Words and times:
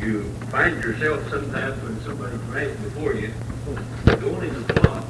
You 0.00 0.24
find 0.50 0.82
yourself 0.82 1.30
sometimes 1.30 1.80
when 1.84 2.00
somebody's 2.02 2.40
right 2.50 2.82
before 2.82 3.14
you, 3.14 3.32
going 4.04 4.48
in 4.48 4.66
the 4.66 4.74
plot, 4.74 5.04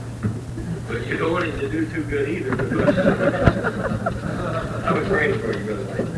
but 0.86 1.06
you 1.06 1.16
don't 1.16 1.32
want 1.32 1.46
him 1.46 1.58
to 1.60 1.68
do 1.70 1.86
too 1.88 2.04
good 2.04 2.28
either 2.28 2.54
because 2.54 2.98
I 4.84 4.92
was 4.92 5.08
praying 5.08 5.38
for 5.40 5.56
you, 5.56 5.64
Brother 5.64 6.12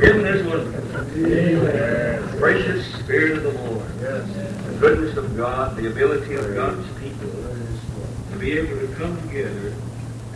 Isn't 0.00 0.22
this 0.22 0.46
wonderful? 0.46 1.26
Amen. 1.26 2.38
Precious 2.38 2.86
Spirit 2.94 3.38
of 3.38 3.42
the 3.42 3.52
Lord. 3.62 3.90
Yes. 4.00 4.24
The 4.66 4.74
goodness 4.78 5.16
of 5.16 5.36
God, 5.36 5.76
the 5.76 5.88
ability 5.90 6.34
of 6.34 6.54
God's 6.54 6.86
people 7.00 7.30
to 7.30 8.38
be 8.38 8.52
able 8.52 8.78
to 8.78 8.94
come 8.94 9.20
together 9.22 9.74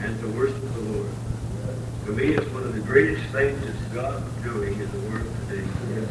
and 0.00 0.18
to 0.20 0.28
worship 0.30 0.60
the 0.74 0.80
Lord. 0.80 1.10
To 2.06 2.12
me, 2.12 2.34
it's 2.34 2.46
one 2.52 2.65
greatest 2.86 3.24
things 3.32 3.60
that 3.66 3.94
God 3.94 4.22
is 4.22 4.44
doing 4.44 4.72
in 4.74 4.90
the 4.92 4.98
world 5.10 5.26
today. 5.48 5.66
Yes. 5.94 6.08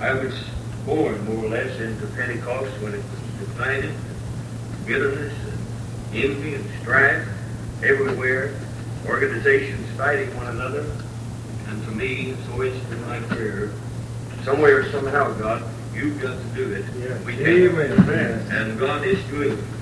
I 0.00 0.12
was 0.12 0.34
born 0.84 1.24
more 1.24 1.46
or 1.46 1.48
less 1.48 1.80
into 1.80 2.06
Pentecost 2.08 2.70
when 2.82 2.92
it 2.92 2.98
was 2.98 3.48
divided, 3.48 3.94
bitterness 4.84 5.32
and 5.32 6.24
envy 6.24 6.54
and 6.56 6.64
strife 6.82 7.26
everywhere, 7.82 8.54
organizations 9.06 9.88
fighting 9.96 10.34
one 10.36 10.48
another. 10.48 10.84
And 11.68 11.82
to 11.86 11.90
me, 11.90 12.32
it's 12.32 12.48
always 12.50 12.78
been 12.84 13.00
my 13.06 13.20
prayer, 13.20 13.72
somewhere, 14.44 14.90
somehow, 14.92 15.32
God, 15.38 15.64
you've 15.94 16.20
got 16.20 16.38
to 16.38 16.48
do 16.54 16.70
it. 16.72 16.84
Yeah. 16.98 17.18
We 17.24 17.34
can. 17.34 17.46
Amen. 17.46 18.46
And 18.52 18.78
God 18.78 19.06
is 19.06 19.22
doing 19.24 19.58
it. 19.58 19.75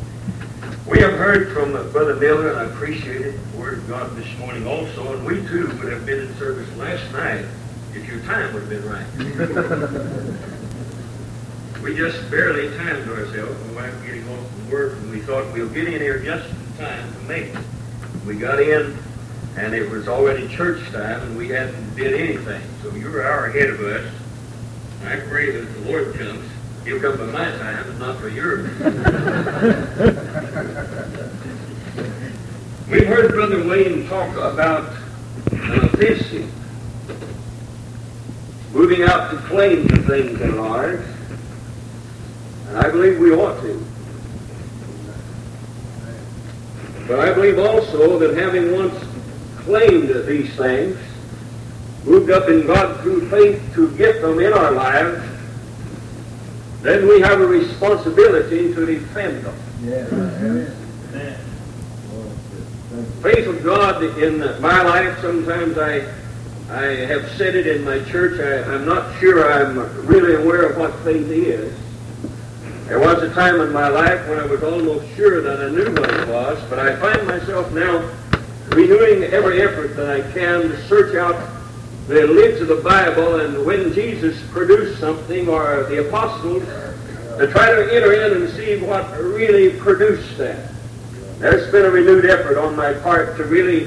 We 0.87 1.01
have 1.01 1.15
heard 1.15 1.51
from 1.55 1.75
uh, 1.75 1.83
Brother 1.85 2.15
Miller, 2.17 2.51
and 2.51 2.59
I 2.59 2.65
appreciated 2.65 3.41
the 3.53 3.59
Word 3.59 3.79
of 3.79 3.89
God 3.89 4.15
this 4.17 4.29
morning 4.39 4.67
also, 4.67 5.15
and 5.15 5.25
we 5.25 5.37
too 5.49 5.67
would 5.83 5.91
have 5.91 6.05
been 6.05 6.21
in 6.21 6.35
service 6.37 6.69
last 6.77 7.11
night 7.11 7.47
if 7.95 8.07
your 8.07 8.21
time 8.25 8.53
would 8.53 8.65
have 8.65 8.69
been 8.69 8.87
right. 8.87 9.07
we 11.83 11.97
just 11.97 12.31
barely 12.31 12.69
timed 12.77 13.09
ourselves. 13.09 13.59
My 13.69 13.73
wife 13.85 14.05
getting 14.05 14.29
off 14.29 14.47
from 14.51 14.71
work, 14.71 14.93
and 14.93 15.11
we 15.11 15.21
thought 15.21 15.51
we'll 15.55 15.71
get 15.71 15.89
in 15.89 16.03
here 16.03 16.19
just 16.19 16.51
in 16.51 16.77
time 16.77 17.11
to 17.15 17.21
make 17.21 17.47
it. 17.47 17.65
We 18.27 18.37
got 18.37 18.61
in, 18.61 18.95
and 19.57 19.75
it 19.75 19.91
was 19.91 20.07
already 20.07 20.47
church 20.49 20.85
time, 20.93 21.23
and 21.23 21.39
we 21.39 21.49
hadn't 21.49 21.97
did 21.97 22.13
anything. 22.13 22.61
So 22.83 22.95
you're 22.95 23.23
an 23.23 23.27
hour 23.27 23.47
ahead 23.47 23.71
of 23.71 23.81
us. 23.81 24.13
I 25.05 25.17
pray 25.17 25.51
that 25.51 25.63
the 25.63 25.81
Lord 25.91 26.15
comes, 26.15 26.45
He'll 26.85 27.01
come 27.01 27.17
by 27.17 27.27
my 27.27 27.51
time 27.51 27.89
and 27.89 27.99
not 27.99 28.19
for 28.19 28.29
yours. 28.29 28.69
We've 32.91 33.07
heard 33.07 33.31
Brother 33.31 33.67
Wayne 33.67 34.07
talk 34.07 34.37
about 34.37 34.85
uh, 34.85 34.97
an 35.53 35.85
offensive, 35.87 36.53
moving 38.75 39.03
out 39.03 39.31
to 39.31 39.39
claim 39.49 39.87
the 39.87 40.03
things 40.03 40.39
are 40.43 40.61
ours, 40.61 41.07
and 42.69 42.77
I 42.77 42.91
believe 42.91 43.19
we 43.19 43.33
ought 43.33 43.59
to. 43.63 43.83
But 47.09 47.21
I 47.21 47.33
believe 47.33 47.59
also 47.59 48.19
that 48.19 48.37
having 48.37 48.73
once 48.73 48.95
claimed 49.61 50.11
these 50.27 50.55
things, 50.55 50.99
moved 52.05 52.31
up 52.31 52.51
in 52.51 52.67
God 52.67 53.01
through 53.01 53.31
faith 53.31 53.73
to 53.75 53.89
get 53.97 54.21
them 54.21 54.39
in 54.39 54.53
our 54.53 54.73
lives, 54.73 55.34
then 56.85 57.09
we 57.09 57.21
have 57.21 57.41
a 57.41 57.47
responsibility 57.47 58.75
to 58.75 58.87
defend 58.87 59.43
them. 59.45 59.59
Amen. 61.13 61.41
Faith 63.23 63.47
of 63.47 63.65
God 63.65 64.05
in 64.19 64.39
my 64.61 64.83
life, 64.83 65.19
sometimes 65.21 65.79
I 65.79 66.07
I 66.71 66.87
have 67.07 67.31
said 67.33 67.55
it 67.55 67.67
in 67.67 67.85
my 67.85 68.03
church, 68.05 68.41
I, 68.41 68.73
I'm 68.73 68.87
not 68.87 69.19
sure 69.21 69.53
I'm 69.53 69.79
really 70.07 70.35
aware 70.35 70.63
of 70.63 70.79
what 70.79 70.95
faith 71.01 71.31
is. 71.31 71.75
There 72.87 73.01
was 73.01 73.23
a 73.23 73.33
time 73.35 73.61
in 73.61 73.73
my 73.73 73.89
life 73.89 74.27
when 74.29 74.39
I 74.39 74.47
was 74.47 74.63
almost 74.63 75.07
sure 75.15 75.43
that 75.43 75.61
I 75.61 75.69
knew 75.71 75.91
what 75.93 76.11
it 76.11 76.29
was, 76.29 76.59
but 76.71 76.79
I 76.79 76.97
find 76.97 77.27
myself 77.27 77.71
now 77.73 78.11
renewing 78.69 79.25
every 79.25 79.63
effort 79.63 79.95
that 79.97 80.11
I 80.11 80.21
can 80.33 80.63
to 80.63 80.89
search 80.89 81.17
out 81.17 81.35
the 82.07 82.27
lids 82.27 82.61
of 82.61 82.69
the 82.69 82.83
Bible 82.83 83.41
and 83.41 83.65
when 83.65 83.93
Jesus 83.95 84.39
produced 84.51 85.01
something 85.01 85.49
or 85.49 85.85
the 85.85 86.07
apostles 86.07 86.63
to 87.39 87.47
try 87.51 87.71
to 87.71 87.95
enter 87.95 88.13
in 88.13 88.43
and 88.43 88.53
see 88.53 88.77
what 88.85 89.11
really 89.19 89.79
produced 89.81 90.37
that. 90.37 90.71
There's 91.39 91.71
been 91.73 91.87
a 91.87 91.91
renewed 91.91 92.27
effort 92.27 92.59
on 92.59 92.77
my 92.77 92.93
part 92.93 93.37
to 93.39 93.45
really 93.45 93.87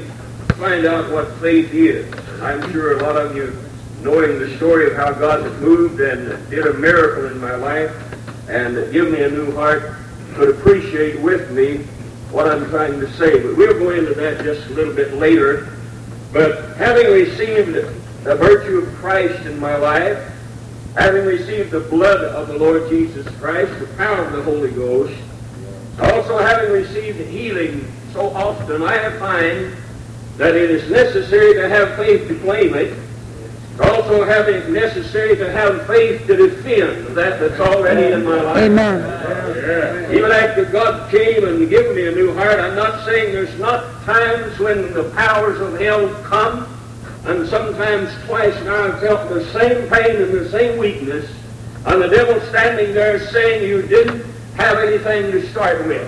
find 0.57 0.85
out 0.85 1.11
what 1.11 1.31
faith 1.35 1.71
is. 1.73 2.11
I'm 2.41 2.71
sure 2.71 2.97
a 2.97 3.03
lot 3.03 3.15
of 3.17 3.35
you, 3.35 3.55
knowing 4.01 4.39
the 4.39 4.55
story 4.57 4.87
of 4.87 4.97
how 4.97 5.13
God 5.13 5.43
has 5.43 5.61
moved 5.61 5.99
and 6.01 6.49
did 6.49 6.65
a 6.65 6.73
miracle 6.73 7.27
in 7.27 7.39
my 7.39 7.55
life 7.55 7.91
and 8.49 8.91
give 8.91 9.11
me 9.11 9.21
a 9.21 9.29
new 9.29 9.51
heart, 9.53 9.95
could 10.33 10.49
appreciate 10.49 11.21
with 11.21 11.51
me 11.51 11.77
what 12.31 12.47
I'm 12.47 12.67
trying 12.69 12.99
to 12.99 13.11
say. 13.13 13.41
But 13.41 13.55
we'll 13.55 13.77
go 13.77 13.91
into 13.91 14.15
that 14.15 14.43
just 14.43 14.67
a 14.69 14.73
little 14.73 14.93
bit 14.93 15.13
later. 15.13 15.69
But 16.33 16.75
having 16.77 17.11
received 17.11 17.75
the 18.23 18.35
virtue 18.35 18.79
of 18.79 18.93
Christ 18.95 19.45
in 19.45 19.59
my 19.59 19.75
life, 19.75 20.33
having 20.95 21.25
received 21.25 21.71
the 21.71 21.79
blood 21.79 22.23
of 22.23 22.47
the 22.47 22.57
Lord 22.57 22.89
Jesus 22.89 23.27
Christ, 23.37 23.79
the 23.79 23.87
power 23.95 24.25
of 24.25 24.33
the 24.33 24.43
Holy 24.43 24.71
Ghost, 24.71 25.13
also 25.99 26.37
having 26.37 26.71
received 26.71 27.19
healing 27.29 27.87
so 28.13 28.29
often, 28.29 28.83
I 28.83 29.09
find 29.17 29.75
that 30.37 30.55
it 30.55 30.69
is 30.69 30.89
necessary 30.89 31.55
to 31.55 31.67
have 31.69 31.95
faith 31.95 32.27
to 32.27 32.39
claim 32.39 32.73
it. 32.75 32.97
Also 33.79 34.23
having 34.23 34.73
necessary 34.73 35.35
to 35.35 35.51
have 35.51 35.85
faith 35.85 36.25
to 36.25 36.35
defend 36.35 37.15
that 37.15 37.39
that's 37.39 37.59
already 37.59 38.11
in 38.11 38.25
my 38.25 38.41
life. 38.41 38.57
Amen. 38.57 40.11
Even 40.15 40.31
after 40.31 40.65
God 40.65 41.11
came 41.11 41.43
and 41.43 41.69
given 41.69 41.95
me 41.95 42.07
a 42.07 42.11
new 42.11 42.33
heart, 42.33 42.59
I'm 42.59 42.75
not 42.75 43.05
saying 43.05 43.33
there's 43.33 43.59
not 43.59 44.03
times 44.03 44.57
when 44.57 44.93
the 44.93 45.11
powers 45.11 45.59
of 45.59 45.79
hell 45.79 46.09
come, 46.23 46.67
and 47.27 47.47
sometimes 47.47 48.09
twice 48.25 48.55
now 48.63 48.85
I've 48.85 48.99
felt 48.99 49.29
the 49.29 49.43
same 49.51 49.89
pain 49.89 50.15
and 50.15 50.31
the 50.33 50.49
same 50.49 50.77
weakness, 50.77 51.29
and 51.85 52.01
the 52.01 52.07
devil 52.07 52.39
standing 52.49 52.93
there 52.93 53.19
saying 53.31 53.67
you 53.67 53.81
didn't 53.81 54.23
have 54.55 54.77
anything 54.77 55.31
to 55.31 55.45
start 55.49 55.85
with. 55.87 56.01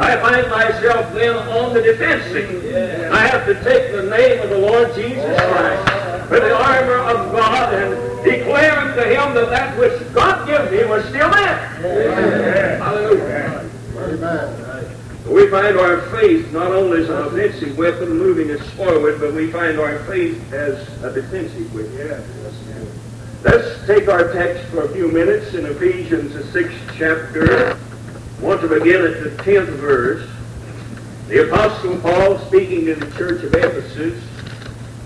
I 0.00 0.16
find 0.20 0.48
myself 0.50 1.12
then 1.14 1.36
on 1.36 1.74
the 1.74 1.82
defensive. 1.82 3.12
I 3.12 3.26
have 3.26 3.44
to 3.46 3.54
take 3.62 3.92
the 3.92 4.04
name 4.04 4.40
of 4.40 4.50
the 4.50 4.58
Lord 4.58 4.94
Jesus 4.94 5.24
Christ 5.24 6.30
with 6.30 6.42
the 6.42 6.56
armor 6.56 6.98
of 6.98 7.32
God 7.32 7.74
and 7.74 8.24
declare 8.24 8.78
unto 8.78 9.02
him 9.02 9.34
that 9.34 9.50
that 9.50 9.78
which 9.78 10.12
God 10.14 10.46
gives 10.46 10.70
me 10.70 10.84
was 10.84 11.04
still 11.06 11.30
there. 11.30 12.78
Hallelujah. 12.78 13.70
We 15.26 15.48
find 15.48 15.78
our 15.78 16.00
faith 16.10 16.52
not 16.52 16.72
only 16.72 17.02
as 17.02 17.08
an 17.08 17.16
offensive 17.18 17.76
weapon 17.76 18.18
moving 18.18 18.50
us 18.50 18.68
forward, 18.70 19.20
but 19.20 19.32
we 19.34 19.50
find 19.50 19.78
our 19.78 19.98
faith 20.04 20.52
as 20.52 21.02
a 21.04 21.12
defensive 21.12 21.72
weapon. 21.74 22.24
Let's 23.42 23.86
take 23.86 24.08
our 24.08 24.32
text 24.32 24.68
for 24.70 24.82
a 24.82 24.88
few 24.90 25.10
minutes 25.10 25.54
in 25.54 25.64
Ephesians, 25.66 26.34
the 26.34 26.44
sixth 26.44 26.78
chapter. 26.96 27.72
I 27.72 28.42
want 28.42 28.60
to 28.60 28.68
begin 28.68 29.02
at 29.02 29.22
the 29.22 29.30
tenth 29.42 29.68
verse. 29.70 30.28
The 31.28 31.48
Apostle 31.48 31.98
Paul, 32.00 32.38
speaking 32.48 32.86
to 32.86 32.96
the 32.96 33.10
church 33.16 33.42
of 33.44 33.54
Ephesus, 33.54 34.22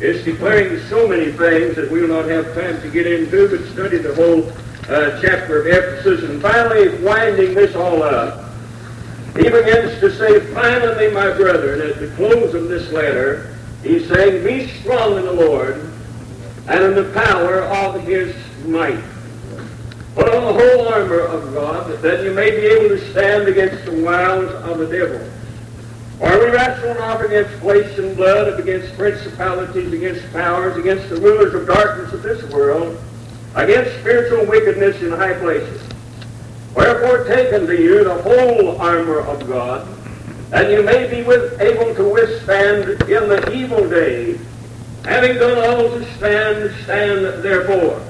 is 0.00 0.24
declaring 0.24 0.80
so 0.88 1.06
many 1.06 1.30
things 1.32 1.76
that 1.76 1.90
we 1.90 2.00
will 2.00 2.08
not 2.08 2.28
have 2.28 2.54
time 2.54 2.80
to 2.82 2.90
get 2.90 3.06
into, 3.06 3.48
but 3.48 3.64
study 3.72 3.98
the 3.98 4.14
whole 4.14 4.48
uh, 4.88 5.20
chapter 5.20 5.60
of 5.60 5.66
Ephesus. 5.66 6.28
And 6.28 6.40
finally, 6.42 6.96
winding 7.04 7.54
this 7.54 7.76
all 7.76 8.02
up, 8.02 8.43
he 9.36 9.44
begins 9.44 9.98
to 10.00 10.10
say, 10.16 10.40
Finally, 10.54 11.10
my 11.10 11.32
brethren, 11.32 11.80
at 11.90 11.98
the 11.98 12.08
close 12.16 12.54
of 12.54 12.68
this 12.68 12.90
letter, 12.92 13.56
he's 13.82 14.08
saying, 14.08 14.44
Be 14.44 14.68
strong 14.80 15.18
in 15.18 15.24
the 15.24 15.32
Lord 15.32 15.90
and 16.68 16.84
in 16.84 16.94
the 16.94 17.12
power 17.12 17.62
of 17.62 18.02
his 18.04 18.34
might. 18.64 19.02
Put 20.14 20.28
on 20.32 20.44
the 20.44 20.52
whole 20.52 20.88
armor 20.88 21.20
of 21.20 21.52
God, 21.52 22.00
that 22.02 22.22
you 22.22 22.32
may 22.32 22.50
be 22.50 22.66
able 22.66 22.96
to 22.96 23.10
stand 23.10 23.48
against 23.48 23.84
the 23.84 24.02
wiles 24.04 24.50
of 24.70 24.78
the 24.78 24.86
devil. 24.86 25.28
Are 26.22 26.38
we 26.38 26.50
wrestle 26.50 26.94
not 26.94 27.24
against 27.24 27.52
flesh 27.60 27.98
and 27.98 28.16
blood, 28.16 28.60
against 28.60 28.96
principalities, 28.96 29.92
against 29.92 30.32
powers, 30.32 30.76
against 30.76 31.08
the 31.10 31.16
rulers 31.16 31.54
of 31.54 31.66
darkness 31.66 32.12
of 32.12 32.22
this 32.22 32.42
world, 32.52 32.96
against 33.56 33.98
spiritual 34.00 34.46
wickedness 34.46 35.00
in 35.02 35.10
high 35.10 35.34
places. 35.34 35.83
Wherefore 36.74 37.24
take 37.24 37.52
unto 37.52 37.72
you 37.72 38.04
the 38.04 38.22
whole 38.22 38.80
armor 38.80 39.20
of 39.20 39.46
God, 39.46 39.86
that 40.50 40.70
you 40.70 40.82
may 40.82 41.08
be 41.08 41.22
with, 41.22 41.60
able 41.60 41.94
to 41.94 42.08
withstand 42.08 42.88
in 43.02 43.28
the 43.28 43.52
evil 43.52 43.88
day, 43.88 44.38
having 45.04 45.36
done 45.38 45.58
all 45.58 45.88
to 45.90 46.16
stand, 46.16 46.74
stand 46.82 47.42
therefore. 47.42 48.00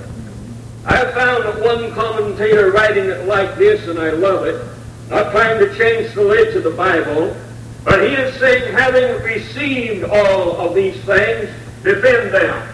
I 0.87 1.05
found 1.12 1.62
one 1.62 1.93
commentator 1.93 2.70
writing 2.70 3.06
it 3.06 3.26
like 3.26 3.56
this, 3.56 3.88
and 3.88 3.99
I 3.99 4.11
love 4.11 4.46
it, 4.46 4.62
not 5.11 5.31
trying 5.32 5.58
to 5.58 5.75
change 5.76 6.14
the 6.14 6.22
lids 6.22 6.56
of 6.56 6.64
the 6.64 6.70
Bible, 6.70 7.37
but 7.84 8.00
he 8.02 8.14
is 8.14 8.38
saying, 8.38 8.72
having 8.72 9.22
received 9.22 10.05
all 10.05 10.56
of 10.56 10.75
these 10.75 10.96
things, 11.05 11.50
defend 11.82 12.32
them. 12.32 12.69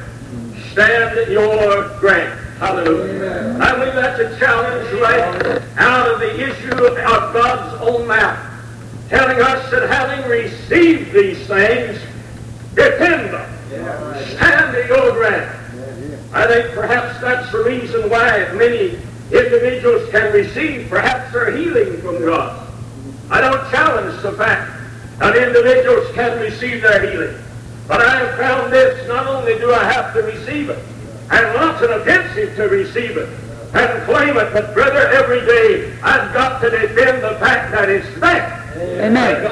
Stand 0.72 1.31
your 1.31 1.88
ground. 1.98 2.39
Hallelujah. 2.60 3.56
I 3.58 3.74
believe 3.74 3.94
that's 3.94 4.20
a 4.20 4.38
challenge 4.38 4.92
right 5.00 5.62
out 5.78 6.12
of 6.12 6.20
the 6.20 6.46
issue 6.46 6.84
of 6.84 7.32
God's 7.32 7.82
own 7.82 8.06
mouth, 8.06 8.38
telling 9.08 9.40
us 9.40 9.70
that 9.70 9.88
having 9.88 10.28
received 10.30 11.10
these 11.14 11.38
things, 11.46 11.98
defend 12.74 13.32
them. 13.32 13.50
Stand 14.36 14.76
your 14.90 15.12
ground. 15.12 15.56
I 16.34 16.46
think 16.46 16.74
perhaps 16.74 17.18
that's 17.22 17.50
the 17.50 17.64
reason 17.64 18.10
why 18.10 18.52
many 18.52 18.98
individuals 19.32 20.10
can 20.10 20.30
receive 20.34 20.90
perhaps 20.90 21.32
their 21.32 21.56
healing 21.56 21.96
from 22.02 22.20
God. 22.20 22.68
I 23.30 23.40
don't 23.40 23.70
challenge 23.70 24.20
the 24.20 24.32
fact 24.32 24.70
that 25.18 25.34
individuals 25.34 26.12
can 26.14 26.38
receive 26.38 26.82
their 26.82 27.10
healing. 27.10 27.42
But 27.88 28.02
I 28.02 28.18
have 28.18 28.36
found 28.36 28.70
this, 28.70 29.08
not 29.08 29.26
only 29.26 29.58
do 29.58 29.72
I 29.72 29.84
have 29.90 30.12
to 30.12 30.22
receive 30.24 30.68
it, 30.68 30.78
and 31.30 31.54
lots 31.54 31.82
of 31.82 31.90
offensive 31.90 32.56
to 32.56 32.68
receive 32.68 33.16
it 33.16 33.28
and 33.72 34.02
claim 34.04 34.36
it, 34.36 34.52
but 34.52 34.74
brother, 34.74 35.08
every 35.08 35.40
day 35.46 35.92
I've 36.02 36.32
got 36.34 36.60
to 36.60 36.70
defend 36.70 37.22
the 37.22 37.36
fact 37.38 37.70
that 37.72 37.88
it's 37.88 38.08
there. 38.18 38.56
Amen. 39.00 39.46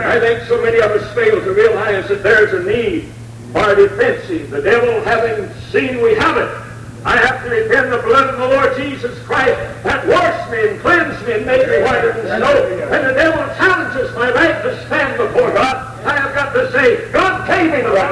I 0.00 0.18
think 0.20 0.48
so 0.48 0.62
many 0.62 0.78
of 0.78 0.90
us 0.90 1.14
fail 1.14 1.38
to 1.40 1.52
realize 1.52 2.08
that 2.08 2.22
there's 2.22 2.52
a 2.54 2.62
need 2.66 3.08
for 3.52 3.74
defensive. 3.74 4.50
The 4.50 4.62
devil 4.62 5.02
having 5.02 5.52
seen 5.70 6.00
we 6.00 6.14
have 6.14 6.38
it. 6.38 6.65
I 7.06 7.16
have 7.18 7.44
to 7.44 7.50
defend 7.50 7.92
the 7.92 7.98
blood 7.98 8.34
of 8.34 8.40
the 8.40 8.48
Lord 8.48 8.76
Jesus 8.76 9.16
Christ 9.20 9.54
that 9.84 10.04
washed 10.08 10.50
me 10.50 10.68
and 10.70 10.80
cleansed 10.80 11.24
me 11.24 11.34
and 11.34 11.46
made 11.46 11.62
me 11.62 11.80
whiter 11.86 12.12
than 12.12 12.42
snow. 12.42 12.66
And 12.90 13.06
the 13.06 13.14
devil 13.14 13.46
challenges 13.54 14.12
my 14.16 14.32
right 14.32 14.60
to 14.62 14.86
stand 14.86 15.16
before 15.16 15.52
God. 15.52 16.04
I 16.04 16.18
have 16.18 16.34
got 16.34 16.52
to 16.54 16.72
say, 16.72 17.08
God 17.12 17.46
gave 17.46 17.70
me 17.70 17.80
the 17.82 17.90
right. 17.90 18.10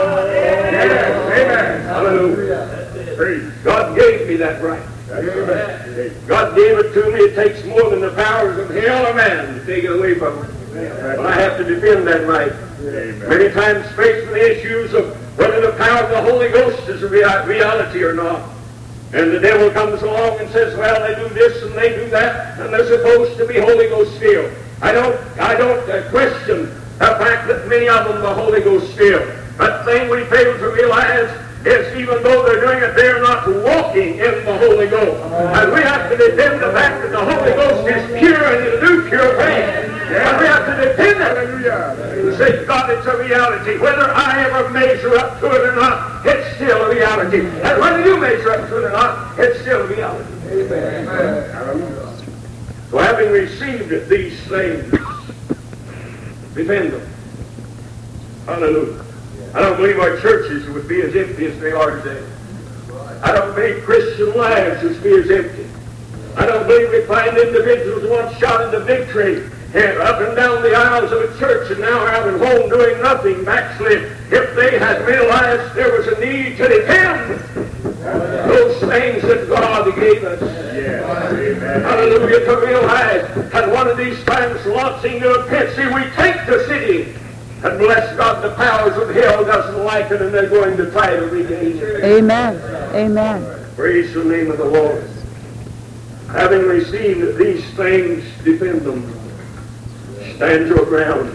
Yes, 0.70 1.10
amen. 1.42 1.82
Hallelujah. 1.86 3.50
God 3.64 3.96
gave 3.98 4.28
me 4.28 4.36
that 4.36 4.62
right. 4.62 4.82
God 6.28 6.54
gave 6.54 6.78
it 6.78 6.92
to 6.94 7.10
me. 7.10 7.18
It 7.18 7.34
takes 7.34 7.64
more 7.66 7.90
than 7.90 8.00
the 8.00 8.12
powers 8.12 8.58
of 8.58 8.70
hell 8.70 9.06
or 9.06 9.14
man 9.14 9.58
to 9.58 9.66
take 9.66 9.82
it 9.82 9.90
away 9.90 10.14
from 10.14 10.40
me. 10.40 10.48
But 10.72 11.26
I 11.26 11.34
have 11.34 11.58
to 11.58 11.64
defend 11.64 12.06
that 12.06 12.28
right. 12.28 12.52
Many 13.28 13.52
times 13.52 13.86
faced 13.96 14.30
with 14.30 14.34
the 14.34 14.56
issues 14.56 14.94
of 14.94 15.16
whether 15.36 15.60
the 15.60 15.72
power 15.78 16.04
of 16.04 16.10
the 16.10 16.22
Holy 16.30 16.48
Ghost 16.50 16.88
is 16.88 17.02
a 17.02 17.08
reality 17.08 18.04
or 18.04 18.14
not. 18.14 18.53
And 19.12 19.32
the 19.32 19.40
devil 19.40 19.70
comes 19.70 20.02
along 20.02 20.40
and 20.40 20.50
says, 20.50 20.76
well, 20.76 21.00
they 21.06 21.14
do 21.20 21.32
this 21.34 21.62
and 21.62 21.72
they 21.74 21.90
do 21.90 22.08
that, 22.10 22.58
and 22.58 22.72
they're 22.72 22.86
supposed 22.86 23.36
to 23.38 23.46
be 23.46 23.58
Holy 23.60 23.88
Ghost 23.88 24.18
filled. 24.18 24.52
I 24.82 24.92
don't, 24.92 25.16
I 25.38 25.54
don't 25.56 25.88
uh, 25.88 26.08
question 26.10 26.66
the 26.98 27.06
fact 27.06 27.48
that 27.48 27.68
many 27.68 27.88
of 27.88 28.06
them 28.08 28.24
are 28.24 28.34
Holy 28.34 28.60
Ghost 28.60 28.96
filled. 28.96 29.32
But 29.56 29.84
the 29.84 29.92
thing 29.92 30.10
we 30.10 30.24
fail 30.24 30.58
to 30.58 30.68
realize 30.70 31.30
is 31.66 31.96
even 31.96 32.22
though 32.22 32.44
they're 32.44 32.60
doing 32.60 32.78
it, 32.82 32.94
they're 32.94 33.22
not 33.22 33.46
walking 33.48 34.18
in 34.18 34.44
the 34.44 34.58
Holy 34.58 34.86
Ghost. 34.86 35.20
And 35.32 35.72
we 35.72 35.80
have 35.80 36.10
to 36.10 36.16
defend 36.16 36.60
the 36.60 36.72
fact 36.72 37.02
that 37.02 37.10
the 37.10 37.24
Holy 37.24 37.52
Ghost 37.52 37.88
is 37.88 38.18
pure 38.18 38.44
and 38.44 38.66
it'll 38.66 38.80
do 38.80 39.08
pure 39.08 39.36
things. 39.36 39.90
And 40.04 40.38
we 40.38 40.46
have 40.46 40.66
to 40.66 40.84
defend 40.84 41.20
it. 41.20 41.36
And 41.38 42.36
say, 42.36 42.66
God, 42.66 42.90
it's 42.90 43.06
a 43.06 43.16
reality. 43.16 43.78
Whether 43.78 44.12
I 44.12 44.44
ever 44.44 44.68
measure 44.70 45.16
up 45.16 45.40
to 45.40 45.46
it 45.46 45.68
or 45.68 45.76
not, 45.76 46.26
it's 46.26 46.56
still 46.56 46.82
a 46.82 46.94
reality. 46.94 47.40
And 47.40 47.80
whether 47.80 48.04
you 48.04 48.18
measure 48.18 48.50
up 48.50 48.68
to 48.68 48.78
it 48.78 48.84
or 48.84 48.92
not, 48.92 49.38
it's 49.38 49.60
still 49.60 49.82
a 49.82 49.86
reality. 49.86 50.32
Amen. 50.50 51.06
So 52.90 52.98
having 52.98 53.30
received 53.30 54.08
these 54.08 54.38
things, 54.46 54.90
defend 56.54 56.92
them. 56.92 57.08
Hallelujah. 58.46 59.03
I 59.54 59.60
don't 59.60 59.76
believe 59.76 60.00
our 60.00 60.18
churches 60.18 60.68
would 60.70 60.88
be 60.88 61.00
as 61.02 61.14
empty 61.14 61.46
as 61.46 61.60
they 61.60 61.70
are 61.70 62.02
today. 62.02 62.26
I 63.22 63.30
don't 63.30 63.54
believe 63.54 63.84
Christian 63.84 64.36
lives 64.36 64.82
would 64.82 65.00
be 65.00 65.14
as 65.14 65.30
empty. 65.30 65.68
I 66.36 66.44
don't 66.44 66.66
believe 66.66 66.90
we 66.90 67.06
find 67.06 67.38
individuals 67.38 68.04
once 68.10 68.36
shot 68.38 68.64
into 68.64 68.80
victory 68.80 69.44
and 69.74 69.98
up 69.98 70.20
and 70.20 70.34
down 70.34 70.60
the 70.60 70.74
aisles 70.74 71.12
of 71.12 71.22
a 71.22 71.38
church 71.38 71.70
and 71.70 71.80
now 71.80 72.00
are 72.00 72.08
out 72.08 72.26
at 72.26 72.40
home 72.40 72.68
doing 72.68 73.00
nothing, 73.00 73.44
backslid. 73.44 74.10
If 74.32 74.56
they 74.56 74.76
had 74.76 75.06
realized 75.06 75.72
there 75.76 75.96
was 75.96 76.08
a 76.08 76.18
need 76.18 76.56
to 76.56 76.68
defend 76.68 77.38
those 78.02 78.80
things 78.80 79.22
that 79.22 79.46
God 79.48 79.94
gave 79.94 80.24
us. 80.24 80.40
Hallelujah, 80.40 82.44
to 82.44 82.56
realize 82.56 83.52
that 83.52 83.70
one 83.70 83.86
of 83.86 83.96
these 83.96 84.22
times 84.24 84.66
launching 84.66 85.14
into 85.14 85.32
a 85.32 85.48
pit, 85.48 85.76
see, 85.76 85.86
we 85.86 86.02
take 86.16 86.44
the 86.46 86.64
city 86.66 87.14
and 87.64 87.78
bless 87.78 88.14
God, 88.16 88.44
the 88.44 88.54
powers 88.56 88.94
of 88.96 89.14
hell 89.14 89.42
doesn't 89.42 89.84
like 89.84 90.10
it 90.10 90.20
and 90.20 90.34
they're 90.34 90.50
going 90.50 90.76
to 90.76 90.90
try 90.90 91.16
to 91.16 91.26
regain 91.26 91.78
it. 91.78 92.04
Amen. 92.04 92.56
Amen. 92.94 93.66
Praise 93.74 94.12
the 94.12 94.22
name 94.22 94.50
of 94.50 94.58
the 94.58 94.64
Lord. 94.66 95.10
Having 96.28 96.62
received 96.62 97.38
these 97.38 97.64
things, 97.74 98.22
defend 98.44 98.82
them. 98.82 99.10
Stand 100.36 100.68
your 100.68 100.84
ground. 100.84 101.30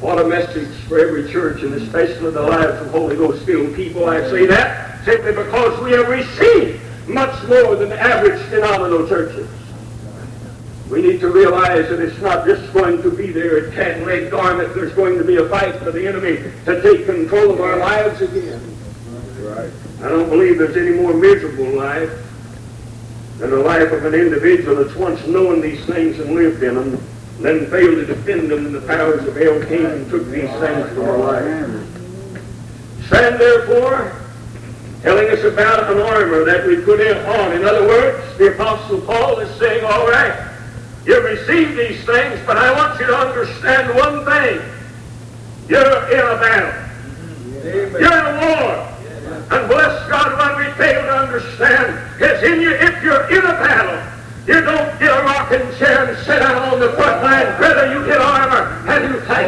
What 0.00 0.18
a 0.18 0.24
message 0.26 0.74
for 0.88 0.98
every 0.98 1.30
church, 1.30 1.62
and 1.62 1.74
especially 1.74 2.30
the 2.30 2.40
lives 2.40 2.80
of 2.80 2.90
Holy 2.90 3.16
Ghost 3.16 3.44
filled 3.44 3.74
people. 3.76 4.08
I 4.08 4.22
say 4.30 4.46
that 4.46 5.04
simply 5.04 5.32
because 5.32 5.78
we 5.82 5.92
have 5.92 6.08
received 6.08 6.80
much 7.06 7.46
more 7.48 7.76
than 7.76 7.92
average 7.92 8.40
phenomenal 8.48 9.06
churches. 9.06 9.46
We 10.90 11.02
need 11.02 11.20
to 11.20 11.28
realize 11.28 11.88
that 11.88 12.00
it's 12.00 12.20
not 12.20 12.44
just 12.44 12.72
going 12.72 13.00
to 13.02 13.10
be 13.12 13.30
there 13.30 13.64
at 13.64 13.74
Cat 13.74 14.04
Leg 14.04 14.28
Garment. 14.28 14.74
There's 14.74 14.92
going 14.92 15.16
to 15.18 15.24
be 15.24 15.36
a 15.36 15.48
fight 15.48 15.76
for 15.76 15.92
the 15.92 16.04
enemy 16.04 16.38
to 16.64 16.82
take 16.82 17.06
control 17.06 17.52
of 17.52 17.60
our 17.60 17.78
lives 17.78 18.20
again. 18.20 18.60
I 20.02 20.08
don't 20.08 20.28
believe 20.28 20.58
there's 20.58 20.76
any 20.76 21.00
more 21.00 21.14
miserable 21.14 21.76
life 21.76 22.10
than 23.38 23.50
the 23.50 23.58
life 23.58 23.92
of 23.92 24.04
an 24.04 24.14
individual 24.14 24.82
that's 24.82 24.96
once 24.96 25.24
known 25.26 25.60
these 25.60 25.84
things 25.86 26.18
and 26.18 26.34
lived 26.34 26.62
in 26.64 26.74
them, 26.74 27.00
then 27.38 27.66
failed 27.66 27.94
to 27.94 28.06
defend 28.06 28.50
them, 28.50 28.66
and 28.66 28.74
the 28.74 28.80
powers 28.80 29.24
of 29.28 29.36
hell 29.36 29.64
came 29.66 29.86
and 29.86 30.10
took 30.10 30.26
these 30.26 30.50
things 30.58 30.88
from 30.88 31.04
our 31.04 31.18
life. 31.18 31.44
Stand 33.06 33.40
therefore, 33.40 34.12
telling 35.02 35.28
us 35.30 35.44
about 35.44 35.92
an 35.92 36.00
armor 36.00 36.44
that 36.44 36.66
we 36.66 36.80
put 36.80 37.00
in 37.00 37.16
on. 37.16 37.52
In 37.52 37.64
other 37.64 37.86
words, 37.86 38.38
the 38.38 38.54
Apostle 38.54 39.00
Paul 39.02 39.38
is 39.38 39.50
saying, 39.58 39.84
all 39.84 40.08
right, 40.08 40.49
you've 41.04 41.24
received 41.24 41.76
these 41.76 42.04
things, 42.04 42.40
but 42.46 42.56
I 42.56 42.72
want 42.72 43.00
you 43.00 43.06
to 43.06 43.16
understand 43.16 43.94
one 43.94 44.24
thing. 44.24 44.60
You're 45.68 46.10
in 46.10 46.20
a 46.20 46.36
battle. 46.40 46.74
You're 47.64 48.18
in 48.18 48.26
a 48.26 48.38
war. 48.40 48.90
And 49.50 49.68
bless 49.68 50.08
God, 50.08 50.38
when 50.38 50.66
we 50.66 50.72
fail 50.74 51.02
to 51.02 51.12
understand 51.12 51.98
is 52.20 52.42
in 52.42 52.60
you, 52.60 52.70
if 52.70 53.02
you're 53.02 53.28
in 53.30 53.44
a 53.44 53.54
battle, 53.58 54.00
you 54.46 54.60
don't 54.60 54.98
get 54.98 55.10
a 55.10 55.22
rocking 55.22 55.62
chair 55.78 56.08
and 56.08 56.18
sit 56.26 56.40
down 56.40 56.72
on 56.72 56.80
the 56.80 56.92
front 56.92 57.22
line. 57.22 57.46
Rather, 57.60 57.92
you 57.92 58.04
get 58.06 58.20
armor 58.20 58.82
and 58.88 59.14
you 59.14 59.20
fight. 59.22 59.46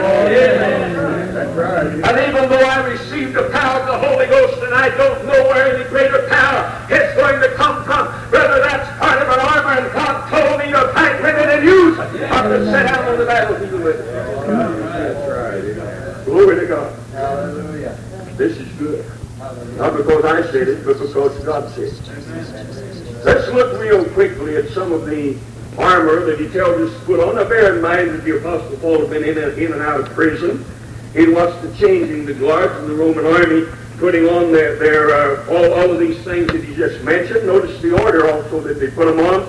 And 2.03 2.19
even 2.29 2.49
though 2.51 2.67
I 2.67 2.87
received 2.87 3.35
the 3.35 3.49
power 3.51 3.81
of 3.81 3.87
the 3.87 4.09
Holy 4.09 4.27
Ghost 4.27 4.63
and 4.63 4.75
I 4.75 4.91
don't 4.97 5.25
know 5.27 5.43
where 5.49 5.75
any 5.75 5.89
greater 5.89 6.29
power 6.29 6.87
is 6.91 7.15
going 7.17 7.41
to 7.41 7.49
come 7.57 7.82
to 12.49 12.65
sit 12.65 12.85
down 12.87 13.05
on 13.09 13.19
the 13.19 13.27
battlefield 13.27 13.83
with 13.83 14.01
it. 14.01 14.07
Glory 16.25 16.61
to 16.61 16.67
God. 16.67 16.99
Hallelujah. 17.11 17.99
This 18.37 18.57
is 18.59 18.69
good. 18.79 19.05
Not 19.77 19.97
because 19.97 20.25
I 20.25 20.43
said 20.53 20.69
it, 20.69 20.85
but 20.85 20.99
because 20.99 21.39
God 21.45 21.69
said 21.71 21.93
it. 21.93 23.25
Let's 23.25 23.49
look 23.53 23.81
real 23.81 24.05
quickly 24.11 24.57
at 24.57 24.69
some 24.71 24.93
of 24.93 25.07
the 25.07 25.37
armor 25.79 26.25
that 26.25 26.39
he 26.39 26.49
tells 26.49 26.81
us 26.81 26.99
to 26.99 27.05
put 27.07 27.21
on. 27.21 27.37
Now 27.37 27.49
bear 27.49 27.75
in 27.75 27.83
mind 27.83 28.11
that 28.11 28.25
the 28.25 28.39
Apostle 28.39 28.77
Paul 28.79 29.01
had 29.01 29.11
been 29.11 29.25
in 29.25 29.39
and, 29.39 29.59
in 29.59 29.73
and 29.73 29.83
out 29.83 30.01
of 30.01 30.09
prison. 30.11 30.65
He 31.15 31.29
watched 31.29 31.61
the 31.63 31.75
changing 31.77 32.25
the 32.25 32.35
guards 32.35 32.79
in 32.83 32.89
the 32.89 32.95
Roman 32.95 33.27
army, 33.27 33.67
putting 33.99 34.27
on 34.29 34.53
their, 34.53 34.77
their 34.77 35.11
uh, 35.11 35.47
all, 35.51 35.73
all 35.75 35.91
of 35.91 35.99
these 35.99 36.23
things 36.25 36.47
that 36.53 36.65
he 36.65 36.75
just 36.75 37.03
mentioned. 37.05 37.47
Notice 37.47 37.81
the 37.83 38.01
order 38.03 38.31
also 38.31 38.61
that 38.61 38.81
they 38.81 38.89
put 38.89 39.07
them 39.07 39.21
on, 39.21 39.43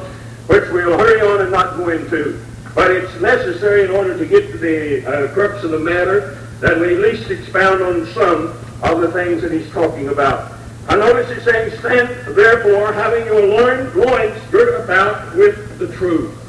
which 0.47 0.69
we'll 0.71 0.97
hurry 0.97 1.21
on 1.21 1.41
and 1.41 1.51
not 1.51 1.77
go 1.77 1.89
into. 1.89 2.39
But 2.75 2.91
it's 2.91 3.21
necessary 3.21 3.83
in 3.83 3.91
order 3.91 4.17
to 4.17 4.25
get 4.25 4.51
to 4.51 4.57
the 4.57 5.05
uh, 5.05 5.33
crux 5.33 5.63
of 5.63 5.71
the 5.71 5.79
matter 5.79 6.39
that 6.59 6.79
we 6.79 6.95
at 6.95 7.01
least 7.01 7.29
expound 7.29 7.81
on 7.81 8.05
some 8.13 8.47
of 8.81 9.01
the 9.01 9.11
things 9.11 9.41
that 9.41 9.51
he's 9.51 9.69
talking 9.71 10.09
about. 10.09 10.53
I 10.87 10.95
notice 10.95 11.31
he's 11.33 11.43
saying, 11.43 11.77
stand 11.79 12.09
therefore, 12.35 12.91
having 12.91 13.25
your 13.25 13.45
loin, 13.45 13.93
loins 13.95 14.37
girt 14.51 14.83
about 14.83 15.35
with 15.35 15.77
the 15.77 15.87
truth. 15.95 16.39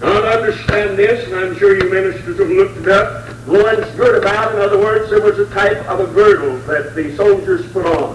Now 0.00 0.20
to 0.20 0.28
understand 0.28 0.98
this, 0.98 1.26
and 1.26 1.36
I'm 1.36 1.56
sure 1.56 1.76
you 1.76 1.90
ministers 1.90 2.38
have 2.38 2.48
looked 2.50 2.78
it 2.78 2.88
up, 2.88 3.28
loins 3.46 3.86
girt 3.94 4.20
about, 4.20 4.54
in 4.54 4.60
other 4.60 4.78
words, 4.78 5.10
there 5.10 5.22
was 5.22 5.38
a 5.38 5.48
type 5.54 5.78
of 5.88 6.00
a 6.00 6.12
girdle 6.12 6.58
that 6.66 6.94
the 6.94 7.16
soldiers 7.16 7.70
put 7.72 7.86
on. 7.86 8.14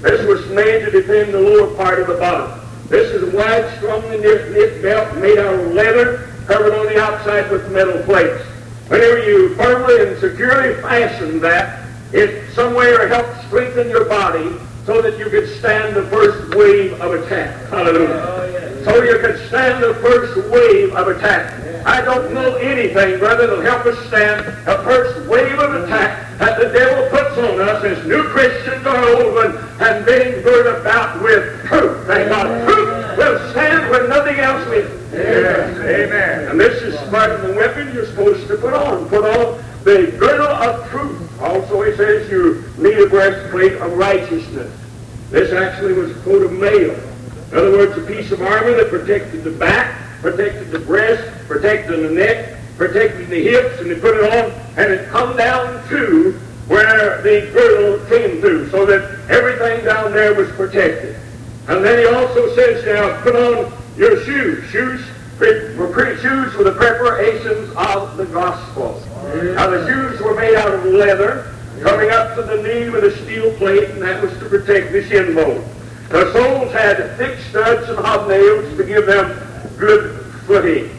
This 0.00 0.26
was 0.26 0.46
made 0.50 0.84
to 0.84 0.90
defend 0.90 1.34
the 1.34 1.40
lower 1.40 1.74
part 1.74 2.00
of 2.00 2.06
the 2.06 2.14
body. 2.14 2.60
This 2.88 3.12
is 3.12 3.34
a 3.34 3.36
wide, 3.36 3.76
strongly 3.78 4.18
knit 4.18 4.80
belt 4.80 5.16
made 5.16 5.38
out 5.38 5.54
of 5.54 5.72
leather, 5.72 6.32
covered 6.46 6.74
on 6.74 6.86
the 6.86 7.00
outside 7.00 7.50
with 7.50 7.70
metal 7.72 8.02
plates. 8.04 8.42
Whenever 8.88 9.24
you 9.24 9.54
firmly 9.56 10.06
and 10.06 10.18
securely 10.20 10.80
fasten 10.80 11.40
that 11.40 11.84
it 12.12 12.48
some 12.54 12.74
way 12.74 12.92
or 12.92 13.08
helped 13.08 13.44
strengthen 13.46 13.88
your 13.88 14.04
body 14.04 14.56
so 14.84 15.02
that 15.02 15.18
you 15.18 15.28
could 15.28 15.48
stand 15.58 15.96
the 15.96 16.04
first 16.04 16.54
wave 16.54 16.92
of 17.00 17.12
attack. 17.14 17.68
Hallelujah. 17.68 18.22
Oh, 18.24 18.82
so 18.84 19.02
you 19.02 19.18
could 19.18 19.44
stand 19.48 19.82
the 19.82 19.94
first 19.94 20.48
wave 20.48 20.94
of 20.94 21.08
attack. 21.08 21.52
I 21.84 22.00
don't 22.02 22.32
know 22.32 22.54
anything, 22.56 23.18
brother, 23.18 23.48
that'll 23.48 23.62
help 23.62 23.84
us 23.86 23.98
stand 24.06 24.46
the 24.64 24.78
first 24.84 25.28
wave 25.28 25.58
of 25.58 25.82
attack 25.82 26.38
that 26.38 26.58
the 26.60 26.68
devil 26.68 27.10
puts 27.10 27.36
on 27.38 27.60
us 27.60 27.82
as 27.82 28.06
new 28.06 28.22
Christians 28.24 28.86
or 28.86 28.96
old 28.96 29.34
ones 29.34 29.56
and 29.80 30.06
being 30.06 30.42
girt 30.42 30.80
about 30.80 31.20
with 31.22 31.64
truth. 31.66 32.06
Thank 32.06 32.28
God. 32.28 32.46
Truth 32.68 33.18
will 33.18 33.50
stand 33.50 33.90
when 33.90 34.08
nothing 34.08 34.36
else 34.38 34.68
will. 34.68 34.95
Yes. 35.12 35.76
Amen. 35.78 36.48
And 36.48 36.60
this 36.60 36.82
is 36.82 36.96
part 37.10 37.30
of 37.30 37.42
the 37.42 37.54
weapon 37.54 37.92
you're 37.94 38.06
supposed 38.06 38.46
to 38.48 38.56
put 38.56 38.74
on. 38.74 39.08
Put 39.08 39.24
on 39.24 39.62
the 39.84 40.14
girdle 40.18 40.46
of 40.46 40.88
truth. 40.90 41.40
Also, 41.40 41.82
he 41.82 41.96
says 41.96 42.30
you 42.30 42.64
need 42.78 42.98
a 42.98 43.08
breastplate 43.08 43.74
of 43.74 43.92
righteousness. 43.96 44.72
This 45.30 45.52
actually 45.52 45.92
was 45.92 46.10
a 46.10 46.20
coat 46.20 46.42
of 46.42 46.52
mail. 46.52 46.98
In 47.52 47.58
other 47.58 47.72
words, 47.72 47.96
a 47.96 48.02
piece 48.02 48.32
of 48.32 48.42
armor 48.42 48.72
that 48.72 48.88
protected 48.90 49.44
the 49.44 49.50
back, 49.50 50.00
protected 50.20 50.70
the 50.70 50.80
breast, 50.80 51.22
protected 51.46 52.02
the 52.02 52.10
neck, 52.10 52.58
protected 52.76 53.28
the 53.28 53.42
hips, 53.42 53.80
and 53.80 53.90
they 53.90 54.00
put 54.00 54.16
it 54.16 54.24
on, 54.32 54.50
and 54.76 54.92
it 54.92 55.08
come 55.08 55.36
down 55.36 55.86
to 55.88 56.32
where 56.68 57.22
the 57.22 57.48
girdle 57.52 58.04
came 58.08 58.40
through, 58.40 58.68
so 58.70 58.84
that 58.84 59.30
everything 59.30 59.84
down 59.84 60.12
there 60.12 60.34
was 60.34 60.50
protected. 60.52 61.16
And 61.68 61.84
then 61.84 61.98
he 61.98 62.06
also 62.06 62.54
says 62.54 62.84
now, 62.84 63.20
put 63.22 63.36
on 63.36 63.72
your 63.96 64.22
shoes. 64.24 64.64
Shoes 64.70 65.04
were 65.38 65.90
pretty 65.92 66.20
shoes 66.20 66.54
were 66.54 66.64
the 66.64 66.72
preparations 66.72 67.70
of 67.76 68.16
the 68.16 68.26
gospel. 68.26 69.02
Now 69.54 69.68
the 69.68 69.86
shoes 69.86 70.20
were 70.20 70.34
made 70.34 70.54
out 70.54 70.72
of 70.72 70.84
leather, 70.86 71.54
coming 71.82 72.10
up 72.10 72.34
to 72.36 72.42
the 72.42 72.62
knee 72.62 72.88
with 72.90 73.04
a 73.04 73.16
steel 73.22 73.52
plate, 73.56 73.90
and 73.90 74.02
that 74.02 74.22
was 74.22 74.32
to 74.38 74.48
protect 74.48 74.92
the 74.92 75.02
shin 75.04 75.34
bone. 75.34 75.64
The 76.08 76.32
soles 76.32 76.72
had 76.72 77.16
thick 77.16 77.38
studs 77.50 77.88
and 77.88 77.98
hobnails 77.98 78.76
to 78.76 78.84
give 78.84 79.06
them 79.06 79.38
good 79.76 80.24
footing. 80.46 80.90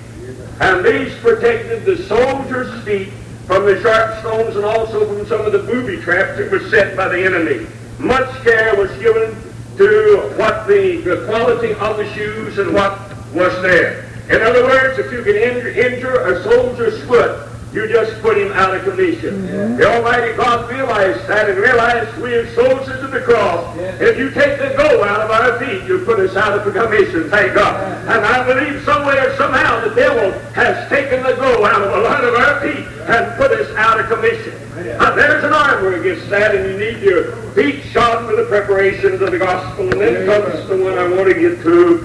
And 0.60 0.86
these 0.86 1.16
protected 1.20 1.86
the 1.86 1.98
soldier's 2.04 2.84
feet 2.84 3.10
from 3.46 3.66
the 3.66 3.82
sharp 3.82 4.20
stones 4.20 4.56
and 4.56 4.66
also 4.66 5.08
from 5.08 5.26
some 5.28 5.42
of 5.46 5.52
the 5.52 5.60
booby 5.60 5.98
traps 6.02 6.38
that 6.38 6.52
were 6.52 6.68
set 6.70 6.98
by 6.98 7.08
the 7.08 7.24
enemy. 7.24 7.66
Much 8.00 8.30
care 8.44 8.76
was 8.76 8.92
given 8.98 9.36
to 9.78 10.34
what 10.38 10.68
the, 10.68 10.98
the 11.02 11.26
quality 11.28 11.74
of 11.74 11.98
the 11.98 12.14
shoes 12.14 12.58
and 12.58 12.74
what 12.74 13.00
was 13.34 13.62
there. 13.62 14.06
In 14.30 14.42
other 14.42 14.64
words, 14.64 15.00
if 15.00 15.12
you 15.12 15.24
can 15.24 15.36
injure, 15.36 15.70
injure 15.70 16.22
a 16.22 16.44
soldier's 16.44 17.02
foot, 17.08 17.47
you 17.74 17.88
just 17.88 18.22
put 18.22 18.38
him 18.38 18.52
out 18.54 18.76
of 18.76 18.84
commission. 18.84 19.44
Mm-hmm. 19.44 19.78
The 19.78 19.86
Almighty 19.86 20.36
God 20.38 20.70
realized 20.72 21.28
that 21.28 21.50
and 21.50 21.60
realized 21.60 22.18
we 22.22 22.34
are 22.34 22.48
soldiers 22.56 23.04
of 23.04 23.12
the 23.12 23.20
cross. 23.22 23.78
If 24.00 24.18
you 24.18 24.32
take 24.32 24.58
the 24.58 24.74
go 24.78 25.04
out 25.04 25.20
of 25.22 25.32
our 25.32 25.60
feet, 25.60 25.88
you 25.88 26.04
put 26.06 26.20
us 26.20 26.36
out 26.36 26.58
of 26.58 26.74
commission, 26.74 27.30
thank 27.30 27.54
God. 27.54 27.76
And 28.08 28.26
I 28.26 28.46
believe 28.48 28.84
somewhere, 28.84 29.36
somehow, 29.38 29.88
the 29.88 29.94
devil 29.96 30.32
has 30.54 30.90
taken 30.90 31.24
the 31.24 31.36
go 31.36 31.66
out 31.66 31.82
of 31.82 31.94
a 31.94 32.02
lot 32.02 32.24
of 32.24 32.34
our 32.36 32.62
feet 32.62 32.86
and 33.10 33.36
put 33.38 33.52
us 33.52 33.70
out 33.76 34.00
of 34.00 34.08
commission. 34.08 34.54
Now, 34.98 35.14
there's 35.16 35.44
an 35.44 35.54
armor 35.54 35.96
against 35.96 36.30
that, 36.30 36.56
and 36.56 36.72
you 36.72 36.78
need 36.80 37.04
your 37.04 37.36
feet 37.54 37.84
shod 37.92 38.30
for 38.30 38.36
the 38.36 38.46
preparations 38.46 39.22
of 39.22 39.32
the 39.32 39.40
gospel. 39.40 39.90
And 39.90 40.00
then 40.00 40.26
comes 40.26 40.68
the 40.68 40.78
one 40.78 40.98
I 40.98 41.08
want 41.10 41.28
to 41.28 41.34
get 41.34 41.62
to, 41.64 41.98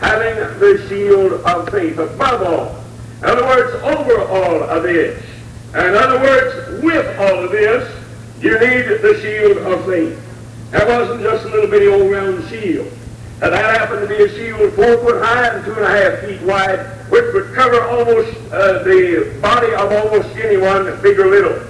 having 0.00 0.58
the 0.58 0.86
shield 0.88 1.32
of 1.32 1.68
faith 1.70 1.98
above 1.98 2.42
all. 2.42 2.85
In 3.18 3.24
other 3.24 3.44
words, 3.44 3.74
over 3.82 4.20
all 4.22 4.62
of 4.62 4.82
this. 4.82 5.22
In 5.70 5.94
other 5.94 6.20
words, 6.20 6.82
with 6.82 7.18
all 7.18 7.44
of 7.44 7.50
this, 7.50 7.90
you 8.40 8.52
need 8.58 9.00
the 9.00 9.18
shield 9.22 9.58
of 9.58 9.86
faith. 9.86 10.22
That 10.70 10.86
wasn't 10.86 11.22
just 11.22 11.44
a 11.46 11.48
little 11.48 11.70
bitty 11.70 11.86
old 11.86 12.10
round 12.10 12.46
shield. 12.48 12.92
Now, 13.40 13.50
that 13.50 13.78
happened 13.78 14.08
to 14.08 14.08
be 14.08 14.22
a 14.22 14.28
shield 14.28 14.72
four 14.74 14.98
foot 14.98 15.22
high 15.22 15.48
and 15.48 15.64
two 15.64 15.72
and 15.72 15.84
a 15.84 15.88
half 15.88 16.20
feet 16.20 16.40
wide, 16.42 16.80
which 17.10 17.24
would 17.34 17.54
cover 17.54 17.82
almost 17.82 18.36
uh, 18.52 18.82
the 18.82 19.38
body 19.40 19.72
of 19.74 19.92
almost 19.92 20.34
anyone, 20.36 20.84
big 21.02 21.18
or 21.18 21.26
little. 21.26 21.62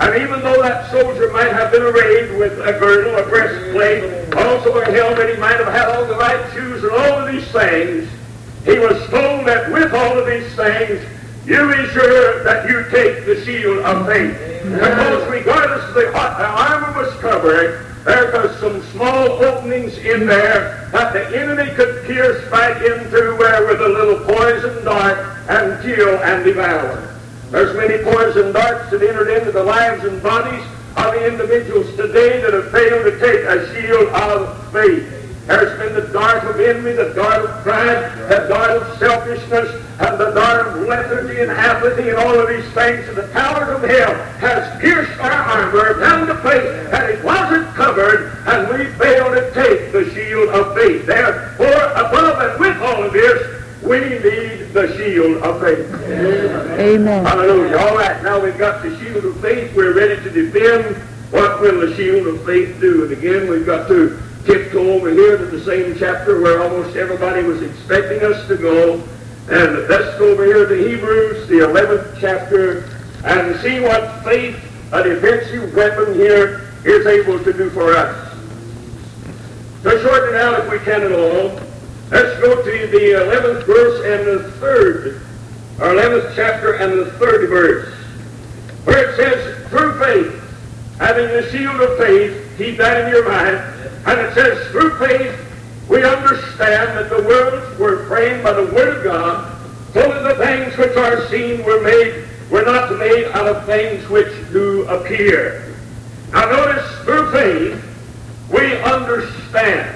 And 0.00 0.22
even 0.22 0.40
though 0.40 0.60
that 0.62 0.90
soldier 0.90 1.30
might 1.32 1.52
have 1.52 1.70
been 1.70 1.82
arrayed 1.82 2.38
with 2.38 2.58
a 2.60 2.72
girdle, 2.78 3.14
a 3.16 3.28
breastplate, 3.28 4.34
also 4.34 4.78
a 4.80 4.84
helmet, 4.90 5.34
he 5.34 5.40
might 5.40 5.58
have 5.58 5.68
had 5.68 5.88
all 5.88 6.06
the 6.06 6.16
right 6.16 6.52
shoes 6.52 6.82
and 6.82 6.92
all 6.92 7.20
of 7.20 7.32
these 7.32 7.46
things, 7.52 8.08
he 8.64 8.78
was 8.78 8.98
told 9.08 9.46
that 9.46 9.72
with 9.72 9.92
all 9.92 10.18
of 10.18 10.26
these 10.26 10.54
things, 10.54 11.04
you 11.44 11.58
be 11.66 11.88
sure 11.90 12.44
that 12.44 12.68
you 12.68 12.84
take 12.90 13.26
the 13.26 13.44
shield 13.44 13.78
of 13.78 14.06
faith. 14.06 14.38
Because 14.62 15.28
regardless 15.28 15.88
of 15.88 15.94
the 15.94 16.12
what 16.12 16.38
the 16.38 16.46
armor 16.46 17.02
was 17.02 17.12
covered, 17.20 17.84
there 18.04 18.30
was 18.32 18.56
some 18.58 18.82
small 18.92 19.42
openings 19.44 19.98
in 19.98 20.26
there 20.26 20.88
that 20.92 21.12
the 21.12 21.40
enemy 21.40 21.70
could 21.74 22.04
pierce 22.04 22.44
right 22.50 22.76
into 22.76 23.36
where 23.36 23.66
with 23.66 23.80
a 23.80 23.88
little 23.88 24.24
poison 24.24 24.84
dart 24.84 25.18
and 25.48 25.82
kill 25.82 26.18
and 26.22 26.44
devour. 26.44 27.08
There's 27.50 27.76
many 27.76 28.02
poison 28.02 28.52
darts 28.52 28.90
that 28.90 29.02
entered 29.02 29.30
into 29.36 29.52
the 29.52 29.64
lives 29.64 30.04
and 30.04 30.22
bodies 30.22 30.64
of 30.96 31.14
the 31.14 31.26
individuals 31.26 31.94
today 31.96 32.40
that 32.40 32.52
have 32.52 32.70
failed 32.70 33.04
to 33.04 33.18
take 33.18 33.44
a 33.44 33.74
shield 33.74 34.08
of 34.08 34.72
faith. 34.72 35.21
There's 35.52 35.78
been 35.78 35.92
the 35.92 36.10
dart 36.14 36.44
of 36.44 36.58
envy, 36.58 36.92
the 36.92 37.12
dart 37.12 37.44
of 37.44 37.62
pride, 37.62 38.10
the 38.30 38.48
dart 38.48 38.70
of 38.70 38.98
selfishness, 38.98 39.70
and 40.00 40.18
the 40.18 40.30
dart 40.30 40.66
of 40.66 40.88
lethargy 40.88 41.42
and 41.42 41.50
apathy 41.50 42.08
and 42.08 42.16
all 42.16 42.40
of 42.40 42.48
these 42.48 42.64
things. 42.72 43.06
And 43.06 43.18
the 43.18 43.28
power 43.34 43.74
of 43.74 43.82
hell 43.82 44.14
has 44.40 44.80
pierced 44.80 45.12
our 45.20 45.30
armor 45.30 46.00
down 46.00 46.26
to 46.28 46.36
faith, 46.36 46.64
and 46.94 47.12
it 47.12 47.22
wasn't 47.22 47.66
covered, 47.74 48.32
and 48.46 48.66
we 48.70 48.86
failed 48.96 49.34
to 49.34 49.52
take 49.52 49.92
the 49.92 50.10
shield 50.14 50.48
of 50.48 50.74
faith. 50.74 51.04
Therefore, 51.04 51.84
above 52.00 52.40
and 52.40 52.58
with 52.58 52.80
all 52.80 53.04
of 53.04 53.12
this, 53.12 53.62
we 53.82 54.00
need 54.00 54.72
the 54.72 54.96
shield 54.96 55.42
of 55.42 55.60
faith. 55.60 55.86
Amen. 56.80 57.26
Hallelujah. 57.26 57.76
All 57.76 57.94
right, 57.94 58.22
now 58.22 58.42
we've 58.42 58.56
got 58.56 58.82
the 58.82 58.98
shield 58.98 59.22
of 59.22 59.38
faith. 59.42 59.76
We're 59.76 59.92
ready 59.92 60.16
to 60.22 60.30
defend. 60.30 60.96
What 61.30 61.60
will 61.60 61.86
the 61.86 61.94
shield 61.94 62.26
of 62.26 62.42
faith 62.46 62.80
do? 62.80 63.04
And 63.04 63.12
again, 63.12 63.50
we've 63.50 63.66
got 63.66 63.86
to 63.88 64.18
tiptoe 64.44 64.94
over 64.94 65.10
here 65.10 65.36
to 65.38 65.46
the 65.46 65.60
same 65.64 65.96
chapter 65.98 66.40
where 66.40 66.62
almost 66.62 66.96
everybody 66.96 67.42
was 67.42 67.62
expecting 67.62 68.22
us 68.22 68.46
to 68.48 68.56
go. 68.56 69.02
And 69.50 69.88
let's 69.88 70.18
go 70.18 70.30
over 70.32 70.44
here 70.44 70.66
to 70.66 70.74
Hebrews, 70.74 71.48
the 71.48 71.58
11th 71.60 72.18
chapter, 72.20 72.84
and 73.24 73.58
see 73.60 73.80
what 73.80 74.22
faith, 74.24 74.56
a 74.92 75.02
defensive 75.02 75.74
weapon 75.74 76.14
here, 76.14 76.68
is 76.84 77.06
able 77.06 77.42
to 77.42 77.52
do 77.52 77.70
for 77.70 77.94
us. 77.94 78.32
To 79.82 80.00
shorten 80.00 80.34
it 80.34 80.40
out 80.40 80.64
if 80.64 80.70
we 80.70 80.78
can 80.78 81.02
at 81.02 81.12
all, 81.12 81.58
let's 82.10 82.40
go 82.40 82.62
to 82.62 82.86
the 82.86 82.98
11th 82.98 83.66
verse 83.66 84.04
and 84.06 84.26
the 84.26 84.50
third, 84.52 85.22
or 85.80 85.94
11th 85.94 86.34
chapter 86.36 86.74
and 86.74 86.92
the 86.92 87.10
third 87.12 87.48
verse, 87.48 87.92
where 88.84 89.10
it 89.10 89.16
says, 89.16 89.68
through 89.68 89.98
faith, 89.98 90.96
having 90.98 91.26
the 91.28 91.50
shield 91.50 91.80
of 91.80 91.98
faith, 91.98 92.54
keep 92.58 92.76
that 92.76 93.04
in 93.04 93.12
your 93.12 93.28
mind, 93.28 93.58
and 94.06 94.20
it 94.20 94.34
says, 94.34 94.70
through 94.70 94.98
faith, 94.98 95.38
we 95.88 96.02
understand 96.04 96.96
that 96.96 97.10
the 97.10 97.22
worlds 97.22 97.78
were 97.78 98.06
framed 98.06 98.42
by 98.42 98.52
the 98.52 98.66
Word 98.72 98.98
of 98.98 99.04
God, 99.04 99.58
so 99.92 100.00
that 100.00 100.36
the 100.36 100.44
things 100.44 100.76
which 100.78 100.96
are 100.96 101.26
seen 101.28 101.64
were 101.64 101.82
made, 101.82 102.24
were 102.50 102.62
not 102.62 102.98
made 102.98 103.26
out 103.32 103.46
of 103.46 103.66
things 103.66 104.08
which 104.08 104.32
do 104.52 104.86
appear. 104.88 105.74
Now 106.32 106.50
notice, 106.50 107.04
through 107.04 107.30
faith, 107.32 107.84
we 108.50 108.74
understand. 108.78 109.94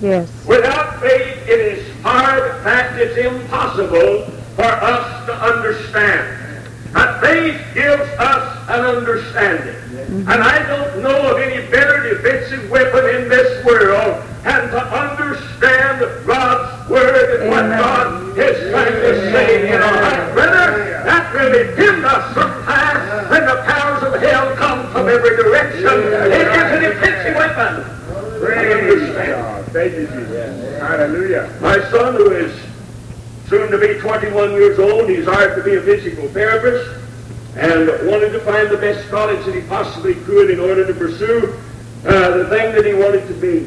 Yes. 0.00 0.46
Without 0.46 1.00
faith, 1.00 1.46
it 1.46 1.60
is 1.60 2.02
hard, 2.02 2.56
in 2.56 2.64
fact, 2.64 2.98
it's 2.98 3.18
impossible 3.18 4.24
for 4.56 4.64
us 4.64 5.26
to 5.26 5.34
understand. 5.34 6.36
And 6.94 7.20
faith 7.20 7.60
gives 7.74 8.10
us 8.18 8.68
an 8.70 8.80
understanding. 8.80 9.74
Mm-hmm. 9.74 10.30
And 10.30 10.42
I 10.42 10.66
don't 10.66 11.02
know 11.02 11.30
of 11.30 11.38
any 11.38 11.70
better 11.70 12.14
defensive 12.14 12.70
weapon 12.70 13.04
41 34.20 34.52
years 34.52 34.78
old. 34.78 35.08
He 35.08 35.16
desired 35.16 35.56
to 35.56 35.62
be 35.62 35.76
a 35.76 35.80
physical 35.80 36.28
therapist 36.28 37.00
and 37.56 37.88
wanted 38.06 38.30
to 38.30 38.40
find 38.40 38.68
the 38.68 38.76
best 38.76 39.08
college 39.08 39.44
that 39.46 39.54
he 39.54 39.62
possibly 39.62 40.14
could 40.14 40.50
in 40.50 40.60
order 40.60 40.86
to 40.86 40.92
pursue 40.92 41.58
uh, 42.04 42.36
the 42.36 42.46
thing 42.48 42.74
that 42.74 42.84
he 42.84 42.92
wanted 42.92 43.26
to 43.28 43.34
be. 43.34 43.66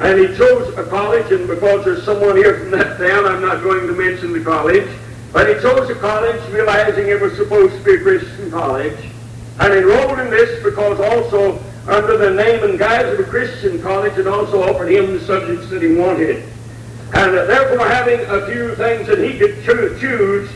And 0.00 0.18
he 0.18 0.34
chose 0.36 0.76
a 0.78 0.84
college, 0.84 1.30
and 1.30 1.46
because 1.46 1.84
there's 1.84 2.04
someone 2.04 2.36
here 2.36 2.58
from 2.58 2.70
that 2.72 2.96
town, 2.96 3.26
I'm 3.26 3.42
not 3.42 3.62
going 3.62 3.86
to 3.86 3.92
mention 3.92 4.32
the 4.32 4.42
college, 4.42 4.88
but 5.32 5.46
he 5.46 5.54
chose 5.60 5.88
a 5.90 5.94
college 5.94 6.40
realizing 6.50 7.08
it 7.08 7.20
was 7.20 7.36
supposed 7.36 7.76
to 7.76 7.84
be 7.84 7.94
a 7.94 8.00
Christian 8.00 8.50
college, 8.50 8.98
and 9.60 9.72
enrolled 9.74 10.18
in 10.20 10.30
this 10.30 10.62
because 10.64 10.98
also 10.98 11.62
under 11.86 12.16
the 12.16 12.30
name 12.30 12.64
and 12.64 12.78
guise 12.78 13.12
of 13.12 13.20
a 13.20 13.24
Christian 13.24 13.80
college, 13.82 14.16
it 14.16 14.26
also 14.26 14.62
offered 14.62 14.90
him 14.90 15.12
the 15.12 15.20
subjects 15.20 15.68
that 15.68 15.82
he 15.82 15.94
wanted. 15.94 16.42
And 17.14 17.34
therefore 17.34 17.86
having 17.86 18.20
a 18.20 18.46
few 18.46 18.74
things 18.74 19.06
that 19.06 19.18
he 19.18 19.38
could 19.38 19.62
cho- 19.64 19.98
choose, 19.98 20.50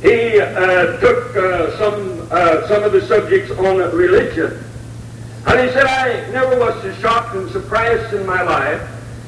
he 0.00 0.40
uh, 0.40 0.98
took 0.98 1.36
uh, 1.36 1.76
some, 1.78 2.28
uh, 2.30 2.68
some 2.68 2.82
of 2.84 2.92
the 2.92 3.02
subjects 3.02 3.50
on 3.50 3.78
religion. 3.94 4.62
And 5.46 5.60
he 5.60 5.72
said, 5.74 5.86
I 5.86 6.30
never 6.30 6.58
was 6.58 6.80
so 6.82 6.92
shocked 6.94 7.34
and 7.34 7.50
surprised 7.50 8.14
in 8.14 8.24
my 8.26 8.42
life 8.42 8.80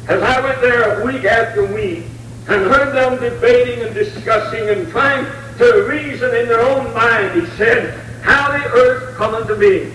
as 0.08 0.22
I 0.22 0.40
went 0.40 0.60
there 0.60 1.04
week 1.04 1.24
after 1.24 1.66
week 1.74 2.04
and 2.48 2.62
heard 2.70 2.94
them 2.94 3.20
debating 3.20 3.84
and 3.84 3.92
discussing 3.92 4.68
and 4.68 4.88
trying 4.88 5.26
to 5.58 5.86
reason 5.88 6.34
in 6.36 6.46
their 6.46 6.60
own 6.60 6.94
mind, 6.94 7.40
he 7.40 7.46
said, 7.56 7.98
how 8.22 8.52
the 8.52 8.64
earth 8.72 9.16
come 9.16 9.34
into 9.34 9.56
being. 9.56 9.92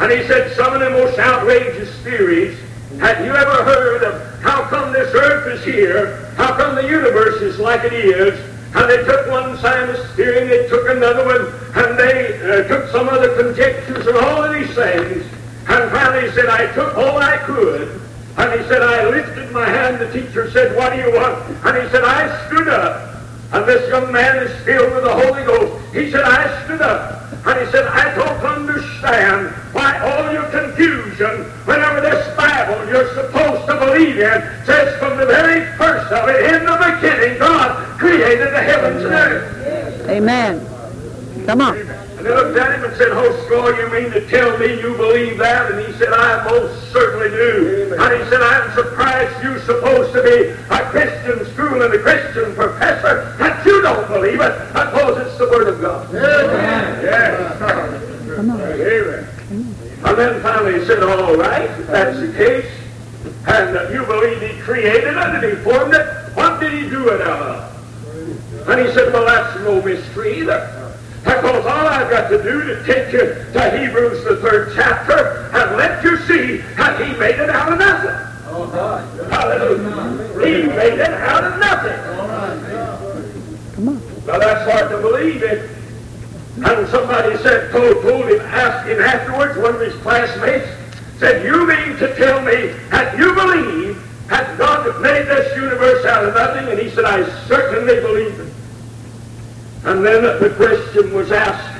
And 0.00 0.10
he 0.10 0.26
said 0.26 0.56
some 0.56 0.74
of 0.74 0.80
the 0.80 0.90
most 0.90 1.18
outrageous 1.18 1.94
theories. 2.00 2.58
Have 2.98 3.24
you 3.24 3.32
ever 3.32 3.62
heard 3.64 4.02
of 4.02 4.33
how 4.44 4.68
come 4.68 4.92
this 4.92 5.08
earth 5.14 5.58
is 5.58 5.64
here? 5.64 6.16
How 6.36 6.54
come 6.54 6.74
the 6.74 6.86
universe 6.86 7.40
is 7.40 7.58
like 7.58 7.82
it 7.82 7.94
is? 7.94 8.38
And 8.76 8.90
they 8.90 9.02
took 9.02 9.26
one 9.30 9.56
scientist 9.56 10.14
theory, 10.16 10.42
and 10.42 10.50
they 10.50 10.68
took 10.68 10.86
another 10.86 11.24
one, 11.24 11.46
and 11.82 11.98
they 11.98 12.36
uh, 12.44 12.68
took 12.68 12.92
some 12.92 13.08
other 13.08 13.34
conjectures 13.42 14.06
and 14.06 14.18
all 14.18 14.44
of 14.44 14.52
these 14.52 14.68
things. 14.74 15.24
And 15.66 15.90
finally 15.90 16.28
he 16.28 16.34
said, 16.34 16.50
I 16.50 16.70
took 16.74 16.94
all 16.94 17.16
I 17.16 17.38
could. 17.38 17.88
And 18.36 18.60
he 18.60 18.68
said, 18.68 18.82
I 18.82 19.08
lifted 19.08 19.50
my 19.50 19.64
hand. 19.64 19.98
The 19.98 20.12
teacher 20.12 20.50
said, 20.50 20.76
what 20.76 20.92
do 20.92 20.98
you 20.98 21.10
want? 21.14 21.40
And 21.64 21.82
he 21.82 21.88
said, 21.88 22.04
I 22.04 22.28
stood 22.46 22.68
up. 22.68 23.16
And 23.54 23.64
this 23.64 23.88
young 23.88 24.12
man 24.12 24.42
is 24.42 24.52
filled 24.66 24.92
with 24.92 25.04
the 25.04 25.14
Holy 25.14 25.44
Ghost. 25.44 25.94
He 25.94 26.10
said, 26.10 26.24
I 26.24 26.64
stood 26.64 26.82
up. 26.82 27.32
And 27.46 27.64
he 27.64 27.72
said, 27.72 27.86
I 27.86 28.14
don't 28.14 28.44
understand 28.44 29.54
why 29.72 29.96
all 30.04 30.32
your 30.34 30.50
confusion, 30.50 31.44
whenever 31.64 32.02
this 32.02 32.33
Bible 32.54 32.86
you're 32.86 33.12
supposed 33.14 33.66
to 33.66 33.74
believe 33.74 34.16
in, 34.16 34.40
says 34.64 34.96
from 35.00 35.18
the 35.18 35.26
very 35.26 35.66
first 35.76 36.12
of 36.12 36.28
it, 36.28 36.54
in 36.54 36.64
the 36.64 36.76
beginning, 36.78 37.36
God 37.36 37.98
created 37.98 38.52
the 38.52 38.62
heavens 38.62 39.02
and 39.02 39.12
earth. 39.12 40.08
Amen. 40.08 40.60
Come 41.46 41.60
on. 41.60 41.76
And 41.76 42.24
they 42.24 42.30
looked 42.30 42.56
at 42.56 42.78
him 42.78 42.84
and 42.84 42.96
said, 42.96 43.08
Oh, 43.10 43.26
Score, 43.46 43.74
you 43.74 43.90
mean 43.90 44.12
to 44.12 44.24
tell 44.28 44.56
me 44.58 44.80
you 44.80 44.96
believe 44.96 45.36
that? 45.38 45.72
And 45.72 45.84
he 45.84 45.92
said, 45.98 46.12
I 46.12 46.48
most 46.48 46.92
certainly 46.92 47.28
do. 47.30 47.96
And 47.98 48.22
he 48.22 48.30
said, 48.30 48.40
I'm 48.40 48.72
surprised 48.72 49.42
you're 49.42 49.58
supposed 49.58 50.12
to 50.12 50.22
be 50.22 50.54
a 50.70 50.78
Christian 50.94 51.44
school 51.54 51.82
and 51.82 51.92
a 51.92 51.98
Christian 51.98 52.54
professor, 52.54 53.34
that 53.38 53.66
you 53.66 53.82
don't 53.82 54.06
believe 54.06 54.40
it. 54.40 54.52
I 54.76 54.92
suppose 54.92 55.26
it's 55.26 55.38
the 55.38 55.48
Word 55.48 55.74
of 55.74 55.80
God. 55.80 56.08
Yes. 56.14 57.58
Come 58.36 58.50
on. 58.50 58.60
Amen. 58.60 59.33
And 60.04 60.18
then 60.18 60.42
finally 60.42 60.78
he 60.78 60.84
said, 60.84 61.02
all 61.02 61.34
right, 61.36 61.70
if 61.70 61.86
that's 61.86 62.20
the 62.20 62.32
case, 62.32 62.70
and 63.46 63.76
uh, 63.76 63.88
you 63.90 64.04
believe 64.04 64.40
he 64.40 64.60
created 64.60 65.04
it 65.04 65.16
and 65.16 65.44
he 65.44 65.54
formed 65.64 65.94
it, 65.94 66.06
what 66.34 66.60
did 66.60 66.72
he 66.72 66.88
do 66.90 67.08
it 67.08 67.20
out 67.22 67.42
of? 67.42 68.68
And 68.68 68.86
he 68.86 68.92
said, 68.92 69.12
well, 69.12 69.24
that's 69.24 69.58
no 69.60 69.82
mystery 69.82 70.40
either. 70.40 70.70
Because 71.24 71.64
all 71.64 71.86
I've 71.86 72.10
got 72.10 72.28
to 72.28 72.42
do 72.42 72.64
to 72.64 72.84
take 72.84 73.12
you 73.12 73.20
to 73.52 73.78
Hebrews, 73.78 74.24
the 74.24 74.36
third 74.36 74.72
chapter, 74.74 75.50
and 75.54 75.76
let 75.76 76.04
you 76.04 76.18
see 76.18 76.58
how 76.74 76.94
he 76.96 77.18
made 77.18 77.36
it 77.36 77.48
out 77.48 77.72
of 77.72 77.78
nothing. 77.78 78.10
Hallelujah. 79.30 80.46
He 80.46 80.66
made 80.68 80.98
it 80.98 81.14
out 81.14 81.44
of 81.44 81.58
nothing. 81.58 81.98
Come 83.74 83.88
on. 83.88 84.02
Now 84.26 84.38
that's 84.38 84.70
hard 84.70 84.90
to 84.90 84.98
believe 85.00 85.42
it. 85.42 85.70
And 86.56 86.88
somebody 86.88 87.36
said, 87.38 87.72
told, 87.72 88.02
told 88.02 88.26
him, 88.26 88.40
asked 88.40 88.88
him 88.88 89.00
afterwards, 89.00 89.58
one 89.58 89.74
of 89.74 89.80
his 89.80 89.94
classmates, 90.02 90.68
said, 91.18 91.44
you 91.44 91.66
mean 91.66 91.96
to 91.98 92.14
tell 92.16 92.40
me 92.42 92.68
that 92.90 93.18
you 93.18 93.34
believe 93.34 94.28
that 94.28 94.56
God 94.56 95.00
made 95.02 95.26
this 95.26 95.56
universe 95.56 96.04
out 96.04 96.24
of 96.24 96.34
nothing? 96.34 96.68
And 96.68 96.78
he 96.78 96.90
said, 96.90 97.04
I 97.04 97.28
certainly 97.46 98.00
believe 98.00 98.38
it. 98.38 98.52
And 99.84 100.04
then 100.04 100.22
the 100.22 100.54
question 100.56 101.12
was 101.12 101.32
asked, 101.32 101.72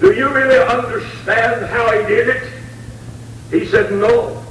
do 0.00 0.12
you 0.12 0.28
really 0.28 0.58
understand 0.58 1.66
how 1.66 1.92
he 1.92 2.06
did 2.08 2.28
it? 2.28 2.52
He 3.50 3.66
said, 3.66 3.92
no. 3.92 4.42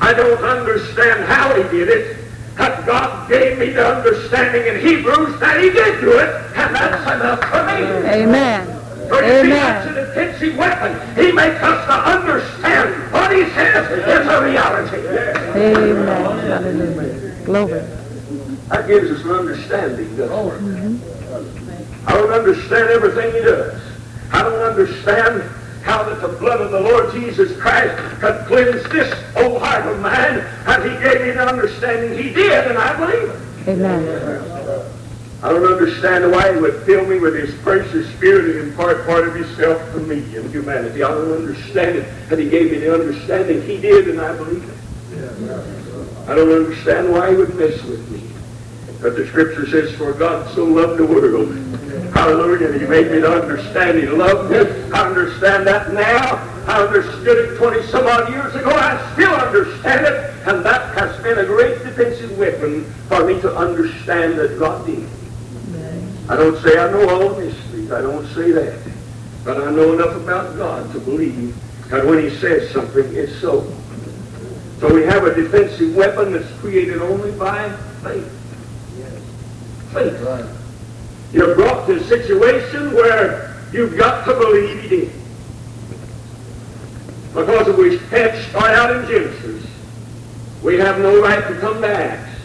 I 0.00 0.14
don't 0.14 0.42
understand 0.42 1.24
how 1.24 1.54
he 1.54 1.62
did 1.76 1.88
it. 1.88 2.16
But 2.56 2.84
God 2.86 3.28
gave 3.28 3.58
me 3.58 3.70
the 3.70 3.96
understanding 3.96 4.66
in 4.66 4.80
Hebrews 4.80 5.40
that 5.40 5.60
he 5.62 5.70
did 5.70 6.00
do 6.00 6.18
it, 6.18 6.28
and 6.54 6.74
that's 6.74 7.02
enough 7.14 7.40
for 7.40 7.64
me. 7.66 7.86
Amen. 8.08 8.66
So 9.08 9.20
you 9.20 9.42
see, 9.42 9.50
that's 9.50 9.86
an 9.86 9.98
offensive 9.98 10.56
weapon. 10.56 11.16
He 11.16 11.32
makes 11.32 11.62
us 11.62 11.86
to 11.86 11.92
understand 11.92 13.12
what 13.12 13.32
he 13.32 13.44
says 13.50 13.90
is 13.90 14.28
a 14.28 14.44
reality. 14.44 14.96
Amen. 15.56 16.06
Hallelujah. 16.06 17.44
Glory. 17.44 17.82
That 18.68 18.86
gives 18.86 19.10
us 19.10 19.24
an 19.24 19.30
understanding, 19.30 20.16
doesn't 20.16 20.32
it? 20.32 20.60
Mm-hmm. 20.60 22.08
I 22.08 22.12
don't 22.14 22.32
understand 22.32 22.90
everything 22.90 23.32
he 23.34 23.40
does. 23.40 23.80
I 24.32 24.42
don't 24.42 24.60
understand 24.60 25.42
how 25.82 26.02
that 26.04 26.20
the 26.20 26.28
blood 26.38 26.60
of 26.60 26.70
the 26.70 26.80
Lord 26.80 27.12
Jesus 27.12 27.58
Christ 27.60 27.96
could 28.20 28.46
cleanse 28.46 28.82
this 28.90 29.12
old 29.36 29.60
heart 29.60 29.86
of 29.86 30.00
mine, 30.00 30.38
and 30.66 30.82
he 30.84 30.90
gave 31.02 31.20
me 31.20 31.32
the 31.32 31.46
understanding 31.46 32.16
he 32.16 32.32
did, 32.32 32.66
and 32.68 32.78
I 32.78 32.96
believe 32.96 33.30
it. 33.30 33.68
Amen. 33.68 34.88
I 35.42 35.48
don't 35.48 35.64
understand 35.64 36.30
why 36.30 36.54
he 36.54 36.60
would 36.60 36.82
fill 36.84 37.04
me 37.04 37.18
with 37.18 37.34
his 37.34 37.52
precious 37.62 38.08
spirit 38.14 38.56
and 38.56 38.70
impart 38.70 39.04
part 39.06 39.26
of 39.26 39.34
himself 39.34 39.82
to 39.92 39.98
me 39.98 40.18
in 40.36 40.48
humanity. 40.50 41.02
I 41.02 41.08
don't 41.08 41.32
understand 41.32 41.98
it, 41.98 42.06
and 42.30 42.38
he 42.40 42.48
gave 42.48 42.70
me 42.70 42.78
the 42.78 42.94
understanding 42.94 43.60
he 43.62 43.80
did, 43.80 44.08
and 44.08 44.20
I 44.20 44.36
believe 44.36 44.62
it. 44.62 44.76
I 46.28 46.34
don't 46.36 46.52
understand 46.52 47.10
why 47.10 47.30
he 47.30 47.36
would 47.36 47.54
mess 47.56 47.82
with 47.82 48.08
me. 48.10 48.31
But 49.02 49.16
the 49.16 49.26
scripture 49.26 49.66
says, 49.66 49.92
for 49.96 50.12
God 50.12 50.48
so 50.54 50.64
loved 50.64 50.96
the 50.96 51.04
world. 51.04 51.48
Hallelujah. 52.14 52.78
He 52.78 52.86
made 52.86 53.10
me 53.10 53.20
to 53.20 53.32
understand. 53.32 53.98
He 53.98 54.06
loved 54.06 54.48
me. 54.48 54.58
I 54.92 55.08
understand 55.08 55.66
that 55.66 55.92
now. 55.92 56.36
I 56.68 56.86
understood 56.86 57.36
it 57.36 57.56
20 57.58 57.82
some 57.88 58.06
odd 58.06 58.30
years 58.30 58.54
ago. 58.54 58.70
I 58.70 59.12
still 59.14 59.34
understand 59.34 60.06
it. 60.06 60.46
And 60.46 60.64
that 60.64 60.96
has 60.96 61.20
been 61.20 61.38
a 61.38 61.44
great 61.44 61.82
defensive 61.82 62.38
weapon 62.38 62.84
for 63.08 63.26
me 63.26 63.40
to 63.40 63.52
understand 63.56 64.38
that 64.38 64.56
God 64.60 64.86
did. 64.86 65.08
I 66.28 66.36
don't 66.36 66.56
say 66.62 66.78
I 66.78 66.88
know 66.92 67.08
all 67.08 67.34
the 67.34 67.44
mysteries. 67.44 67.90
I 67.90 68.02
don't 68.02 68.26
say 68.28 68.52
that. 68.52 68.78
But 69.44 69.66
I 69.66 69.72
know 69.72 69.94
enough 69.94 70.14
about 70.14 70.56
God 70.56 70.92
to 70.92 71.00
believe 71.00 71.56
that 71.90 72.06
when 72.06 72.22
he 72.22 72.30
says 72.30 72.70
something, 72.70 73.12
it's 73.16 73.34
so. 73.40 73.62
So 74.78 74.94
we 74.94 75.02
have 75.02 75.24
a 75.24 75.34
defensive 75.34 75.96
weapon 75.96 76.32
that's 76.32 76.50
created 76.60 77.02
only 77.02 77.32
by 77.32 77.68
faith. 78.04 78.30
Faith. 79.92 80.58
You're 81.32 81.54
brought 81.54 81.86
to 81.86 81.96
a 81.96 82.04
situation 82.04 82.94
where 82.94 83.54
you've 83.72 83.96
got 83.96 84.24
to 84.26 84.34
believe 84.34 84.82
he 84.82 84.88
did. 84.88 85.12
Because 87.34 87.68
if 87.68 87.76
we 87.78 87.96
had 88.08 88.36
start 88.50 88.70
out 88.72 88.94
in 88.94 89.06
Genesis, 89.08 89.66
we 90.62 90.78
have 90.78 90.98
no 90.98 91.20
right 91.22 91.46
to 91.48 91.58
come 91.60 91.80
to 91.80 91.88
Acts. 91.88 92.38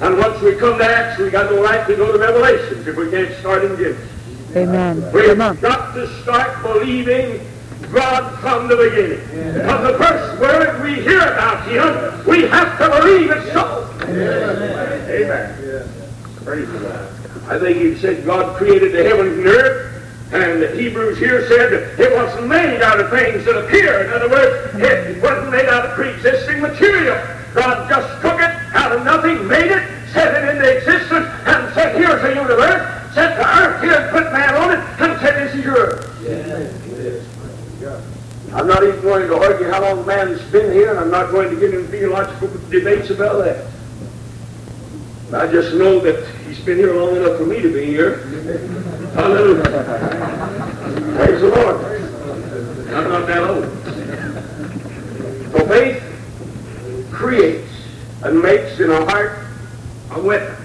And 0.00 0.16
once 0.16 0.40
we 0.40 0.54
come 0.56 0.78
to 0.78 0.84
Acts, 0.84 1.18
we 1.20 1.30
got 1.30 1.50
no 1.50 1.62
right 1.62 1.86
to 1.86 1.96
go 1.96 2.12
to 2.12 2.18
Revelations 2.18 2.86
if 2.86 2.96
we 2.96 3.10
can't 3.10 3.34
start 3.40 3.64
in 3.64 3.76
Genesis. 3.76 4.08
Amen. 4.56 5.12
We've 5.12 5.26
Come 5.26 5.40
on. 5.42 5.56
got 5.56 5.94
to 5.94 6.06
start 6.22 6.62
believing 6.62 7.40
God 7.92 8.38
from 8.40 8.68
the 8.68 8.76
beginning. 8.76 9.20
From 9.64 9.84
the 9.84 9.94
first 9.98 10.40
word 10.40 10.82
we 10.82 10.94
hear 11.02 11.20
about 11.20 11.66
Him, 11.68 12.26
we 12.26 12.42
have 12.48 12.78
to 12.78 12.88
believe 13.00 13.30
it's 13.30 13.52
so. 13.52 13.88
Amen. 14.02 15.88
Praise 16.44 16.68
the 16.70 16.80
Lord. 16.80 17.08
I 17.48 17.58
think 17.58 17.78
he 17.78 17.94
said 17.96 18.26
God 18.26 18.56
created 18.56 18.92
the 18.92 19.02
heavens 19.04 19.38
and 19.38 19.46
earth, 19.46 20.32
and 20.32 20.60
the 20.62 20.68
Hebrews 20.76 21.18
here 21.18 21.46
said 21.48 21.72
it 21.98 22.12
wasn't 22.14 22.46
made 22.46 22.82
out 22.82 23.00
of 23.00 23.08
things 23.10 23.44
that 23.46 23.64
appear. 23.64 24.04
In 24.04 24.12
other 24.12 24.28
words, 24.28 24.74
it 24.76 25.22
wasn't 25.22 25.50
made 25.50 25.66
out 25.66 25.86
of 25.86 25.92
pre-existing 25.92 26.60
material. 26.60 27.16
God 27.54 27.88
just 27.88 28.20
took 28.20 28.38
it 28.38 28.50
out 28.74 28.92
of 28.92 29.02
nothing, 29.04 29.48
made 29.48 29.70
it, 29.70 29.82
set 30.12 30.34
it 30.34 30.56
into 30.56 30.76
existence, 30.76 31.26
and 31.46 31.72
said, 31.74 31.96
here's 31.96 32.20
the 32.20 32.34
universe, 32.34 33.14
set 33.14 33.38
the 33.38 33.48
earth 33.48 33.82
here 33.82 33.94
and 33.94 34.10
put 34.10 34.30
man 34.30 34.54
on 34.54 34.72
it, 34.72 34.78
and 35.00 35.20
said, 35.20 35.46
this 35.46 35.54
is 35.54 35.64
your 35.64 35.76
earth. 35.76 36.87
I'm 38.52 38.66
not 38.66 38.82
even 38.82 39.00
going 39.02 39.28
to 39.28 39.36
argue 39.36 39.68
how 39.68 39.82
long 39.82 40.06
man's 40.06 40.40
been 40.50 40.72
here, 40.72 40.90
and 40.90 40.98
I'm 40.98 41.10
not 41.10 41.30
going 41.30 41.50
to 41.50 41.56
get 41.60 41.74
into 41.74 41.88
theological 41.88 42.48
debates 42.70 43.10
about 43.10 43.44
that. 43.44 43.66
I 45.32 45.46
just 45.52 45.74
know 45.74 46.00
that 46.00 46.26
he's 46.46 46.58
been 46.60 46.78
here 46.78 46.94
long 46.94 47.16
enough 47.16 47.36
for 47.36 47.44
me 47.44 47.60
to 47.60 47.70
be 47.70 47.84
here. 47.84 48.20
Hallelujah. 49.14 49.62
Praise 51.16 51.40
the 51.42 51.48
Lord. 51.48 51.76
I'm 52.94 53.08
not 53.10 53.26
that 53.26 53.42
old. 53.44 53.64
So 55.52 55.66
faith 55.66 56.02
creates 57.12 57.70
and 58.22 58.40
makes 58.40 58.80
in 58.80 58.90
our 58.90 59.04
heart 59.04 59.38
a 60.12 60.20
weapon. 60.20 60.56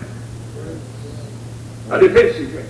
A 1.92 2.00
defensive 2.00 2.54
weapon. 2.54 2.70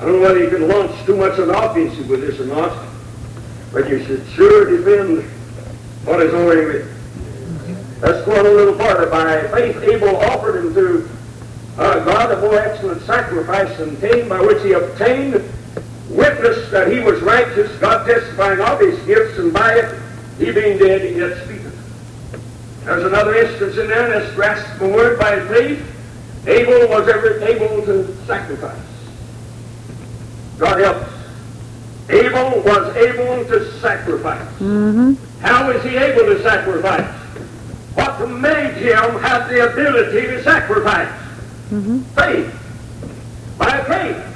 I 0.00 0.04
don't 0.06 0.14
know 0.14 0.22
whether 0.22 0.42
you 0.42 0.48
can 0.48 0.66
launch 0.66 1.04
too 1.04 1.16
much 1.16 1.38
on 1.38 1.50
offensive 1.50 2.08
with 2.08 2.22
this 2.22 2.40
or 2.40 2.46
not, 2.46 2.72
but 3.72 3.88
you 3.88 4.04
should 4.04 4.24
sure 4.34 4.64
defend 4.64 5.24
what 6.04 6.20
is 6.20 6.34
already 6.34 6.60
written. 6.62 6.94
Let's 8.00 8.26
go 8.26 8.40
a 8.40 8.42
little 8.42 8.76
farther. 8.76 9.06
By 9.08 9.46
faith 9.48 9.76
Abel 9.82 10.16
offered 10.16 10.66
unto 10.66 11.08
uh, 11.78 12.04
God 12.04 12.32
a 12.32 12.40
more 12.40 12.58
excellent 12.58 13.02
sacrifice 13.02 13.76
than 13.78 13.96
Cain, 13.96 14.28
by 14.28 14.40
which 14.40 14.62
he 14.62 14.72
obtained 14.72 15.34
witness 16.10 16.70
that 16.70 16.92
he 16.92 17.00
was 17.00 17.20
righteous, 17.22 17.70
God 17.78 18.06
testifying 18.06 18.60
of 18.60 18.80
his 18.80 18.98
gifts, 19.06 19.38
and 19.38 19.52
by 19.52 19.74
it 19.74 20.02
he 20.38 20.52
being 20.52 20.78
dead 20.78 21.16
yet 21.16 21.44
speaketh. 21.44 21.72
There's 22.84 23.04
another 23.04 23.34
instance 23.36 23.78
in 23.78 23.88
there, 23.88 24.08
let's 24.08 24.34
grasp 24.34 24.78
the 24.78 24.88
word 24.88 25.18
by 25.18 25.38
faith. 25.46 25.88
Abel 26.46 26.88
was 26.88 27.08
ever 27.08 27.40
able 27.44 27.86
to 27.86 28.14
sacrifice. 28.26 28.76
God 30.58 30.80
help 30.80 30.96
us. 30.96 31.11
Abel 32.08 32.62
was 32.62 32.96
able 32.96 33.44
to 33.46 33.70
sacrifice. 33.80 34.46
Mm-hmm. 34.58 35.14
How 35.40 35.72
was 35.72 35.82
he 35.82 35.96
able 35.96 36.34
to 36.34 36.42
sacrifice? 36.42 37.08
What 37.94 38.28
made 38.28 38.74
him 38.74 39.20
have 39.20 39.48
the 39.48 39.70
ability 39.70 40.26
to 40.28 40.42
sacrifice? 40.42 41.08
Mm-hmm. 41.70 42.00
Faith. 42.14 43.58
By 43.58 43.84
faith. 43.84 44.28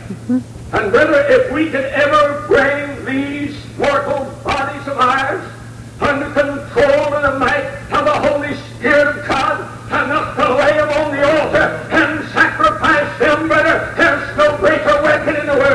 And 0.73 0.91
brother, 0.91 1.25
if 1.29 1.53
we 1.53 1.71
could 1.71 1.85
ever 1.85 2.47
bring 2.49 3.05
these 3.05 3.57
mortal 3.79 4.25
bodies 4.45 4.87
of 4.89 4.99
ours 4.99 5.53
under 6.01 6.31
control 6.31 7.15
of 7.15 7.23
the 7.23 7.39
might 7.39 7.65
of 7.93 8.05
the 8.05 8.29
Holy 8.29 8.55
Spirit 8.55 9.17
of 9.17 9.27
God, 9.27 9.46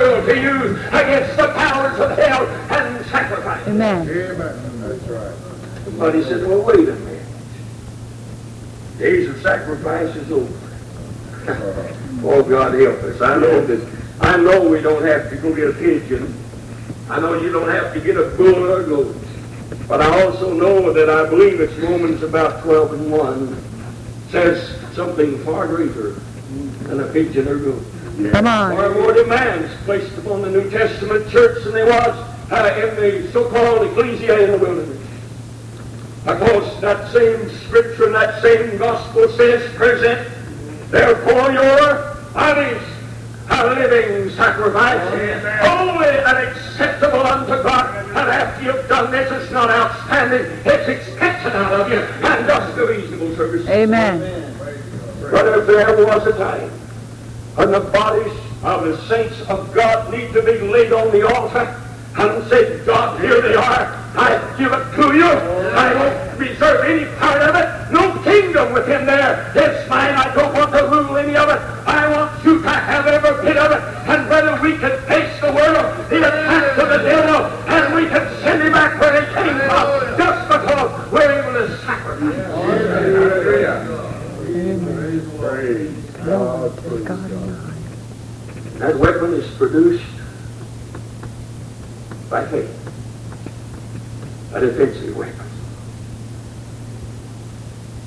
world 0.02 0.26
to 0.28 0.36
use 0.36 0.80
against 0.88 1.38
the 1.38 1.48
powers 1.54 2.00
of 2.00 2.18
hell 2.18 2.48
and 2.72 3.06
sacrifice. 3.08 3.68
Amen. 3.68 4.10
Amen. 4.10 4.80
That's 4.82 5.04
right. 5.04 5.36
Somebody 5.86 6.24
said, 6.24 6.48
well, 6.48 6.64
wait 6.64 6.90
a 6.90 6.94
minute. 6.94 7.26
Days 8.98 9.30
of 9.30 9.42
sacrifice 9.42 10.16
is 10.16 10.32
over. 10.32 10.54
oh, 12.24 12.44
God 12.44 12.74
help 12.80 13.02
us. 13.04 13.22
I 13.22 13.40
know 13.40 13.66
that, 13.66 14.00
I 14.22 14.38
know 14.38 14.68
we 14.68 14.82
don't 14.82 15.04
have 15.04 15.30
to 15.30 15.36
go 15.38 15.56
get 15.56 15.70
a 15.70 15.74
pigeon. 15.74 16.38
I 17.10 17.20
know 17.20 17.42
you 17.42 17.52
don't 17.52 17.70
have 17.70 17.94
to 17.94 18.00
get 18.00 18.18
a 18.18 18.30
bull 18.38 18.72
or 18.72 18.82
a 18.82 18.86
goat. 18.86 19.16
But 19.88 20.02
I 20.02 20.24
also 20.24 20.54
know 20.54 20.94
that 20.94 21.10
I 21.10 21.30
believe 21.30 21.60
it's 21.60 21.74
Romans 21.74 22.24
about 22.24 22.64
12 22.64 22.94
and 22.94 23.12
1 23.12 23.64
says 24.30 24.80
something 24.96 25.44
far 25.44 25.68
greater 25.68 26.16
than 26.84 27.00
a 27.00 27.08
pigeon 27.12 27.48
or 27.48 27.58
goat. 27.58 27.84
Come 28.32 28.48
on. 28.48 28.76
Far 28.76 28.94
more 28.94 29.14
demands 29.14 29.74
placed 29.86 30.18
upon 30.18 30.42
the 30.42 30.50
New 30.50 30.70
Testament 30.70 31.30
church 31.30 31.64
than 31.64 31.74
there 31.74 31.86
was 31.86 32.52
uh, 32.52 32.88
in 32.88 32.96
the 32.96 33.32
so-called 33.32 33.88
ecclesia 33.88 34.44
in 34.44 34.52
the 34.52 34.58
wilderness. 34.58 34.98
Because 36.26 36.82
that 36.82 37.12
same 37.12 37.50
scripture 37.66 38.06
and 38.06 38.16
that 38.16 38.42
same 38.42 38.78
gospel 38.78 39.28
says, 39.30 39.74
present 39.76 40.30
therefore 40.92 41.52
your 41.52 42.16
bodies 42.34 42.82
a 43.52 43.76
living 43.76 44.30
sacrifice, 44.36 45.02
holy 45.62 46.08
and 46.08 46.38
acceptable 46.48 47.20
unto 47.20 47.62
God. 47.64 48.06
And 48.10 48.18
after 48.18 48.64
you've 48.64 48.88
done 48.88 49.12
this, 49.12 49.32
it's 49.32 49.52
not 49.52 49.70
outstanding, 49.70 50.46
it's 50.66 50.88
expected 50.88 51.54
out 51.56 51.82
of 51.82 51.92
you, 51.92 52.00
and 52.00 52.48
just 52.48 52.78
a 52.78 52.86
reasonable 52.86 53.36
service. 53.36 53.68
Amen. 53.68 54.20
But 54.20 54.51
if 55.34 55.68
there 55.68 56.06
was 56.06 56.28
a 56.28 56.38
time 56.38 56.70
when 57.56 57.72
the 57.72 57.80
bodies 57.80 58.38
of 58.64 58.84
the 58.86 58.98
saints 59.08 59.42
of 59.50 59.74
God 59.74 60.12
need 60.12 60.32
to 60.34 60.42
be 60.44 60.60
laid 60.60 60.94
on 60.94 61.12
the 61.12 61.28
altar 61.28 61.78
and 62.18 62.50
say, 62.50 62.84
God, 62.86 63.20
here 63.22 63.42
they 63.42 63.56
are. 63.56 63.98
I 64.14 64.36
give 64.58 64.74
it 64.74 64.96
to 64.96 65.16
you. 65.16 65.24
I 65.24 65.94
won't 65.96 66.40
reserve 66.40 66.84
any 66.84 67.06
part 67.18 67.42
of 67.42 67.56
it. 67.56 67.92
No 67.94 68.12
kingdom 68.24 68.74
within 68.74 69.06
there. 69.06 69.52
It's 69.56 69.90
mine. 69.90 70.14
I 70.16 70.34
don't 70.36 70.54
want 70.54 70.74
to 70.74 70.84
rule 70.84 71.18
any 71.18 71.36
of 71.38 71.48
it. 71.48 71.60
I 71.88 72.12
want 72.12 72.44
you 72.44 72.62
to 72.62 72.70
have 72.70 73.08
every 73.08 73.42
bit 73.48 73.58
of 73.58 73.72
it. 73.72 73.82
And 74.10 74.30
whether 74.30 74.62
we 74.62 74.78
can 74.78 75.00
face 75.08 75.40
the 75.40 75.54
world, 75.54 76.10
the 76.10 76.28
attacks 76.28 76.78
of 76.78 76.90
the 76.90 76.98
devil, 76.98 77.46
and 77.72 77.96
we 77.96 78.08
can 78.10 78.28
send 78.42 78.62
him 78.64 78.74
back 78.74 79.00
where 79.00 79.22
he 79.22 79.34
came 79.34 79.58
from, 79.70 80.18
just 80.18 80.48
because 80.50 81.12
we're 81.12 81.32
able 81.32 81.54
to 81.54 81.78
sacrifice. 81.86 83.52
Praise 85.62 85.94
God. 86.26 86.76
Praise 86.78 87.04
God. 87.04 87.30
God. 87.30 87.74
That 88.80 88.98
weapon 88.98 89.36
is 89.36 89.48
produced 89.58 90.04
by 92.32 92.48
faith. 92.48 92.68
A 94.56 94.60
defensive 94.60 95.16
weapon. 95.16 95.46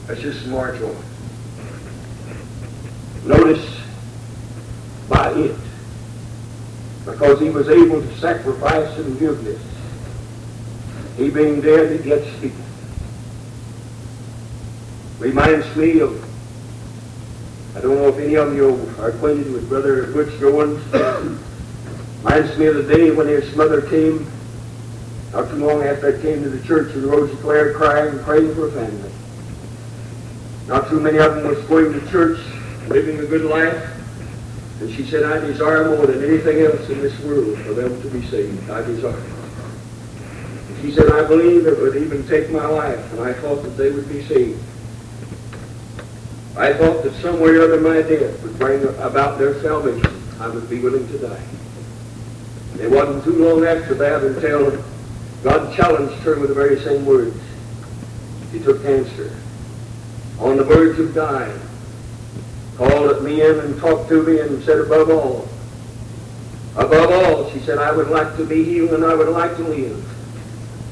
Let's 0.09 0.21
just 0.21 0.45
march 0.49 0.83
on. 0.83 0.97
Notice 3.25 3.81
by 5.09 5.31
it. 5.35 5.57
Because 7.05 7.38
he 7.38 7.51
was 7.51 7.69
able 7.69 8.03
to 8.03 8.19
sacrifice 8.19 8.99
and 8.99 9.17
give 9.21 9.45
this. 9.45 9.62
He 11.17 11.31
being 11.31 11.61
dead, 11.61 11.93
it 11.93 12.05
yet 12.05 12.25
speaketh. 12.37 12.59
Reminds 15.21 15.77
me 15.77 16.01
of 16.01 16.34
I 17.74 17.80
don't 17.80 17.96
know 17.96 18.08
if 18.08 18.18
any 18.18 18.37
of 18.37 18.54
you 18.54 18.88
are 19.00 19.08
acquainted 19.08 19.52
with 19.52 19.68
Brother 19.68 20.06
Butch 20.12 20.32
Goins. 20.38 20.80
Reminds 22.22 22.56
me 22.56 22.66
of 22.66 22.76
the 22.76 22.94
day 22.94 23.10
when 23.10 23.26
his 23.26 23.54
mother 23.56 23.82
came, 23.82 24.30
not 25.32 25.50
too 25.50 25.56
long 25.56 25.82
after 25.82 26.16
I 26.16 26.22
came 26.22 26.42
to 26.44 26.48
the 26.48 26.64
church, 26.64 26.94
and 26.94 27.04
Rosiclare 27.04 27.74
crying 27.74 28.18
praying 28.20 28.54
for 28.54 28.70
her 28.70 28.87
family. 28.87 29.10
Not 30.68 30.88
too 30.88 31.00
many 31.00 31.18
of 31.18 31.34
them 31.34 31.48
was 31.48 31.58
going 31.64 31.92
to 31.92 32.10
church, 32.10 32.38
living 32.88 33.18
a 33.18 33.26
good 33.26 33.44
life. 33.44 33.90
And 34.80 34.94
she 34.94 35.04
said, 35.04 35.24
I 35.24 35.40
desire 35.40 35.96
more 35.96 36.06
than 36.06 36.22
anything 36.24 36.60
else 36.60 36.88
in 36.88 37.00
this 37.00 37.18
world 37.24 37.58
for 37.58 37.74
them 37.74 38.00
to 38.02 38.08
be 38.08 38.24
saved. 38.28 38.70
I 38.70 38.82
desire. 38.82 39.16
And 39.16 40.80
she 40.80 40.92
said, 40.92 41.10
I 41.10 41.26
believe 41.26 41.66
it 41.66 41.78
would 41.80 41.96
even 41.96 42.26
take 42.28 42.50
my 42.50 42.66
life, 42.66 43.12
and 43.12 43.20
I 43.20 43.32
thought 43.34 43.62
that 43.62 43.76
they 43.76 43.90
would 43.90 44.08
be 44.08 44.22
saved. 44.22 44.62
I 46.57 46.73
thought 46.73 47.03
that 47.03 47.12
some 47.14 47.40
way 47.40 47.51
or 47.51 47.62
other 47.62 47.81
my 47.81 48.03
death 48.03 48.40
would 48.43 48.57
bring 48.59 48.85
about 48.99 49.38
their 49.38 49.61
salvation. 49.61 50.23
I 50.38 50.49
would 50.49 50.71
be 50.71 50.79
willing 50.79 51.07
to 51.09 51.19
die. 51.19 51.43
And 52.73 52.81
it 52.81 52.90
wasn't 52.90 53.25
too 53.25 53.45
long 53.45 53.64
after 53.64 53.95
that 53.95 54.23
until 54.23 54.83
God 55.43 55.75
challenged 55.75 56.14
her 56.23 56.38
with 56.38 56.49
the 56.49 56.55
very 56.55 56.79
same 56.81 57.05
words. 57.05 57.37
She 58.53 58.61
took 58.61 58.83
cancer. 58.83 59.37
On 60.38 60.57
the 60.57 60.64
verge 60.64 60.99
of 61.01 61.12
dying. 61.12 61.61
Called 62.77 63.11
at 63.11 63.23
me 63.23 63.43
in 63.43 63.59
and 63.59 63.81
talked 63.81 64.09
to 64.11 64.23
me 64.23 64.38
and 64.40 64.62
said, 64.64 64.79
above 64.79 65.11
all, 65.11 65.49
above 66.77 67.11
all, 67.11 67.51
she 67.51 67.61
said, 67.61 67.79
I 67.79 67.93
would 67.93 68.09
like 68.09 68.37
to 68.37 68.45
be 68.45 68.64
healed 68.64 68.93
and 68.93 69.05
I 69.05 69.14
would 69.14 69.29
like 69.29 69.57
to 69.57 69.62
live. 69.62 70.13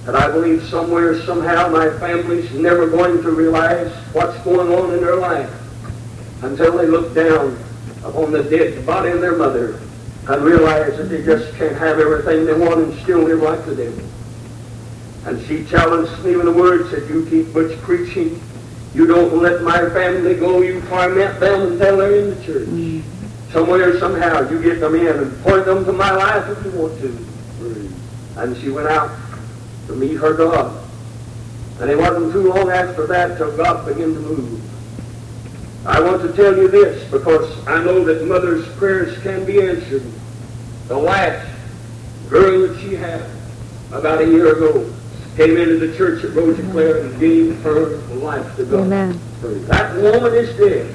And 0.06 0.16
I 0.16 0.30
believe 0.32 0.64
somewhere, 0.64 1.20
somehow, 1.22 1.68
my 1.68 1.88
family's 1.98 2.50
never 2.52 2.88
going 2.88 3.22
to 3.22 3.30
realize 3.30 3.92
what's 4.12 4.36
going 4.42 4.72
on 4.72 4.92
in 4.94 5.00
their 5.00 5.16
life 5.16 5.50
until 6.42 6.76
they 6.76 6.86
look 6.86 7.14
down 7.14 7.56
upon 8.04 8.32
the 8.32 8.42
dead 8.42 8.84
body 8.84 9.10
of 9.10 9.20
their 9.20 9.36
mother 9.36 9.78
and 10.28 10.42
realize 10.42 10.96
that 10.96 11.04
they 11.04 11.22
just 11.22 11.54
can't 11.54 11.76
have 11.76 12.00
everything 12.00 12.44
they 12.44 12.52
want 12.52 12.80
and 12.80 13.00
still 13.02 13.20
live 13.20 13.42
like 13.42 13.64
the 13.64 13.76
devil. 13.76 14.04
And 15.24 15.40
she 15.46 15.64
challenged 15.66 16.24
me 16.24 16.34
with 16.34 16.46
the 16.46 16.52
words, 16.52 16.90
said, 16.90 17.08
you 17.08 17.24
keep 17.26 17.52
Butch 17.52 17.78
preaching. 17.82 18.42
You 18.94 19.06
don't 19.06 19.40
let 19.40 19.62
my 19.62 19.88
family 19.90 20.34
go. 20.34 20.62
You 20.62 20.80
torment 20.82 21.38
them 21.38 21.72
until 21.72 21.96
they're 21.96 22.16
in 22.16 22.30
the 22.30 22.44
church. 22.44 23.04
Somewhere, 23.52 23.98
somehow, 24.00 24.50
you 24.50 24.60
get 24.60 24.80
them 24.80 24.96
in 24.96 25.06
and 25.06 25.42
point 25.44 25.64
them 25.64 25.84
to 25.84 25.92
my 25.92 26.10
life 26.10 26.48
if 26.48 26.64
you 26.64 26.72
want 26.72 26.98
to. 27.00 27.92
And 28.36 28.56
she 28.56 28.70
went 28.70 28.88
out 28.88 29.10
to 29.86 29.94
meet 29.94 30.14
her 30.14 30.34
God. 30.34 30.82
And 31.80 31.90
it 31.90 31.98
wasn't 31.98 32.32
too 32.32 32.52
long 32.52 32.70
after 32.70 33.06
that 33.08 33.38
till 33.38 33.56
God 33.56 33.86
began 33.86 34.14
to 34.14 34.20
move. 34.20 34.60
I 35.86 36.00
want 36.00 36.22
to 36.22 36.32
tell 36.32 36.56
you 36.56 36.68
this 36.68 37.10
because 37.10 37.66
I 37.66 37.82
know 37.82 38.04
that 38.04 38.24
mother's 38.26 38.68
prayers 38.76 39.20
can 39.22 39.44
be 39.44 39.60
answered. 39.60 40.04
The 40.86 40.96
last 40.96 41.48
girl 42.30 42.68
that 42.68 42.80
she 42.80 42.94
had 42.94 43.28
about 43.90 44.20
a 44.20 44.26
year 44.26 44.54
ago 44.56 44.88
came 45.36 45.56
into 45.56 45.84
the 45.84 45.96
church 45.96 46.22
at 46.24 46.30
Rosiclare 46.30 47.04
and 47.04 47.18
gave 47.18 47.60
her 47.62 47.96
life 48.14 48.56
to 48.56 48.64
God. 48.64 48.84
Amen. 48.84 49.20
That 49.42 49.96
woman 49.96 50.34
is 50.34 50.56
dead. 50.56 50.94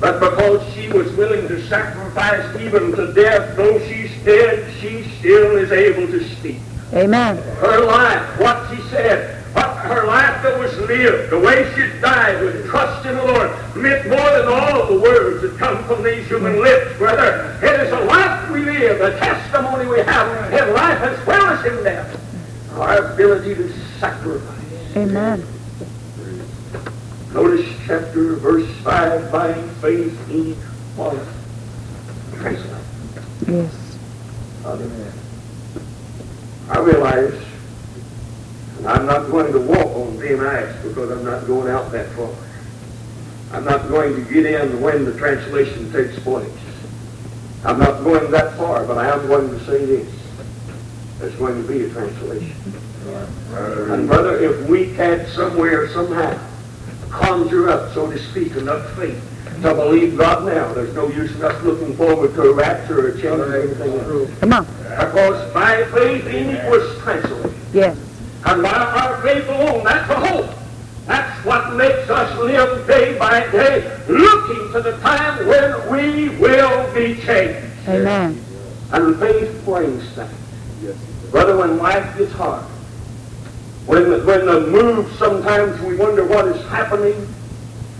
But 0.00 0.20
because 0.20 0.74
she 0.74 0.88
was 0.88 1.10
willing 1.12 1.46
to 1.48 1.66
sacrifice 1.68 2.60
even 2.60 2.92
to 2.96 3.12
death, 3.14 3.56
though 3.56 3.78
she's 3.86 4.10
dead, 4.24 4.70
she 4.80 5.04
still 5.18 5.56
is 5.56 5.72
able 5.72 6.06
to 6.06 6.24
speak 6.36 6.58
Amen. 6.92 7.36
her 7.36 7.84
life, 7.84 8.40
what 8.40 8.68
she 8.70 8.82
said, 8.88 9.36
her 9.54 10.06
life 10.06 10.42
that 10.42 10.58
was 10.58 10.76
lived, 10.78 11.30
the 11.30 11.38
way 11.38 11.70
she 11.74 12.00
died 12.00 12.40
with 12.42 12.68
trust 12.68 13.04
in 13.06 13.16
the 13.16 13.24
Lord, 13.24 13.50
meant 13.76 14.08
more 14.08 14.30
than 14.30 14.46
all 14.46 14.82
of 14.82 14.88
the 14.88 15.00
words 15.00 15.42
that 15.42 15.58
come 15.58 15.82
from 15.84 16.02
these 16.02 16.26
human 16.28 16.60
lips, 16.60 16.96
brother. 16.96 17.58
It 17.62 17.80
is 17.80 17.92
a 17.92 18.00
life 18.04 18.50
we 18.50 18.64
live, 18.64 18.98
the 18.98 19.18
testimony 19.18 19.88
we 19.88 19.98
have 20.00 20.52
in 20.52 20.74
life 20.74 21.00
as 21.00 21.26
well 21.26 21.44
as 21.46 21.64
in 21.66 21.82
death, 21.82 22.78
our 22.78 23.12
ability 23.12 23.54
to 23.56 23.72
sacrifice. 23.98 24.96
Amen. 24.96 25.44
Notice 27.32 27.68
chapter, 27.86 28.34
verse 28.36 28.70
5, 28.82 29.32
by 29.32 29.54
faith 29.80 30.28
he 30.28 30.56
was 30.96 31.18
translated. 32.36 32.76
Yes. 33.48 33.90
I 36.70 36.78
realize, 36.78 37.34
I'm 38.86 39.04
not 39.04 39.28
going 39.28 39.52
to 39.52 39.58
walk 39.58 39.86
on 39.96 40.16
thin 40.18 40.40
ice 40.40 40.74
because 40.84 41.10
I'm 41.10 41.24
not 41.24 41.44
going 41.46 41.68
out 41.68 41.90
that 41.90 42.08
far. 42.12 42.30
I'm 43.52 43.64
not 43.64 43.88
going 43.88 44.14
to 44.14 44.32
get 44.32 44.46
in 44.46 44.80
when 44.80 45.04
the 45.04 45.18
translation 45.18 45.92
takes 45.92 46.16
place. 46.20 46.48
I'm 47.64 47.80
not 47.80 48.04
going 48.04 48.30
that 48.30 48.56
far, 48.56 48.86
but 48.86 48.98
I 48.98 49.10
am 49.10 49.26
going 49.26 49.50
to 49.50 49.58
say 49.66 49.84
this. 49.84 50.14
There's 51.18 51.34
going 51.34 51.60
to 51.60 51.68
be 51.68 51.84
a 51.84 51.90
translation. 51.90 52.54
And 53.92 54.06
brother, 54.06 54.38
if 54.38 54.68
we 54.68 54.94
can't 54.94 55.26
somewhere, 55.28 55.88
somehow, 55.88 56.38
conjure 57.10 57.68
up, 57.68 57.92
so 57.94 58.08
to 58.10 58.18
speak, 58.30 58.54
enough 58.54 58.88
faith 58.96 59.20
to 59.62 59.74
believe 59.74 60.16
God 60.16 60.46
now, 60.46 60.72
there's 60.72 60.94
no 60.94 61.08
use 61.08 61.34
in 61.34 61.42
us 61.42 61.62
looking 61.62 61.94
forward 61.96 62.34
to 62.34 62.42
a 62.42 62.52
rapture 62.54 63.06
or 63.06 63.08
a 63.08 63.12
change 63.12 63.26
or 63.40 63.56
anything 63.56 63.92
else. 63.98 64.38
Come 64.40 64.52
on. 64.52 64.64
Because 64.64 65.52
by 65.52 65.84
faith 65.92 66.26
Enoch 66.26 66.70
was 66.70 66.98
translated. 67.02 67.54
Yes. 67.72 67.96
And 68.46 68.62
by 68.62 68.70
our 68.70 69.20
faith 69.22 69.48
alone, 69.48 69.84
that's 69.84 70.08
the 70.08 70.14
hope. 70.14 70.50
That's 71.06 71.44
what 71.44 71.74
makes 71.74 72.08
us 72.08 72.38
live 72.38 72.86
day 72.86 73.18
by 73.18 73.40
day, 73.50 73.82
looking 74.08 74.72
to 74.72 74.80
the 74.80 74.96
time 74.98 75.46
when 75.46 75.90
we 75.90 76.28
will 76.38 76.94
be 76.94 77.20
changed. 77.22 77.66
Amen. 77.88 78.42
And 78.92 79.18
faith 79.18 79.62
brings 79.64 80.14
that. 80.16 80.30
Yes. 80.82 80.96
Brother, 81.30 81.56
when 81.58 81.78
life 81.78 82.16
gets 82.16 82.32
hard, 82.32 82.64
when 83.86 84.10
the, 84.10 84.24
when 84.24 84.46
the 84.46 84.60
move, 84.68 85.12
sometimes 85.16 85.80
we 85.82 85.96
wonder 85.96 86.24
what 86.26 86.46
is 86.48 86.64
happening 86.68 87.26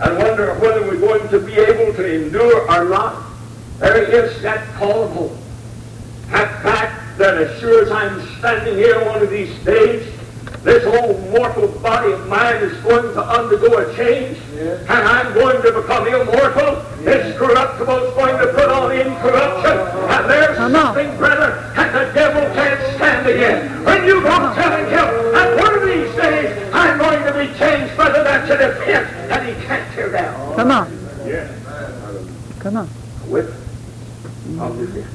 and 0.00 0.18
wonder 0.18 0.54
whether 0.54 0.82
we're 0.82 0.98
going 0.98 1.28
to 1.28 1.38
be 1.38 1.54
able 1.54 1.92
to 1.94 2.24
endure 2.24 2.70
or 2.70 2.84
not. 2.88 3.22
There 3.78 4.02
is 4.02 4.40
that 4.42 4.66
call 4.74 5.04
of 5.04 5.10
hope. 5.12 5.36
That 6.28 6.62
fact 6.62 7.18
that 7.18 7.36
as 7.36 7.58
sure 7.60 7.82
as 7.82 7.90
I'm 7.90 8.20
standing 8.38 8.76
here 8.76 9.04
one 9.04 9.22
of 9.22 9.30
these 9.30 9.56
days, 9.64 10.10
this 10.62 10.84
old 10.84 11.18
mortal 11.30 11.68
body 11.80 12.12
of 12.12 12.26
mine 12.28 12.56
is 12.56 12.76
going 12.82 13.14
to 13.14 13.22
undergo 13.22 13.78
a 13.78 13.96
change, 13.96 14.36
and 14.58 14.90
I'm 14.90 15.32
going 15.32 15.62
to 15.62 15.72
become 15.72 16.06
immortal. 16.06 16.84
This 17.00 17.36
corruptible 17.38 17.96
is 17.96 18.14
going 18.14 18.36
to 18.38 18.52
put 18.52 18.68
on 18.68 18.92
incorruption, 18.92 19.72
uh-huh. 19.72 20.20
and 20.20 20.30
there's 20.30 20.56
Come 20.58 20.76
on. 20.76 20.94
something, 20.94 21.16
brother, 21.16 21.72
that 21.74 21.92
the 21.92 22.12
devil 22.12 22.42
can't 22.54 22.96
stand 22.96 23.26
again. 23.26 23.84
When 23.84 24.04
you 24.04 24.20
go 24.20 24.52
telling 24.54 24.84
him 24.84 25.32
that 25.32 25.56
one 25.58 25.74
of 25.74 25.82
these 25.82 26.14
days 26.16 26.74
I'm 26.74 26.98
going 26.98 27.24
to 27.24 27.32
be 27.32 27.58
changed, 27.58 27.96
brother, 27.96 28.22
that's 28.22 28.50
an 28.50 28.60
event 28.60 29.28
that 29.28 29.46
he 29.46 29.54
can't 29.64 29.90
tear 29.94 30.12
down. 30.12 30.56
Come 30.56 30.70
on. 30.70 30.92
Yeah. 31.26 31.48
Come 32.58 32.76
on. 32.76 32.88
With 33.28 33.48
mm-hmm. 33.48 34.60
of 34.60 34.78
defense. 34.78 35.06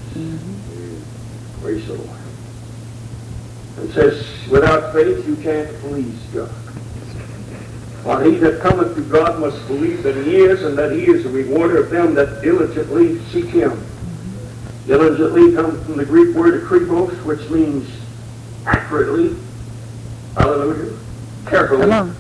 Praise 1.61 1.85
the 1.85 1.93
Lord. 1.93 2.24
And 3.77 3.91
says, 3.93 4.25
without 4.49 4.93
faith 4.93 5.27
you 5.27 5.35
can't 5.37 5.69
please 5.79 6.17
God. 6.33 6.49
For 8.03 8.23
he 8.23 8.35
that 8.35 8.61
cometh 8.61 8.95
to 8.95 9.01
God 9.01 9.39
must 9.39 9.65
believe 9.67 10.03
that 10.03 10.15
he 10.25 10.35
is, 10.37 10.63
and 10.63 10.77
that 10.77 10.91
he 10.91 11.05
is 11.07 11.25
a 11.25 11.29
rewarder 11.29 11.83
of 11.83 11.89
them 11.89 12.13
that 12.15 12.41
diligently 12.41 13.19
seek 13.31 13.47
him. 13.47 13.83
Diligently 14.85 15.53
comes 15.53 15.83
from 15.85 15.97
the 15.97 16.05
Greek 16.05 16.35
word 16.35 16.61
akribos, 16.63 17.11
which 17.25 17.49
means 17.49 17.89
accurately, 18.67 19.35
hallelujah, 20.37 20.95
carefully, 21.47 21.81
Come 21.81 21.91
on. 21.93 22.15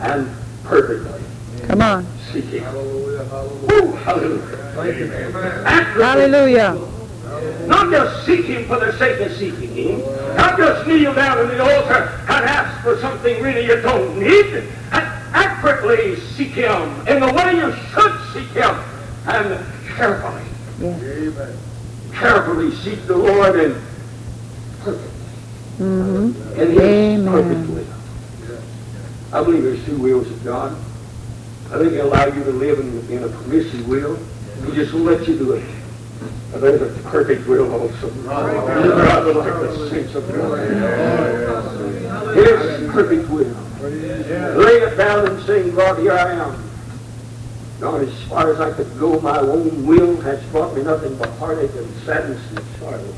and 0.00 0.36
perfectly 0.64 1.22
Come 1.66 1.80
on. 1.82 2.06
seeking. 2.30 2.62
Woo, 2.62 3.92
hallelujah. 3.92 5.64
Accurately 5.64 6.02
Hallelujah. 6.04 6.97
Not 7.66 7.90
just 7.90 8.26
seek 8.26 8.44
Him 8.46 8.66
for 8.66 8.78
the 8.78 8.92
sake 8.98 9.20
of 9.20 9.32
seeking 9.36 9.74
Him. 9.74 10.00
Not 10.36 10.56
just 10.58 10.86
kneel 10.86 11.14
down 11.14 11.38
in 11.40 11.48
the 11.48 11.62
altar 11.62 12.20
and 12.28 12.44
ask 12.44 12.82
for 12.82 12.98
something 13.00 13.42
really 13.42 13.64
you 13.66 13.80
don't 13.82 14.18
need. 14.18 14.46
And 14.92 15.04
accurately 15.34 16.16
seek 16.16 16.48
Him 16.52 16.82
in 17.06 17.20
the 17.20 17.32
way 17.32 17.54
you 17.56 17.72
should 17.92 18.14
seek 18.32 18.48
Him. 18.56 18.74
And 19.26 19.64
carefully, 19.96 20.42
Yes. 20.80 21.56
carefully 22.12 22.70
seek 22.76 23.04
the 23.06 23.16
Lord 23.16 23.58
and 23.58 23.74
perfect. 24.80 25.12
Mm-hmm. 25.78 26.60
In 26.60 26.70
His 26.70 26.78
Amen. 26.80 27.26
perfect. 27.26 27.92
I 29.32 29.42
believe 29.44 29.62
there's 29.62 29.84
two 29.84 29.98
wills 29.98 30.26
of 30.30 30.42
God. 30.44 30.76
I 31.70 31.78
think 31.78 31.92
He'll 31.92 32.06
allow 32.08 32.26
you 32.26 32.42
to 32.44 32.50
live 32.52 32.78
in, 32.78 33.10
in 33.10 33.24
a 33.24 33.28
permissive 33.28 33.86
will. 33.86 34.16
He 34.66 34.72
just 34.74 34.92
will 34.94 35.00
let 35.02 35.28
you 35.28 35.36
do 35.38 35.52
it. 35.52 35.64
But 36.52 36.60
there's 36.60 36.82
a 36.82 37.02
perfect 37.08 37.46
will 37.46 37.72
also. 37.72 38.10
God 38.24 39.26
will 39.26 39.34
like 39.34 39.52
the 42.80 42.90
perfect 42.92 43.28
will. 43.28 43.54
Lay 44.58 44.78
it 44.78 44.96
down 44.96 45.28
and 45.28 45.42
sing, 45.44 45.74
God, 45.74 45.98
here 45.98 46.12
I 46.12 46.32
am. 46.32 46.64
Not 47.80 48.00
as 48.00 48.22
far 48.24 48.52
as 48.52 48.60
I 48.60 48.72
could 48.72 48.98
go, 48.98 49.20
my 49.20 49.38
own 49.38 49.86
will 49.86 50.20
has 50.22 50.42
brought 50.46 50.74
me 50.74 50.82
nothing 50.82 51.16
but 51.16 51.28
heartache 51.38 51.74
and 51.76 51.94
sadness 52.04 52.44
and 52.50 52.66
sorrow. 52.78 53.14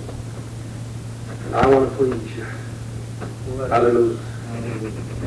And 1.47 1.55
I 1.57 1.67
want 1.67 1.89
to 1.91 1.97
please 1.97 2.37
you. 2.37 2.47
Hallelujah. 3.69 4.19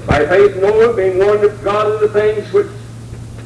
By 0.06 0.26
faith 0.28 0.56
Noah, 0.58 0.96
being 0.96 1.18
warned 1.18 1.44
of 1.44 1.64
God 1.64 1.90
of 1.92 2.02
the 2.02 2.10
things 2.10 2.52
which 2.54 2.68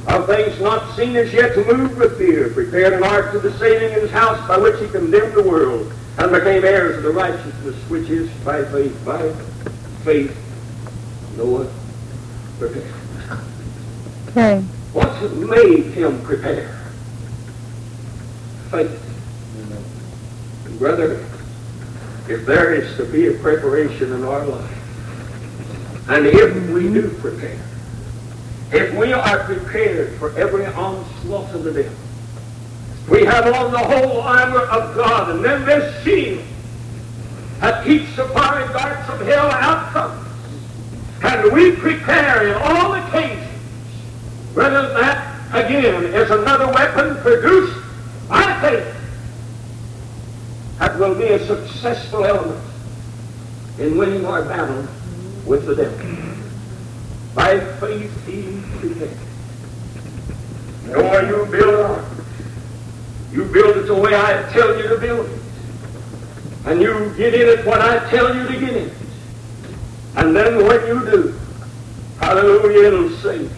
of 0.08 0.26
things 0.26 0.60
not 0.62 0.96
seen 0.96 1.16
as 1.16 1.34
yet, 1.34 1.54
to 1.56 1.66
move 1.66 1.98
with 1.98 2.18
fear, 2.18 2.50
prepared 2.50 2.94
an 2.94 3.04
ark 3.04 3.32
to 3.34 3.40
the 3.40 3.52
saving 3.58 3.94
of 3.96 4.02
his 4.04 4.12
house, 4.12 4.46
by 4.48 4.58
which 4.58 4.80
he 4.80 4.88
condemned 4.88 5.34
the 5.34 5.44
world, 5.44 5.92
and 6.18 6.32
became 6.32 6.64
heirs 6.64 6.98
of 6.98 7.04
the 7.04 7.12
righteousness 7.12 7.76
which 7.90 8.10
is 8.10 8.30
by 8.44 8.64
faith. 8.66 9.06
By 9.06 9.32
faith, 10.04 10.36
Noah 11.36 11.70
prepared. 12.58 12.94
Okay. 14.30 14.62
What's 14.94 15.34
made 15.34 15.86
him 15.92 16.22
prepare? 16.24 16.74
Faith. 18.72 19.04
And 20.66 20.80
brother, 20.80 21.26
if 22.30 22.46
there 22.46 22.74
is 22.74 22.96
to 22.98 23.06
be 23.06 23.28
a 23.28 23.34
preparation 23.40 24.14
in 24.14 24.24
our 24.24 24.46
life, 24.46 26.10
and 26.10 26.26
if 26.26 26.70
we 26.70 26.84
do 26.94 27.10
prepare, 27.20 27.62
if 28.72 28.94
we 28.96 29.14
are 29.14 29.40
prepared 29.46 30.18
for 30.20 30.38
every 30.38 30.66
onslaught 30.66 31.54
of 31.54 31.64
the 31.64 31.72
devil, 31.72 31.96
we 33.10 33.24
have 33.24 33.46
on 33.54 33.72
the 33.72 33.78
whole 33.78 34.22
armor 34.22 34.62
of 34.62 34.96
God, 34.96 35.36
and 35.36 35.46
then 35.46 35.66
this 35.66 36.04
shield 36.04 36.44
that 37.60 37.86
keeps 37.86 38.16
the 38.16 38.26
fiery 38.30 38.68
darts 38.74 39.10
of 39.10 39.26
hell 39.26 39.50
out 39.50 39.92
from 39.92 40.12
us. 40.12 40.28
And 41.24 41.52
we 41.54 41.72
prepare 41.72 42.48
in 42.48 42.54
all 42.56 42.94
occasions 42.94 43.48
whether 44.54 44.94
that, 44.94 45.56
again, 45.56 46.04
is 46.04 46.30
another 46.30 46.68
weapon 46.68 47.16
produced 47.22 47.80
by 48.28 48.60
faith 48.62 48.94
that 50.80 51.00
will 51.00 51.16
be 51.16 51.28
a 51.28 51.46
successful 51.48 52.26
element 52.26 52.62
in 53.80 53.98
winning 53.98 54.26
our 54.26 54.44
battle 54.44 54.86
with 55.46 55.66
the 55.66 55.76
devil. 55.76 56.27
By 57.38 57.60
faith 57.80 58.26
he 58.26 58.60
prepared. 58.80 59.16
Nor 60.88 61.22
you 61.22 61.46
build 61.52 61.76
ark. 61.86 62.06
You 63.32 63.46
build 63.46 63.78
it 63.78 63.84
the 63.84 63.94
way 63.94 64.16
I 64.16 64.50
tell 64.52 64.76
you 64.76 64.88
to 64.90 64.98
build 64.98 65.30
it. 65.30 65.42
And 66.66 66.82
you 66.82 67.14
get 67.16 67.36
in 67.36 67.48
it 67.60 67.64
when 67.64 67.80
I 67.80 68.00
tell 68.10 68.36
you 68.36 68.48
to 68.48 68.54
get 68.60 68.76
in 68.76 68.90
it. 68.90 68.94
And 70.16 70.36
then 70.36 70.66
when 70.66 70.88
you 70.88 71.00
do, 71.12 71.40
hallelujah, 72.20 72.88
it'll 72.88 73.10
you. 73.40 73.50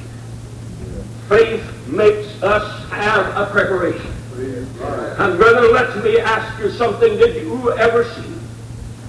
Faith 1.30 1.88
makes 1.88 2.44
us 2.44 2.90
have 2.90 3.28
a 3.38 3.50
preparation. 3.50 4.12
And 5.20 5.38
brother, 5.38 5.70
let 5.72 6.04
me 6.04 6.20
ask 6.20 6.60
you 6.60 6.70
something. 6.72 7.16
Did 7.16 7.44
you 7.44 7.72
ever 7.78 8.04
see 8.04 8.39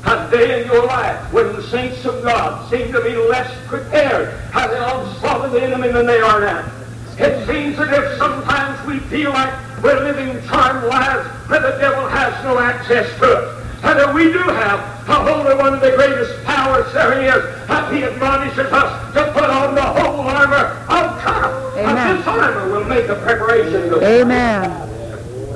a 0.05 0.31
day 0.31 0.63
in 0.63 0.67
your 0.67 0.87
life 0.87 1.33
when 1.33 1.47
the 1.53 1.63
saints 1.65 2.05
of 2.05 2.23
God 2.23 2.71
seem 2.71 2.93
to 2.93 3.01
be 3.03 3.15
less 3.17 3.51
prepared 3.67 4.33
for 4.53 4.69
the 4.69 4.83
onslaught 4.83 5.47
of 5.47 5.53
the 5.53 5.63
enemy 5.63 5.89
than 5.89 6.07
they 6.07 6.21
are 6.21 6.41
now? 6.41 6.73
It 7.19 7.47
seems 7.47 7.79
as 7.79 7.91
if 7.91 8.19
sometimes 8.19 8.87
we 8.87 8.99
feel 9.11 9.31
like 9.31 9.53
we're 9.83 10.03
living 10.03 10.43
charmed 10.49 10.87
lives 10.87 11.29
where 11.49 11.61
the 11.61 11.77
devil 11.79 12.09
has 12.09 12.33
no 12.45 12.59
access 12.59 13.07
to 13.19 13.27
us. 13.27 13.57
And 13.83 13.99
that 13.99 14.15
we 14.15 14.25
do 14.25 14.39
have 14.39 14.81
hold 15.07 15.47
of 15.47 15.59
one 15.59 15.75
of 15.75 15.81
the 15.81 15.91
greatest 15.97 16.45
powers 16.45 16.91
there 16.93 17.21
is. 17.23 17.45
And 17.69 17.97
he 17.97 18.05
admonishes 18.05 18.73
us 18.73 19.15
to 19.15 19.33
put 19.33 19.51
on 19.51 19.75
the 19.75 19.83
whole 19.83 20.21
armor 20.21 20.77
of 20.85 21.25
God. 21.25 21.79
Amen. 21.79 21.97
And 21.97 22.19
this 22.19 22.27
armor 22.27 22.73
will 22.73 22.85
make 22.85 23.09
a 23.09 23.17
preparation. 23.17 23.93
Amen. 24.03 24.71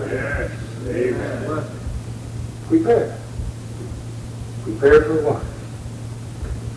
Yes. 0.09 0.51
Amen. 0.87 1.65
Prepare. 2.69 3.24
Prepare 4.65 5.03
for 5.03 5.23
what? 5.23 5.43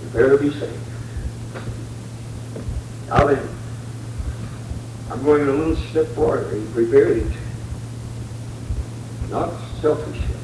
Prepare 0.01 0.37
to 0.37 0.43
be 0.43 0.51
saved. 0.51 0.73
Now 3.07 3.27
then, 3.27 3.47
I'm 5.09 5.23
going 5.23 5.47
a 5.47 5.51
little 5.51 5.75
step 5.77 6.07
forward 6.07 6.51
and 6.53 6.73
prepare 6.73 7.13
it. 7.13 7.31
Not 9.29 9.53
selfishly, 9.79 10.35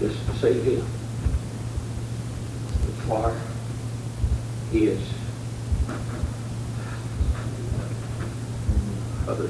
just 0.00 0.26
to 0.26 0.36
save 0.38 0.64
him. 0.64 0.86
As 2.88 3.08
far 3.08 3.36
he 4.72 4.86
is 4.86 5.08
other 9.28 9.48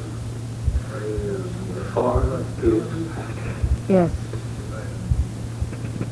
far 1.94 2.22
is 2.62 3.09
Yes. 3.88 4.23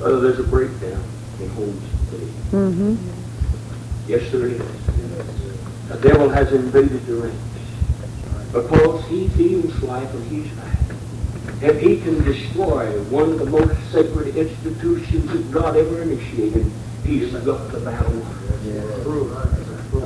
Whether 0.03 0.21
there's 0.21 0.39
a 0.41 0.45
breakdown 0.45 1.03
in 1.41 1.49
homes 1.51 1.83
today. 2.11 2.27
Mm-hmm. 2.51 2.97
Yes, 4.09 4.31
there 4.33 4.47
is. 4.49 4.59
The 5.89 6.09
devil 6.09 6.29
has 6.29 6.53
invaded 6.53 7.07
the 7.07 7.15
ranks 7.15 8.53
because 8.53 9.07
he 9.07 9.29
feels 9.31 9.83
like 9.83 10.09
in 10.11 10.23
his 10.25 10.57
mind 10.57 10.83
if 11.63 11.81
he 11.81 12.01
can 12.01 12.23
destroy 12.25 12.91
one 13.05 13.31
of 13.31 13.39
the 13.39 13.47
most 13.47 13.93
sacred 13.93 14.37
institutions 14.37 15.31
that 15.31 15.51
God 15.53 15.77
ever 15.77 16.03
initiated, 16.03 16.67
he's 17.05 17.33
got 17.33 17.71
the 17.71 17.79
battle. 17.79 18.21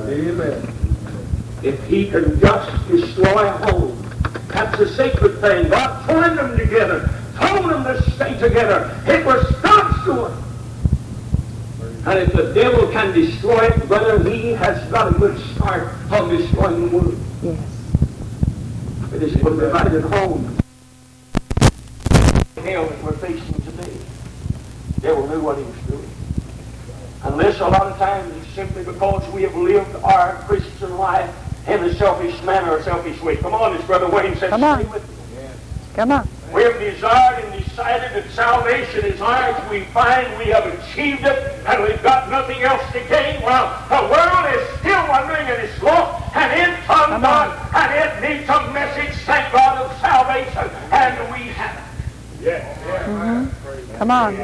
Amen. 0.07 0.73
If 1.63 1.83
he 1.87 2.11
can 2.11 2.39
just 2.39 2.87
destroy 2.87 3.47
a 3.47 3.51
home, 3.51 3.97
that's 4.49 4.79
a 4.79 4.93
sacred 4.93 5.41
thing. 5.41 5.69
God 5.69 6.07
joined 6.07 6.37
them 6.37 6.57
together, 6.57 7.09
told 7.35 7.71
them 7.71 7.83
to 7.83 8.11
stay 8.11 8.37
together. 8.37 8.95
It 9.07 9.25
was 9.25 9.43
God's 9.61 9.86
doing. 10.07 10.33
And 12.05 12.19
if 12.19 12.31
the 12.31 12.53
devil 12.53 12.89
can 12.91 13.13
destroy 13.13 13.65
it, 13.65 13.87
brother, 13.87 14.23
he 14.29 14.51
has 14.53 14.89
got 14.89 15.13
a 15.13 15.19
good 15.19 15.37
start 15.53 15.93
on 16.09 16.29
destroying 16.29 16.89
the 16.89 16.97
world. 16.97 17.19
Yes. 17.43 17.59
It 19.13 19.23
is 19.23 19.35
a 19.35 19.39
divided 19.39 20.03
home. 20.03 20.57
Hell 22.55 22.87
that 22.87 23.03
we're 23.03 23.11
facing 23.13 23.53
today. 23.61 23.97
The 24.95 25.01
devil 25.01 25.27
knew 25.27 25.41
what 25.41 25.57
he 25.57 25.63
was 25.63 25.75
doing. 25.87 26.09
Unless 27.23 27.59
a 27.59 27.67
lot 27.67 27.83
of 27.83 27.97
times 27.97 28.33
it's 28.37 28.47
simply 28.53 28.85
because 28.85 29.27
we 29.33 29.43
have 29.43 29.55
lived 29.55 29.93
our 30.03 30.35
Christian 30.47 30.97
life 30.97 31.33
in 31.67 31.83
a 31.83 31.93
selfish 31.95 32.41
manner 32.43 32.71
or 32.71 32.83
selfish 32.83 33.21
way. 33.21 33.35
Come 33.35 33.53
on, 33.53 33.75
this 33.75 33.85
Brother 33.85 34.09
Wayne 34.09 34.35
said, 34.37 34.49
Come 34.51 34.61
stay 34.61 34.67
on. 34.67 34.89
with 34.89 35.09
me. 35.09 35.15
Come 35.95 36.11
on. 36.11 36.27
We 36.53 36.63
have 36.63 36.79
desired 36.79 37.43
and 37.43 37.56
decided 37.77 38.11
that 38.11 38.27
salvation 38.31 39.05
is 39.05 39.21
ours. 39.21 39.55
We 39.69 39.81
find 39.93 40.35
we 40.39 40.45
have 40.45 40.65
achieved 40.65 41.23
it 41.23 41.63
and 41.67 41.83
we've 41.83 42.01
got 42.01 42.27
nothing 42.27 42.63
else 42.63 42.81
to 42.91 42.99
gain. 43.01 43.39
Well, 43.43 43.69
the 43.87 44.01
world 44.09 44.49
is 44.49 44.79
still 44.79 45.07
wondering 45.07 45.45
and 45.45 45.61
it's 45.61 45.79
lost 45.83 46.35
and 46.35 46.59
it 46.59 46.75
comes 46.85 47.23
on 47.23 47.23
on. 47.23 47.69
and 47.75 47.93
it 47.93 48.39
needs 48.39 48.49
a 48.49 48.73
message, 48.73 49.13
thank 49.25 49.53
God, 49.53 49.77
of 49.85 49.95
salvation. 50.01 50.73
And 50.91 51.31
we 51.31 51.49
have 51.49 51.77
it. 51.77 52.43
Yes, 52.43 52.79
yes. 52.83 53.09
Mm-hmm. 53.09 53.97
Come 53.97 54.09
on. 54.09 54.35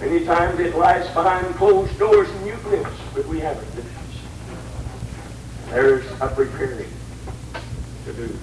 Many 0.00 0.26
times 0.26 0.60
it 0.60 0.76
lies 0.76 1.06
behind 1.14 1.46
closed 1.54 1.98
doors 1.98 2.28
and 2.28 2.46
you 2.46 2.56
glimpse, 2.62 2.90
but 3.14 3.26
we 3.26 3.40
haven't. 3.40 3.66
There's 5.70 6.04
a 6.20 6.28
preparing 6.28 6.90
to 8.04 8.12
do. 8.12 8.38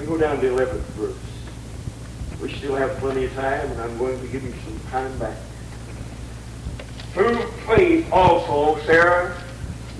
We 0.00 0.06
go 0.06 0.18
down 0.18 0.40
to 0.40 0.48
the 0.48 0.52
11th 0.52 0.80
verse. 0.98 1.25
We 2.40 2.52
still 2.52 2.76
have 2.76 2.96
plenty 2.98 3.24
of 3.24 3.34
time, 3.34 3.70
and 3.70 3.80
I'm 3.80 3.96
going 3.98 4.20
to 4.20 4.26
give 4.26 4.42
you 4.42 4.52
some 4.64 4.78
time 4.90 5.18
back. 5.18 5.36
Through 7.12 7.36
faith 7.66 8.06
also, 8.12 8.78
Sarah 8.84 9.34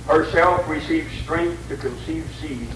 herself 0.07 0.69
received 0.69 1.11
strength 1.23 1.69
to 1.69 1.77
conceive 1.77 2.29
seed, 2.41 2.69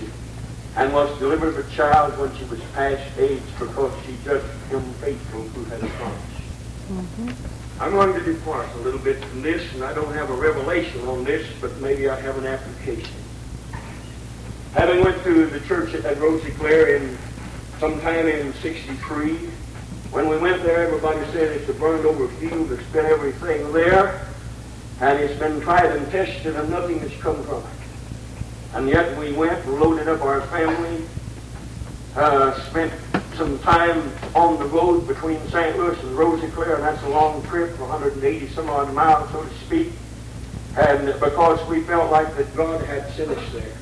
and 0.77 0.92
was 0.92 1.16
delivered 1.18 1.59
of 1.59 1.59
a 1.59 1.70
child 1.75 2.18
when 2.18 2.35
she 2.37 2.44
was 2.44 2.61
past 2.75 3.03
age, 3.18 3.42
because 3.59 3.92
she 4.07 4.16
judged 4.25 4.46
him 4.70 4.83
faithful 4.94 5.42
who 5.42 5.64
had 5.64 5.81
promised. 5.81 6.25
Mm-hmm. 6.88 7.83
I'm 7.83 7.92
going 7.92 8.12
to 8.12 8.33
depart 8.33 8.68
a 8.75 8.79
little 8.79 9.01
bit 9.01 9.23
from 9.25 9.42
this, 9.42 9.73
and 9.75 9.85
I 9.85 9.94
don't 9.94 10.12
have 10.14 10.31
a 10.31 10.35
revelation 10.35 11.07
on 11.07 11.25
this, 11.25 11.46
but 11.61 11.77
maybe 11.81 12.09
I 12.09 12.18
have 12.18 12.38
an 12.38 12.46
application. 12.46 13.14
Having 14.75 15.05
went 15.05 15.23
to 15.25 15.46
the 15.46 15.61
church 15.61 15.94
at 15.94 16.18
Rosiclare 16.18 16.96
in 16.96 17.18
sometime 17.81 18.29
in 18.29 18.53
'63, 18.53 19.37
when 20.12 20.29
we 20.29 20.37
went 20.37 20.62
there, 20.62 20.87
everybody 20.87 21.25
said 21.33 21.57
it's 21.57 21.69
a 21.71 21.73
burned 21.73 22.05
over 22.05 22.29
field. 22.35 22.71
it's 22.71 22.83
been 22.93 23.07
everything 23.07 23.73
there, 23.73 24.27
and 25.01 25.19
it's 25.19 25.38
been 25.40 25.62
tried 25.62 25.87
and 25.97 26.11
tested, 26.11 26.57
and 26.57 26.69
nothing 26.69 26.99
has 26.99 27.12
come 27.23 27.43
from 27.45 27.61
it. 27.61 28.75
And 28.75 28.87
yet 28.87 29.16
we 29.19 29.33
went, 29.33 29.66
loaded 29.66 30.09
up 30.09 30.21
our 30.21 30.43
family, 30.43 31.07
uh, 32.16 32.53
spent 32.69 32.93
some 33.35 33.59
time 33.61 34.12
on 34.35 34.59
the 34.59 34.66
road 34.66 35.09
between 35.09 35.40
St. 35.49 35.79
Louis 35.79 35.99
and 36.03 36.19
Rosiclare, 36.19 36.75
and 36.75 36.85
that's 36.85 37.03
a 37.05 37.09
long 37.09 37.43
trip, 37.45 37.79
180 37.79 38.49
some 38.49 38.69
odd 38.69 38.93
miles, 38.93 39.31
so 39.31 39.43
to 39.43 39.55
speak. 39.64 39.90
And 40.77 41.07
because 41.19 41.66
we 41.66 41.83
felt 41.85 42.12
like 42.12 42.37
that 42.37 42.55
God 42.55 42.85
had 42.85 43.11
sent 43.12 43.31
us 43.31 43.53
there. 43.55 43.73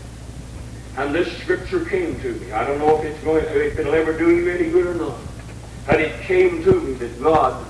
And 0.99 1.15
this 1.15 1.31
scripture 1.39 1.85
came 1.85 2.21
to 2.23 2.33
me. 2.33 2.51
I 2.51 2.67
don't 2.67 2.81
know 2.81 2.99
if 2.99 3.05
it's 3.05 3.23
going, 3.23 3.45
if 3.45 3.79
it'll 3.79 3.95
ever 3.95 4.19
do 4.19 4.35
you 4.35 4.51
any 4.51 4.69
good 4.69 4.85
or 4.85 4.95
not. 4.95 5.17
But 5.87 6.01
it 6.01 6.21
came 6.23 6.65
to 6.65 6.73
me 6.81 6.95
that 6.95 7.23
God 7.23 7.65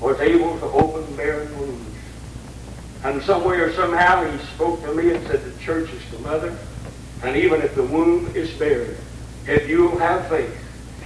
was 0.00 0.20
able 0.20 0.58
to 0.58 0.66
open 0.66 1.16
barren 1.16 1.58
wombs. 1.58 1.96
And 3.02 3.22
somewhere, 3.22 3.68
or 3.68 3.72
somehow, 3.72 4.30
he 4.30 4.38
spoke 4.48 4.82
to 4.82 4.92
me 4.94 5.14
and 5.14 5.26
said, 5.26 5.42
the 5.42 5.58
church 5.60 5.90
is 5.94 6.10
the 6.10 6.18
mother. 6.18 6.54
And 7.22 7.34
even 7.38 7.62
if 7.62 7.74
the 7.74 7.84
womb 7.84 8.30
is 8.36 8.52
barren, 8.52 8.94
if 9.46 9.66
you'll 9.66 9.98
have 9.98 10.28
faith, 10.28 10.54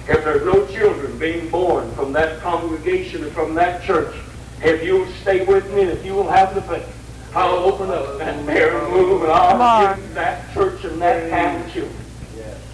if 0.09 0.21
there's 0.25 0.43
no 0.43 0.67
children 0.67 1.17
being 1.17 1.49
born 1.49 1.89
from 1.93 2.11
that 2.11 2.41
congregation 2.41 3.23
or 3.23 3.29
from 3.29 3.55
that 3.55 3.83
church, 3.83 4.13
if 4.61 4.83
you'll 4.83 5.09
stay 5.21 5.45
with 5.45 5.73
me, 5.73 5.83
if 5.83 6.05
you 6.05 6.13
will 6.13 6.29
have 6.29 6.55
the 6.55 6.61
faith, 6.63 6.93
I'll 7.35 7.59
open 7.59 7.89
up 7.91 8.17
that 8.17 8.45
barren 8.45 8.91
womb 8.91 9.23
and 9.23 9.31
I'll 9.31 9.61
on. 9.61 9.95
give 9.95 10.13
that 10.15 10.53
church 10.53 10.83
and 10.83 11.01
that 11.01 11.29
town 11.29 11.69
children. 11.71 11.95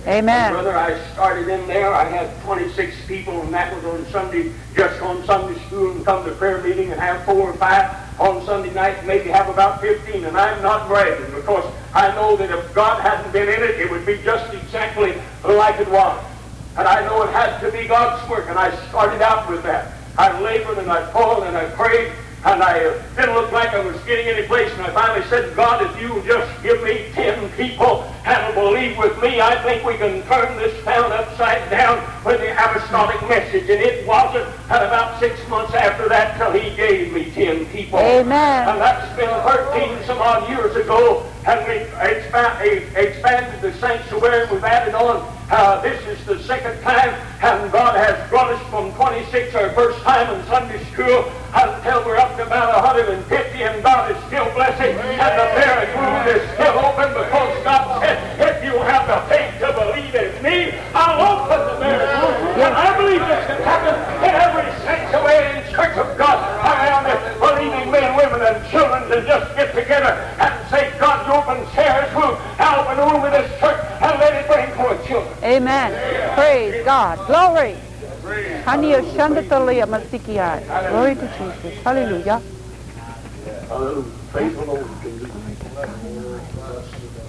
Amen. 0.08 0.52
Brother, 0.52 0.78
I 0.78 1.00
started 1.14 1.48
in 1.48 1.66
there. 1.66 1.92
I 1.92 2.04
had 2.04 2.40
26 2.44 2.96
people, 3.08 3.42
and 3.42 3.52
that 3.52 3.74
was 3.74 3.86
on 3.86 4.06
Sunday, 4.12 4.52
just 4.76 5.02
on 5.02 5.26
Sunday 5.26 5.60
school, 5.66 5.94
and 5.94 6.06
come 6.06 6.24
to 6.26 6.32
prayer 6.36 6.62
meeting 6.62 6.92
and 6.92 7.02
have 7.02 7.26
four 7.26 7.50
or 7.50 7.54
five 7.54 7.90
on 8.20 8.46
Sunday 8.46 8.72
night, 8.76 9.04
maybe 9.08 9.30
have 9.30 9.50
about 9.50 9.82
15. 9.82 10.26
And 10.26 10.38
I'm 10.38 10.62
not 10.62 10.88
bragging 10.88 11.34
because 11.34 11.66
I 11.96 12.14
know 12.14 12.36
that 12.38 12.52
if 12.52 12.74
God 12.76 13.02
hadn't 13.02 13.32
been 13.34 13.50
in 13.50 13.64
it, 13.64 13.80
it 13.80 13.90
would 13.90 14.06
be 14.06 14.20
just 14.24 14.54
exactly 14.54 15.16
like 15.44 15.80
it 15.80 15.90
was. 15.90 16.24
And 16.78 16.88
I 16.88 17.04
know 17.04 17.24
it 17.24 17.32
had 17.32 17.60
to 17.62 17.72
be 17.72 17.88
God's 17.88 18.30
work, 18.30 18.46
and 18.48 18.60
I 18.60 18.76
started 18.90 19.24
out 19.24 19.50
with 19.50 19.64
that. 19.64 19.94
I 20.20 20.40
labored 20.40 20.78
and 20.78 20.92
I 20.92 21.10
toiled 21.12 21.46
and 21.46 21.58
I 21.58 21.66
prayed, 21.72 22.12
and 22.46 22.62
I 22.62 22.78
didn't 23.16 23.34
look 23.34 23.52
like 23.52 23.70
I 23.70 23.84
was 23.84 24.00
getting 24.04 24.28
any 24.28 24.46
place. 24.46 24.72
And 24.74 24.82
I 24.84 24.92
finally 24.92 25.28
said, 25.30 25.56
God, 25.56 25.82
if 25.82 26.00
you 26.00 26.22
just 26.28 26.62
give 26.62 26.82
me 26.84 27.08
ten 27.14 27.50
people 27.54 28.04
and 28.24 28.54
believe 28.54 28.98
with 29.00 29.20
me, 29.20 29.42
I 29.42 29.62
think 29.64 29.84
we 29.84 29.98
can 29.98 30.22
turn 30.28 30.56
this 30.58 30.84
town 30.86 31.12
upside 31.12 31.68
down 31.72 31.98
with 32.24 32.40
the 32.40 32.54
apostolic 32.54 33.20
message. 33.28 33.68
And 33.68 33.82
it 33.82 34.06
wasn't 34.08 34.48
about 34.66 35.20
six 35.20 35.36
months 35.50 35.74
after 35.74 36.08
that 36.10 36.38
till 36.38 36.52
he 36.52 36.76
gave 36.76 37.12
me 37.12 37.32
ten 37.32 37.66
people. 37.68 37.98
Amen. 37.98 38.70
And 38.70 38.80
that's 38.80 39.16
been 39.18 39.30
13 39.30 40.06
some 40.06 40.20
odd 40.20 40.48
years 40.48 40.76
ago. 40.76 41.26
And 41.48 41.60
we 41.68 41.86
expa- 41.98 42.62
expanded 42.96 43.60
the 43.62 43.74
sanctuary. 43.80 44.48
We've 44.52 44.64
added 44.64 44.94
on. 44.94 45.32
Uh, 45.50 45.82
this 45.82 46.00
is 46.08 46.24
the 46.26 46.42
second 46.44 46.80
time. 46.82 47.10
And 47.42 47.72
God 47.72 47.96
has 47.96 48.30
brought 48.30 48.52
us 48.52 48.70
from 48.70 48.92
26 48.94 49.54
our 49.56 49.72
first 49.72 50.00
time 50.00 50.34
in 50.34 50.46
Sunday 50.46 50.84
school 50.94 51.32
God. 76.96 77.18
Glory. 77.28 77.76
Glory 80.90 81.16
to 81.16 81.28
Jesus. 81.38 81.84
Hallelujah. 81.84 82.42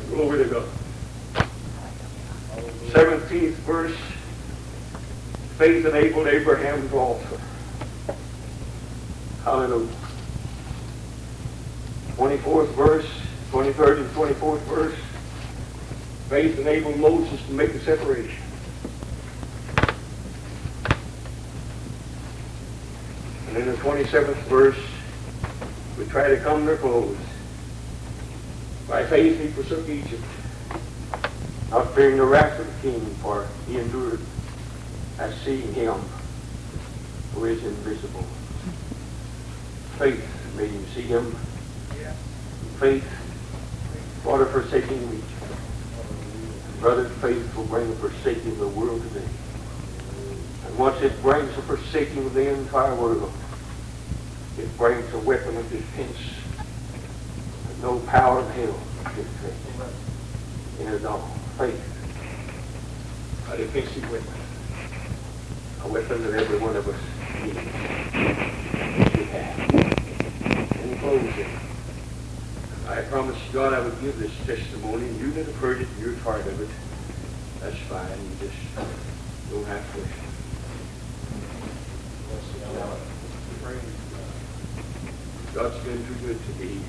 Glory 0.09 0.45
to 0.45 0.51
God. 0.51 0.69
17th 2.93 3.55
verse. 3.67 3.97
Faith 5.59 5.85
enabled 5.85 6.29
Abraham 6.29 6.89
to 6.91 6.99
altar. 6.99 7.41
Hallelujah. 9.43 9.89
24th 12.17 12.69
verse, 12.69 13.09
23rd 13.51 13.99
and 13.99 14.11
24th 14.11 14.61
verse. 14.61 14.99
Faith 16.29 16.59
enabled 16.61 16.99
Moses 16.99 17.45
to 17.47 17.53
make 17.53 17.73
the 17.73 17.81
separation. 17.81 18.46
And 23.57 23.65
in 23.65 23.71
the 23.71 23.79
27th 23.79 24.35
verse, 24.49 24.77
we 25.99 26.05
try 26.05 26.29
to 26.29 26.37
come 26.41 26.67
to 26.67 26.75
a 26.75 26.77
close. 26.77 27.17
By 28.87 29.07
faith 29.07 29.41
he 29.41 29.49
forsook 29.49 29.89
Egypt, 29.89 30.23
not 31.71 31.95
fearing 31.95 32.19
the 32.19 32.25
wrath 32.27 32.61
of 32.61 32.67
the 32.67 32.91
king, 32.91 33.01
for 33.23 33.47
he 33.67 33.79
endured 33.79 34.21
as 35.19 35.35
seeing 35.41 35.73
him 35.73 35.95
who 37.33 37.47
is 37.47 37.65
invisible. 37.65 38.27
Faith 39.97 40.23
made 40.55 40.69
him 40.69 40.87
see 40.89 41.01
him. 41.01 41.35
Faith 42.79 43.09
brought 44.23 44.43
a 44.43 44.47
forsaking 44.47 45.03
Egypt. 45.03 45.25
Brother, 46.81 47.09
faith 47.09 47.57
will 47.57 47.65
bring 47.65 47.91
a 47.91 47.95
forsaking 47.95 48.59
the 48.59 48.69
world 48.69 49.03
today. 49.15 49.27
And 50.67 50.77
once 50.77 51.01
it 51.01 51.23
brings 51.23 51.57
a 51.57 51.63
forsaking 51.63 52.27
of 52.27 52.35
the 52.35 52.53
entire 52.53 52.95
world, 52.95 53.33
it 54.59 54.77
brings 54.79 55.13
a 55.13 55.19
weapon 55.19 55.57
of 55.57 55.71
defense 55.71 56.17
that 57.69 57.83
no 57.83 57.99
power 58.01 58.41
of 58.41 58.51
hell 58.55 58.75
can. 59.05 59.27
In 60.81 60.93
it 60.93 61.05
all, 61.05 61.29
faith, 61.59 61.81
a 63.51 63.57
defensive 63.57 64.11
weapon, 64.11 64.35
a 65.85 65.89
weapon 65.93 66.23
that 66.23 66.35
every 66.41 66.59
one 66.59 66.77
of 66.77 66.89
us 66.89 67.01
needs. 67.43 67.57
We 69.17 69.25
have. 69.25 69.59
In 70.85 70.99
closing, 70.99 71.51
I 72.89 73.03
promised 73.03 73.53
God 73.53 73.73
I 73.73 73.81
would 73.81 74.01
give 74.01 74.19
this 74.19 74.33
testimony, 74.47 75.07
you 75.19 75.33
that 75.33 75.47
have 75.47 75.57
heard 75.57 75.81
it, 75.81 75.89
you're 75.99 76.15
part 76.17 76.47
of 76.47 76.61
it, 76.61 76.69
that's 77.61 77.79
fine. 77.89 78.07
You 78.09 78.49
just 78.49 78.57
don't 79.51 79.67
have 79.67 79.95
to. 79.95 80.01
God's 85.57 85.79
been 85.85 86.07
too 86.07 86.15
good 86.27 86.39
to 86.39 86.63
me. 86.63 86.81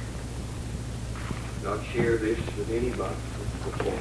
Not 1.63 1.85
share 1.85 2.17
this 2.17 2.37
with 2.57 2.69
anybody 2.69 3.15
before. 3.63 3.97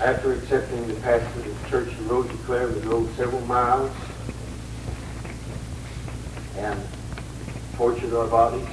After 0.00 0.34
accepting 0.34 0.86
the 0.86 0.94
pastor 1.00 1.40
of 1.40 1.62
the 1.62 1.68
church 1.68 1.88
in 1.88 2.06
Rosy 2.06 2.36
Clare, 2.46 2.68
we 2.68 2.80
drove 2.82 3.12
several 3.16 3.40
miles 3.40 3.90
and 6.58 6.80
tortured 7.74 8.14
our 8.14 8.28
bodies. 8.28 8.68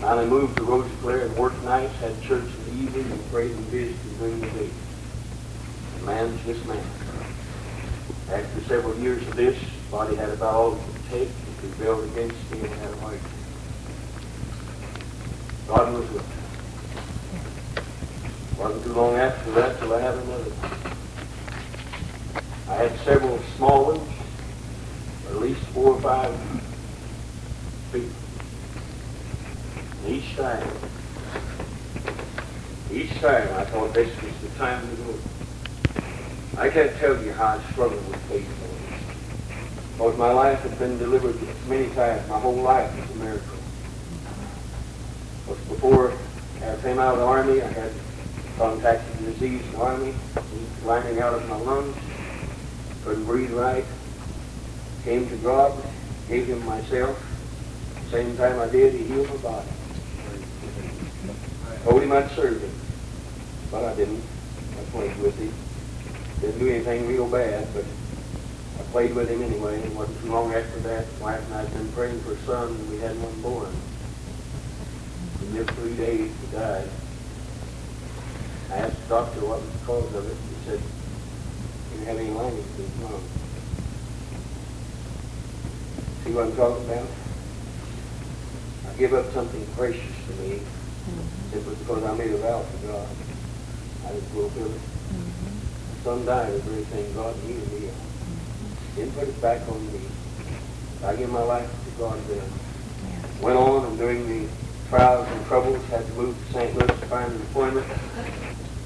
Finally 0.00 0.26
moved 0.26 0.56
to 0.56 0.64
Rosy 0.64 0.90
Clare 1.00 1.26
and 1.26 1.36
worked 1.36 1.62
nights, 1.62 1.94
had 2.00 2.20
church 2.22 2.42
in 2.42 2.64
the 2.64 2.82
evening, 2.82 3.12
and 3.12 3.30
prayed 3.30 3.52
and 3.52 3.66
visited 3.66 4.18
during 4.18 4.40
the 4.40 4.46
day. 4.48 4.70
And 5.94 6.06
man's 6.06 6.44
this 6.44 6.64
man. 6.64 6.84
After 8.32 8.60
several 8.62 8.96
years 8.96 9.22
of 9.28 9.36
this, 9.36 9.56
body 9.90 10.16
had 10.16 10.28
about 10.30 10.54
all 10.54 10.74
it 10.74 10.80
could 10.84 11.10
take. 11.10 11.28
It 11.28 11.62
rebelled 11.62 12.04
against 12.10 12.50
me 12.52 12.60
and 12.60 12.68
had 12.68 12.90
a 12.90 13.06
attack. 13.06 13.20
God 15.66 15.92
was 15.94 16.10
with 16.10 16.22
me. 16.22 16.34
Wasn't 18.58 18.84
too 18.84 18.92
long 18.92 19.14
after 19.16 19.50
that 19.52 19.78
till 19.78 19.94
I 19.94 20.00
had 20.00 20.14
another. 20.14 20.52
I 22.68 22.74
had 22.74 22.98
several 23.00 23.38
small 23.56 23.86
ones, 23.86 24.12
at 25.28 25.36
least 25.36 25.60
four 25.72 25.94
or 25.94 26.00
five 26.00 26.34
feet. 27.92 28.12
And 30.04 30.14
each 30.14 30.36
time, 30.36 30.68
each 32.92 33.20
time 33.20 33.48
I 33.54 33.64
thought 33.64 33.94
this 33.94 34.10
was 34.22 34.32
the 34.42 34.48
time 34.58 34.88
to 34.90 34.96
go. 34.96 35.14
I 36.58 36.68
can't 36.68 36.94
tell 36.98 37.22
you 37.22 37.32
how 37.32 37.58
I 37.58 37.72
struggled 37.72 38.06
with 38.08 38.16
faith. 38.28 38.77
Because 39.98 40.16
my 40.16 40.30
life 40.30 40.60
had 40.60 40.78
been 40.78 40.96
delivered 40.96 41.36
many 41.66 41.88
times. 41.88 42.28
My 42.28 42.38
whole 42.38 42.54
life 42.54 42.96
is 42.96 43.16
a 43.16 43.18
miracle. 43.18 43.58
Before 45.48 46.12
I 46.62 46.76
came 46.82 47.00
out 47.00 47.14
of 47.14 47.18
the 47.18 47.24
army, 47.24 47.60
I 47.60 47.66
had 47.66 47.90
contacted 48.56 49.18
disease 49.24 49.60
in 49.60 49.72
the 49.72 49.78
army, 49.78 50.14
lining 50.84 51.18
out 51.18 51.34
of 51.34 51.48
my 51.48 51.56
lungs, 51.56 51.96
couldn't 53.02 53.24
breathe 53.24 53.50
right. 53.50 53.84
Came 55.02 55.28
to 55.30 55.36
God, 55.38 55.76
gave 56.28 56.46
him 56.46 56.64
myself. 56.64 57.18
Same 58.12 58.36
time 58.36 58.60
I 58.60 58.68
did, 58.68 58.94
he 58.94 59.02
healed 59.02 59.28
my 59.30 59.36
body. 59.38 59.68
Told 61.82 62.02
him 62.04 62.12
I'd 62.12 62.30
serve 62.30 62.62
him, 62.62 62.70
but 63.72 63.84
I 63.84 63.96
didn't. 63.96 64.22
I 64.78 64.90
played 64.92 65.16
with 65.18 65.36
him. 65.36 65.52
Didn't 66.40 66.60
do 66.60 66.70
anything 66.70 67.08
real 67.08 67.28
bad, 67.28 67.66
but 67.74 67.84
I 68.78 68.82
played 68.92 69.14
with 69.14 69.28
him 69.28 69.42
anyway. 69.42 69.76
And 69.76 69.84
it 69.84 69.92
wasn't 69.92 70.20
too 70.20 70.30
long 70.30 70.54
after 70.54 70.78
that, 70.80 71.06
wife 71.20 71.44
and 71.44 71.54
I 71.54 71.62
had 71.62 71.72
been 71.72 71.92
praying 71.92 72.20
for 72.20 72.32
a 72.32 72.38
son, 72.38 72.68
and 72.68 72.90
we 72.90 72.98
had 72.98 73.16
one 73.20 73.40
born. 73.42 73.74
He 75.40 75.58
lived 75.58 75.70
three 75.78 75.94
days, 75.94 76.30
he 76.40 76.56
died. 76.56 76.88
I 78.70 78.76
asked 78.84 79.02
the 79.02 79.08
doctor 79.08 79.40
what 79.40 79.60
was 79.60 79.72
the 79.72 79.86
cause 79.86 80.14
of 80.14 80.26
it. 80.28 80.36
He 80.36 80.56
said, 80.68 80.80
he 80.80 81.98
didn't 81.98 82.06
have 82.06 82.18
any 82.18 82.30
lining 82.30 82.62
to 82.62 82.82
his 82.82 82.96
lung. 83.00 83.22
See 86.24 86.32
what 86.36 86.44
I'm 86.46 86.56
talking 86.56 86.84
about? 86.84 87.08
I 88.86 88.98
give 88.98 89.14
up 89.14 89.32
something 89.32 89.64
precious 89.74 90.02
to 90.02 90.32
me 90.42 90.60
mm-hmm. 90.60 91.50
simply 91.50 91.74
because 91.76 92.04
I 92.04 92.14
made 92.14 92.32
a 92.32 92.36
vow 92.38 92.60
to 92.60 92.86
God. 92.86 93.08
I 94.04 94.12
didn't 94.12 94.28
fulfill 94.36 94.66
it. 94.66 94.84
Mm-hmm. 95.16 95.54
My 95.56 95.96
son 96.04 96.26
died 96.26 96.52
of 96.52 96.64
the 96.64 96.70
very 96.70 96.84
thing 96.84 97.14
God 97.14 97.34
needed 97.44 97.72
me 97.72 97.88
on. 97.88 98.07
Didn't 98.98 99.14
put 99.14 99.28
it 99.28 99.40
back 99.40 99.60
on 99.68 99.92
me. 99.92 100.00
I 101.04 101.14
give 101.14 101.30
my 101.30 101.42
life 101.42 101.70
to 101.70 101.90
God 102.02 102.18
then. 102.26 102.42
Went 103.40 103.56
on 103.56 103.84
and 103.84 103.96
during 103.96 104.26
the 104.26 104.48
trials 104.88 105.28
and 105.28 105.46
troubles 105.46 105.84
had 105.84 106.04
to 106.04 106.12
move 106.14 106.36
to 106.36 106.52
St. 106.52 106.74
Louis 106.74 106.88
to 106.88 107.06
find 107.06 107.32
employment. 107.32 107.86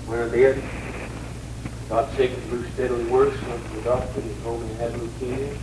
When 0.04 0.20
I 0.20 0.28
did, 0.28 0.62
got 1.88 2.12
sick 2.12 2.30
and 2.30 2.50
grew 2.50 2.70
steadily 2.72 3.06
worse. 3.06 3.32
Went 3.48 3.64
to 3.64 3.72
the 3.72 3.80
doctor 3.80 4.20
and 4.20 4.42
told 4.42 4.60
me 4.60 4.74
I 4.74 4.82
had 4.82 4.92
leukemia. 4.92 5.56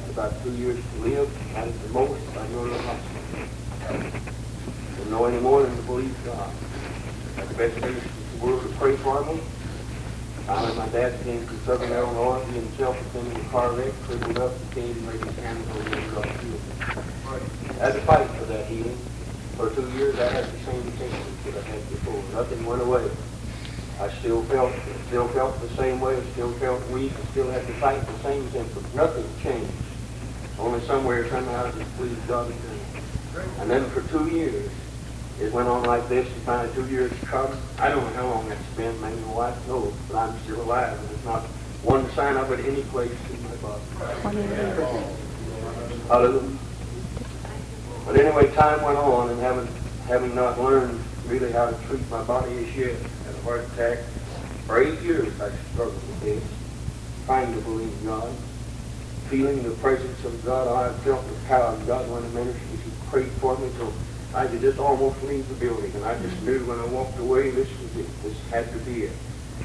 Had 0.00 0.08
about 0.08 0.42
two 0.42 0.52
years 0.52 0.78
to 0.94 1.00
live. 1.02 1.36
Had 1.52 1.68
it 1.68 1.82
the 1.82 1.88
most. 1.90 2.22
I 2.34 2.46
go 2.46 2.64
to 2.64 2.70
the 2.70 2.80
hospital. 2.80 4.10
Didn't 4.96 5.10
know 5.10 5.26
any 5.26 5.40
more 5.40 5.62
than 5.62 5.76
to 5.76 5.82
believe 5.82 6.16
God. 6.24 6.50
Had 7.36 7.48
the 7.50 7.54
best 7.54 7.76
in 7.84 7.94
the 7.94 8.46
world 8.46 8.62
to 8.62 8.68
pray 8.78 8.96
for 8.96 9.22
me. 9.26 9.42
Finally, 10.46 10.76
my 10.76 10.88
dad 10.90 11.12
came 11.24 11.44
from 11.44 11.58
Southern 11.66 11.90
Illinois. 11.90 12.40
He 12.46 12.54
himself 12.54 12.96
was 13.14 13.26
in 13.26 13.32
a 13.32 13.44
car 13.50 13.72
wreck, 13.72 13.92
crippled 14.02 14.38
up, 14.38 14.52
and 14.54 14.74
came 14.74 14.92
and 14.92 15.06
laid 15.08 15.18
his 15.18 15.36
hands 15.42 15.68
on 15.68 15.90
me 15.90 15.96
and 15.96 16.06
healed. 16.38 16.60
I 17.80 17.84
had 17.84 17.94
to 17.94 18.00
fight 18.02 18.30
for 18.30 18.44
that 18.44 18.66
healing. 18.66 18.96
For 19.56 19.70
two 19.70 19.90
years, 19.98 20.14
I 20.20 20.30
had 20.30 20.44
the 20.46 20.58
same 20.64 20.82
symptoms 20.98 21.44
that 21.46 21.56
I 21.56 21.66
had 21.66 21.90
before. 21.90 22.22
Nothing 22.32 22.64
went 22.64 22.80
away. 22.80 23.10
I 24.00 24.08
still 24.20 24.42
felt, 24.44 24.72
still 25.08 25.26
felt 25.28 25.60
the 25.60 25.74
same 25.74 26.00
way. 26.00 26.22
Still 26.34 26.52
felt 26.52 26.88
weak. 26.90 27.10
Still 27.32 27.50
had 27.50 27.66
to 27.66 27.72
fight 27.74 28.06
the 28.06 28.22
same 28.22 28.48
symptoms. 28.52 28.94
Nothing 28.94 29.26
changed. 29.42 29.72
Only 30.60 30.80
somewhere, 30.86 31.28
somehow, 31.28 31.66
it 31.66 31.96
pleased 31.96 32.28
God. 32.28 32.52
And 33.58 33.68
then 33.68 33.90
for 33.90 34.02
two 34.02 34.28
years, 34.28 34.70
it 35.40 35.52
went 35.52 35.68
on 35.68 35.84
like 35.84 36.08
this, 36.08 36.26
and 36.26 36.42
finally 36.42 36.74
two 36.74 36.88
years 36.88 37.12
come. 37.24 37.54
I 37.78 37.90
don't 37.90 38.02
know 38.02 38.12
how 38.14 38.28
long 38.28 38.48
that's 38.48 38.76
been, 38.76 38.98
maybe 39.00 39.20
my 39.20 39.32
wife 39.32 39.68
knows, 39.68 39.92
but 40.08 40.16
I'm 40.16 40.38
still 40.40 40.60
alive, 40.62 40.98
and 40.98 41.08
there's 41.08 41.24
not 41.24 41.42
one 41.82 42.10
sign 42.12 42.36
of 42.36 42.50
it 42.52 42.64
any 42.64 42.82
place 42.84 43.12
in 43.30 43.42
my 43.44 43.54
body. 43.56 43.82
Hallelujah. 46.08 46.58
But 48.06 48.16
anyway, 48.16 48.54
time 48.54 48.82
went 48.82 48.98
on, 48.98 49.30
and 49.30 49.40
having, 49.40 49.68
having 50.06 50.34
not 50.34 50.58
learned 50.60 51.00
really 51.26 51.52
how 51.52 51.70
to 51.70 51.76
treat 51.86 52.08
my 52.08 52.22
body 52.22 52.52
as 52.58 52.76
yet, 52.76 52.96
had 53.24 53.34
a 53.34 53.40
heart 53.42 53.64
attack. 53.72 53.98
For 54.66 54.82
eight 54.82 55.00
years 55.02 55.38
I 55.40 55.50
struggled 55.72 55.94
with 55.94 56.20
this, 56.22 56.42
trying 57.26 57.52
to 57.54 57.60
believe 57.60 57.92
God, 58.04 58.32
feeling 59.28 59.62
the 59.62 59.74
presence 59.76 60.24
of 60.24 60.44
God. 60.44 60.68
I 60.68 60.96
felt 61.00 61.26
the 61.28 61.34
power 61.46 61.74
of 61.74 61.86
God 61.86 62.08
when 62.10 62.22
the 62.22 62.28
ministers 62.30 62.80
prayed 63.10 63.30
for 63.32 63.56
me 63.58 63.70
till 63.76 63.92
I 64.36 64.46
could 64.46 64.60
just 64.60 64.78
almost 64.78 65.22
leave 65.22 65.48
the 65.48 65.54
building, 65.54 65.90
and 65.94 66.04
I 66.04 66.12
just 66.20 66.42
knew 66.42 66.62
when 66.66 66.78
I 66.78 66.84
walked 66.84 67.18
away, 67.18 67.50
this 67.52 67.70
was 67.80 67.96
it. 67.96 68.22
This 68.22 68.38
had 68.50 68.70
to 68.70 68.78
be 68.80 69.04
it. 69.04 69.12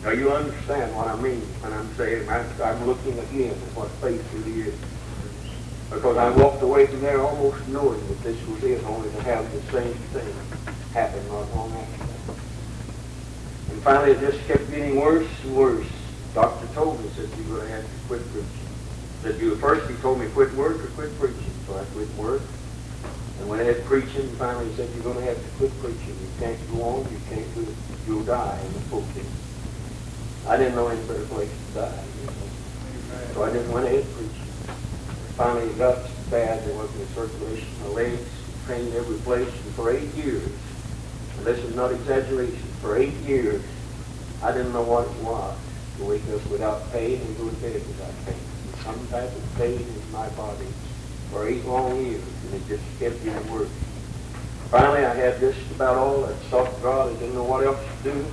Now 0.01 0.11
you 0.11 0.31
understand 0.31 0.95
what 0.95 1.09
I 1.09 1.15
mean 1.19 1.41
when 1.59 1.73
I'm 1.73 1.93
saying 1.95 2.29
I, 2.29 2.39
I'm 2.63 2.87
looking 2.87 3.19
again 3.19 3.51
at 3.51 3.75
what 3.75 3.89
faith 3.99 4.23
really 4.33 4.71
is. 4.71 4.75
Because 5.91 6.15
I 6.15 6.29
walked 6.29 6.63
away 6.63 6.87
from 6.87 7.01
there 7.01 7.19
almost 7.19 7.67
knowing 7.67 7.99
that 8.07 8.23
this 8.23 8.39
was 8.47 8.63
it, 8.63 8.81
only 8.85 9.11
to 9.11 9.21
have 9.23 9.43
the 9.51 9.59
same 9.73 9.93
thing 10.15 10.33
happen 10.93 11.27
not 11.27 11.53
long 11.53 11.73
after 11.73 12.05
that. 12.07 12.39
And 13.73 13.83
finally 13.83 14.11
it 14.11 14.21
just 14.21 14.39
kept 14.47 14.71
getting 14.71 14.95
worse 14.95 15.27
and 15.43 15.53
worse. 15.53 15.87
doctor 16.33 16.65
told 16.73 17.03
me, 17.03 17.09
said, 17.09 17.27
you're 17.35 17.57
going 17.57 17.67
to 17.67 17.73
have 17.75 17.83
to 17.83 18.07
quit 18.07 18.21
preaching. 18.31 18.71
Said, 19.21 19.37
you 19.37 19.53
first 19.57 19.91
he 19.91 19.97
told 19.97 20.21
me 20.21 20.27
quit 20.29 20.53
work 20.53 20.79
or 20.79 20.87
quit 20.95 21.11
preaching. 21.19 21.51
So 21.67 21.77
I 21.77 21.83
quit 21.91 22.07
work. 22.15 22.41
And 23.41 23.49
when 23.49 23.59
I 23.59 23.63
had 23.63 23.83
preaching, 23.85 24.29
finally 24.37 24.69
he 24.69 24.75
said, 24.75 24.87
you're 24.93 25.03
going 25.03 25.17
to 25.17 25.25
have 25.25 25.35
to 25.35 25.49
quit 25.57 25.73
preaching. 25.81 26.13
You 26.13 26.29
can't 26.37 26.59
go 26.71 26.83
on. 26.83 27.11
You 27.11 27.19
can't 27.27 27.55
do 27.55 27.61
it. 27.61 27.75
You'll 28.05 28.23
die 28.23 28.61
in 28.63 28.73
the 28.73 28.79
pulpit. 28.81 29.25
I 30.47 30.57
didn't 30.57 30.75
know 30.75 30.89
any 30.89 31.01
better 31.07 31.25
place 31.25 31.49
to 31.49 31.73
die. 31.73 32.03
You 32.21 32.27
know? 32.27 32.33
So 33.33 33.43
I 33.43 33.49
just 33.51 33.67
went 33.73 33.87
ahead 33.87 34.05
preaching. 34.13 34.45
Finally 35.33 35.73
it 35.73 35.77
got 35.79 36.05
bad. 36.29 36.63
There 36.67 36.75
wasn't 36.75 37.01
a 37.01 37.13
circulation 37.13 37.67
in 37.67 37.81
my 37.81 37.87
legs. 37.89 38.29
Pain 38.67 38.93
every 38.93 39.17
place. 39.25 39.49
And 39.49 39.73
for 39.73 39.89
eight 39.89 40.13
years, 40.13 40.45
and 41.37 41.45
this 41.45 41.57
is 41.65 41.75
not 41.75 41.91
exaggeration, 41.91 42.61
for 42.79 42.95
eight 42.95 43.15
years, 43.25 43.63
I 44.43 44.51
didn't 44.51 44.71
know 44.71 44.83
what 44.83 45.07
it 45.07 45.23
was 45.23 45.57
to 45.97 46.05
wake 46.05 46.21
up 46.29 46.45
without 46.51 46.91
pain 46.91 47.19
and 47.19 47.37
go 47.39 47.49
to 47.49 47.55
bed 47.55 47.73
without 47.73 48.13
pain. 48.27 48.37
Some 48.83 49.07
type 49.07 49.35
of 49.35 49.55
pain 49.57 49.81
in 49.81 50.11
my 50.11 50.29
body 50.29 50.67
for 51.31 51.47
eight 51.47 51.65
long 51.65 52.05
years, 52.05 52.21
and 52.45 52.53
it 52.55 52.67
just 52.67 52.83
kept 52.99 53.23
getting 53.23 53.51
worse. 53.51 53.69
Finally, 54.69 55.03
I 55.03 55.15
had 55.15 55.39
just 55.39 55.59
about 55.71 55.97
all 55.97 56.21
that 56.23 56.37
sought 56.49 56.81
God. 56.81 57.09
I 57.09 57.19
didn't 57.19 57.35
know 57.35 57.43
what 57.43 57.63
else 57.63 57.79
to 58.03 58.11
do. 58.11 58.25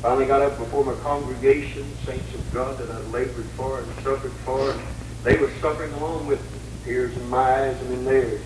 Finally 0.00 0.26
got 0.26 0.42
up 0.42 0.58
before 0.58 0.84
my 0.84 0.94
congregation, 1.02 1.84
saints 2.04 2.34
of 2.34 2.52
God 2.52 2.78
that 2.78 2.90
I 2.90 2.98
labored 3.10 3.44
for 3.56 3.80
and 3.80 3.92
suffered 4.02 4.32
for. 4.44 4.70
And 4.70 4.80
they 5.24 5.36
were 5.36 5.50
suffering 5.60 5.92
along 5.94 6.26
with 6.26 6.40
me, 6.40 6.58
tears 6.84 7.16
in 7.16 7.28
my 7.28 7.66
eyes 7.66 7.80
and 7.82 7.92
in 7.92 8.04
theirs. 8.04 8.42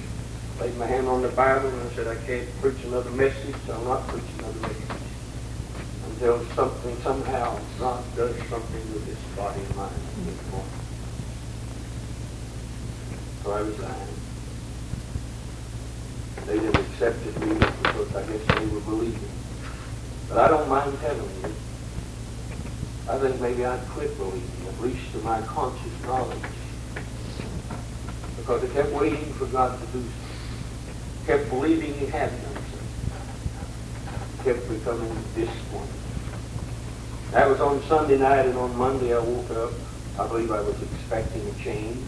Laid 0.61 0.77
my 0.77 0.87
hand 0.87 1.09
on 1.09 1.23
the 1.23 1.29
Bible 1.29 1.69
and 1.69 1.83
I 1.83 1.95
said, 1.95 2.07
I 2.09 2.17
can't 2.27 2.49
preach 2.61 2.83
another 2.85 3.11
message. 3.11 3.55
I'll 3.71 3.85
not 3.85 4.07
preach 4.09 4.25
another 4.39 4.61
message 4.61 5.01
until 6.21 6.45
something, 6.55 6.97
somehow, 7.03 7.59
God 7.79 8.05
does 8.15 8.37
something 8.49 8.93
with 8.93 9.07
this 9.07 9.37
body 9.37 9.61
of 9.61 9.77
mine. 9.77 10.10
So 13.43 13.53
I 13.53 13.61
resigned. 13.61 14.09
They 16.47 16.59
didn't 16.59 16.77
accept 16.77 17.25
me 17.25 17.55
because 17.55 18.15
I 18.15 18.23
guess 18.27 18.59
they 18.59 18.67
were 18.67 18.81
believing. 18.81 19.31
But 20.29 20.39
I 20.39 20.49
don't 20.49 20.69
mind 20.69 20.99
telling 21.01 21.31
you. 21.43 21.55
I 23.09 23.19
think 23.19 23.41
maybe 23.41 23.65
I'd 23.65 23.81
quit 23.89 24.17
believing, 24.19 24.67
at 24.69 24.81
least 24.81 25.13
to 25.13 25.19
my 25.19 25.41
conscious 25.43 26.03
knowledge. 26.05 26.39
Because 28.37 28.63
I 28.63 28.69
kept 28.75 28.93
waiting 28.93 29.33
for 29.35 29.47
God 29.47 29.79
to 29.81 29.87
do 29.87 30.03
something. 30.03 31.27
Kept 31.27 31.49
believing 31.51 31.95
he 31.95 32.07
had 32.07 32.31
done 32.31 32.55
something. 32.55 34.45
Kept 34.45 34.69
becoming 34.69 35.17
disappointed. 35.35 35.89
That 37.33 37.49
was 37.49 37.61
on 37.61 37.83
Sunday 37.85 38.19
night, 38.19 38.47
and 38.47 38.59
on 38.59 38.77
Monday 38.77 39.15
I 39.15 39.21
woke 39.21 39.51
up. 39.51 39.73
I 40.19 40.27
believe 40.27 40.51
I 40.51 40.61
was 40.61 40.81
expecting 40.83 41.47
a 41.49 41.53
change. 41.63 42.05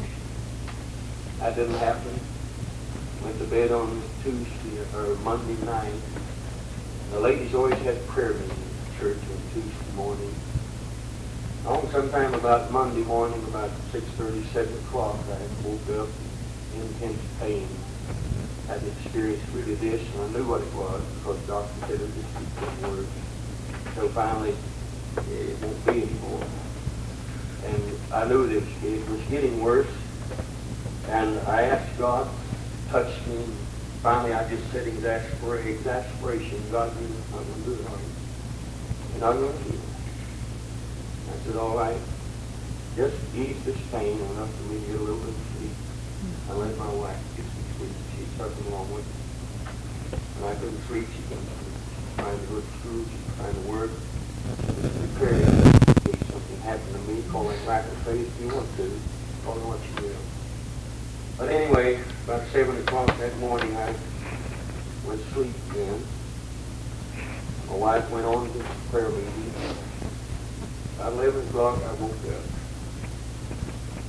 That 1.38 1.56
didn't 1.56 1.74
happen. 1.74 2.18
Went 3.22 3.38
to 3.38 3.44
bed 3.44 3.72
on 3.72 4.02
Tuesday 4.22 4.78
or 4.96 5.16
Monday 5.16 5.62
night. 5.64 5.92
The 7.12 7.20
ladies 7.20 7.54
always 7.54 7.78
had 7.80 8.06
prayer 8.08 8.32
meetings 8.32 8.52
at 8.86 8.98
church 8.98 9.18
on 9.18 9.52
Tuesday 9.52 9.92
morning. 9.96 10.34
On 11.66 11.88
sometime 11.90 12.34
about 12.34 12.72
Monday 12.72 13.04
morning, 13.04 13.42
about 13.44 13.70
6.30, 13.92 14.44
7 14.52 14.74
o'clock, 14.78 15.16
I 15.28 15.68
woke 15.68 16.00
up 16.00 16.08
in 16.74 16.80
intense 16.80 17.20
pain. 17.38 17.68
I 18.68 18.72
had 18.72 18.82
experienced 18.82 19.44
really 19.52 19.74
this, 19.76 20.00
and 20.14 20.22
I 20.22 20.38
knew 20.38 20.44
what 20.48 20.62
it 20.62 20.74
was 20.74 21.02
because 21.18 21.40
the 21.42 21.46
doctor 21.52 21.86
said 21.86 22.00
it 22.00 22.14
just 22.14 22.38
keep 22.38 22.60
getting 22.60 22.82
worse. 22.90 23.06
So 23.94 24.08
finally, 24.08 24.54
it 25.30 25.60
won't 25.62 25.86
be 25.86 26.02
anymore. 26.02 26.44
And 27.66 27.98
I 28.12 28.26
knew 28.26 28.46
that 28.48 28.86
it 28.86 29.08
was 29.08 29.20
getting 29.30 29.62
worse. 29.62 29.86
And 31.08 31.38
I 31.48 31.62
asked 31.62 31.98
God 31.98 32.28
to 32.28 32.92
touch 32.92 33.26
me. 33.26 33.44
Finally, 34.02 34.32
I 34.34 34.48
just 34.48 34.70
said 34.72 34.86
exasper- 34.86 35.64
exasperation. 35.64 36.62
God, 36.70 36.92
you're 37.00 37.10
not 37.30 37.46
going 37.46 37.62
to 37.62 37.68
do 37.68 37.74
it, 37.74 37.86
are 37.86 37.98
you? 37.98 38.12
You're 39.12 39.20
not 39.20 39.32
going 39.34 39.52
to 39.52 39.64
heal. 39.64 39.80
I 41.30 41.44
said, 41.44 41.56
all 41.56 41.76
right. 41.76 41.98
Just 42.96 43.16
ease 43.34 43.62
this 43.64 43.78
pain 43.90 44.18
enough 44.18 44.52
for 44.54 44.72
me 44.72 44.80
to 44.80 44.86
get 44.86 44.96
a 44.96 45.02
little 45.02 45.18
bit 45.18 45.28
of 45.28 45.42
sleep. 45.56 45.72
I 46.50 46.52
let 46.54 46.76
my 46.78 46.92
wife 46.94 47.18
get 47.36 47.46
some 47.46 47.66
sleep. 47.78 47.96
She 48.16 48.24
sucking 48.36 48.66
along 48.72 48.92
with 48.92 49.06
me. 49.06 49.22
When 50.40 50.50
I 50.50 50.54
couldn't 50.60 50.82
sleep, 50.86 51.06
she 51.14 51.22
couldn't 51.28 51.46
sleep. 51.46 51.72
Trying 52.18 52.38
to 52.38 52.46
to 52.46 52.62
school, 52.78 53.00
she 53.08 53.16
was 53.16 53.36
trying 53.38 53.54
to 53.54 53.64
work 53.70 53.90
prepared 55.22 55.40
in 55.40 55.94
case 56.04 56.26
something 56.28 56.60
happened 56.62 56.94
to 56.94 57.00
me, 57.12 57.22
call 57.30 57.44
lack 57.66 57.86
of 57.86 57.96
faith 58.02 58.26
if 58.26 58.40
you 58.40 58.48
want 58.54 58.68
to. 58.76 58.90
Call 59.44 59.56
it 59.56 59.64
what 59.66 59.80
you 59.80 60.08
will. 60.08 60.41
But 61.38 61.48
anyway, 61.48 62.00
about 62.24 62.46
7 62.48 62.76
o'clock 62.78 63.16
that 63.18 63.36
morning, 63.38 63.74
I 63.76 63.94
went 65.06 65.22
to 65.22 65.30
sleep 65.32 65.54
again. 65.70 66.02
My 67.68 67.76
wife 67.76 68.10
went 68.10 68.26
on 68.26 68.52
to 68.52 68.64
prayer 68.90 69.08
meeting. 69.08 69.54
About 70.96 71.12
11 71.14 71.48
o'clock, 71.48 71.78
I 71.82 71.92
woke 71.94 72.12
up. 72.12 72.44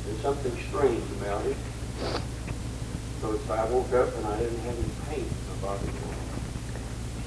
There's 0.06 0.22
something 0.22 0.52
strange 0.68 1.04
about 1.22 1.46
it. 1.46 1.58
So 3.22 3.40
I 3.50 3.66
woke 3.70 3.94
up 3.94 4.16
and 4.16 4.26
I 4.28 4.40
didn't 4.40 4.60
have 4.60 4.78
any 4.78 5.16
pain 5.16 5.26
in 5.26 5.62
my 5.62 5.68
body 5.68 5.88
anymore. 5.88 6.16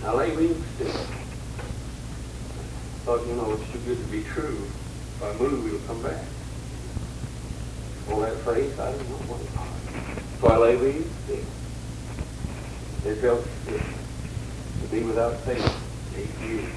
I 0.04 0.12
lay 0.12 0.36
reading 0.36 0.62
still 0.74 1.26
thought, 3.06 3.24
you 3.24 3.34
know, 3.34 3.52
it's 3.52 3.70
too 3.70 3.78
good 3.86 3.96
to 3.96 4.10
be 4.10 4.24
true. 4.24 4.58
If 4.64 5.22
I 5.22 5.32
move, 5.38 5.64
it'll 5.64 5.86
come 5.86 6.02
back. 6.02 6.24
All 8.10 8.18
that 8.18 8.36
faith, 8.38 8.80
I 8.80 8.90
didn't 8.90 9.08
know 9.08 9.16
what 9.30 9.40
it 9.40 9.50
was. 9.54 9.75
I 10.44 10.56
lay 10.56 10.76
with 10.76 11.16
felt 13.20 13.44
to 13.44 14.86
be 14.90 15.02
without 15.02 15.36
faith. 15.40 15.64
Eight 16.16 16.48
years. 16.48 16.70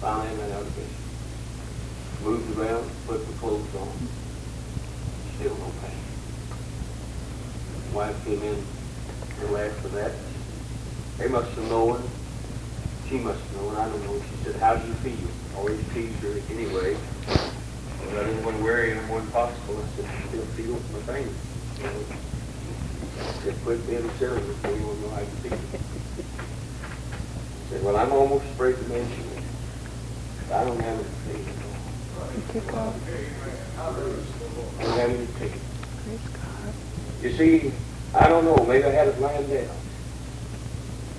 Finally, 0.00 0.36
went 0.38 0.52
out. 0.52 0.66
Moved 2.22 2.58
around, 2.58 2.90
put 3.06 3.26
the 3.26 3.32
clothes 3.38 3.74
on. 3.74 3.92
Still 5.36 5.56
no 5.56 5.72
pain. 5.82 5.98
Wife 7.94 8.24
came 8.24 8.42
in 8.42 8.54
a 8.54 9.40
little 9.40 9.56
after 9.56 9.88
that. 9.88 10.12
They 11.18 11.28
must 11.28 11.50
have 11.52 11.68
known 11.68 12.02
she 13.10 13.18
must 13.18 13.40
know, 13.54 13.68
and 13.70 13.78
I 13.78 13.88
don't 13.88 14.04
know. 14.04 14.22
She 14.22 14.44
said, 14.44 14.60
how 14.60 14.76
do 14.76 14.86
you 14.86 14.94
feel? 14.94 15.28
Always 15.56 15.80
teased 15.92 16.18
her 16.20 16.40
anyway. 16.54 16.96
Well, 18.10 18.24
I 18.24 18.26
didn't 18.26 18.44
want 18.44 18.56
to 18.56 18.62
worry 18.64 18.94
more 19.06 19.20
than 19.20 19.30
possible. 19.30 19.84
I 19.84 19.96
said, 19.96 20.04
I 20.06 20.28
still 20.28 20.44
feel 20.56 20.74
my 20.92 21.12
pain. 21.14 21.28
You 21.78 21.84
know, 21.84 22.06
I 23.16 23.44
said, 23.44 23.62
quit 23.62 23.86
being 23.86 24.10
silly 24.18 24.42
with 24.42 24.64
me 24.64 24.70
when 24.72 24.80
you 24.80 25.02
know 25.02 25.10
how 25.14 25.20
you 25.20 25.26
feel. 25.42 25.52
I 27.52 27.70
said, 27.70 27.84
well, 27.84 27.96
I'm 27.96 28.12
almost 28.12 28.44
afraid 28.46 28.74
to 28.76 28.82
mention 28.82 29.24
it. 29.30 29.42
I 30.52 30.64
don't 30.64 30.80
have 30.80 30.98
any 30.98 31.08
pain 31.26 31.46
at 31.48 31.64
all. 31.64 31.76
I 34.80 34.82
don't 34.82 34.98
have 34.98 35.10
any 35.10 35.26
pain. 35.38 35.60
You 37.22 37.36
see, 37.36 37.72
I 38.14 38.28
don't 38.28 38.44
know. 38.44 38.56
Maybe 38.66 38.84
I 38.84 38.90
had 38.90 39.08
it 39.08 39.20
lying 39.20 39.46
down. 39.48 39.76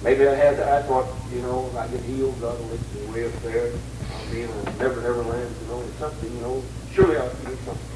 Maybe 0.04 0.28
I 0.28 0.36
had, 0.36 0.60
I 0.60 0.82
thought, 0.84 1.08
you 1.32 1.42
know, 1.42 1.72
I 1.78 1.88
get 1.88 2.02
healed, 2.04 2.42
God 2.42 2.60
will 2.60 2.68
lift 2.70 2.96
me 2.96 3.06
way 3.14 3.26
up 3.28 3.42
there. 3.44 3.72
I'll 4.12 4.32
be 4.32 4.42
in 4.42 4.50
a 4.50 4.64
never, 4.80 5.02
never 5.02 5.24
land, 5.24 5.56
you 5.62 5.68
know, 5.68 5.84
something, 6.00 6.34
you 6.36 6.42
know. 6.42 6.64
Surely 6.94 7.18
I'll 7.18 7.30
do 7.30 7.58
something. 7.66 7.88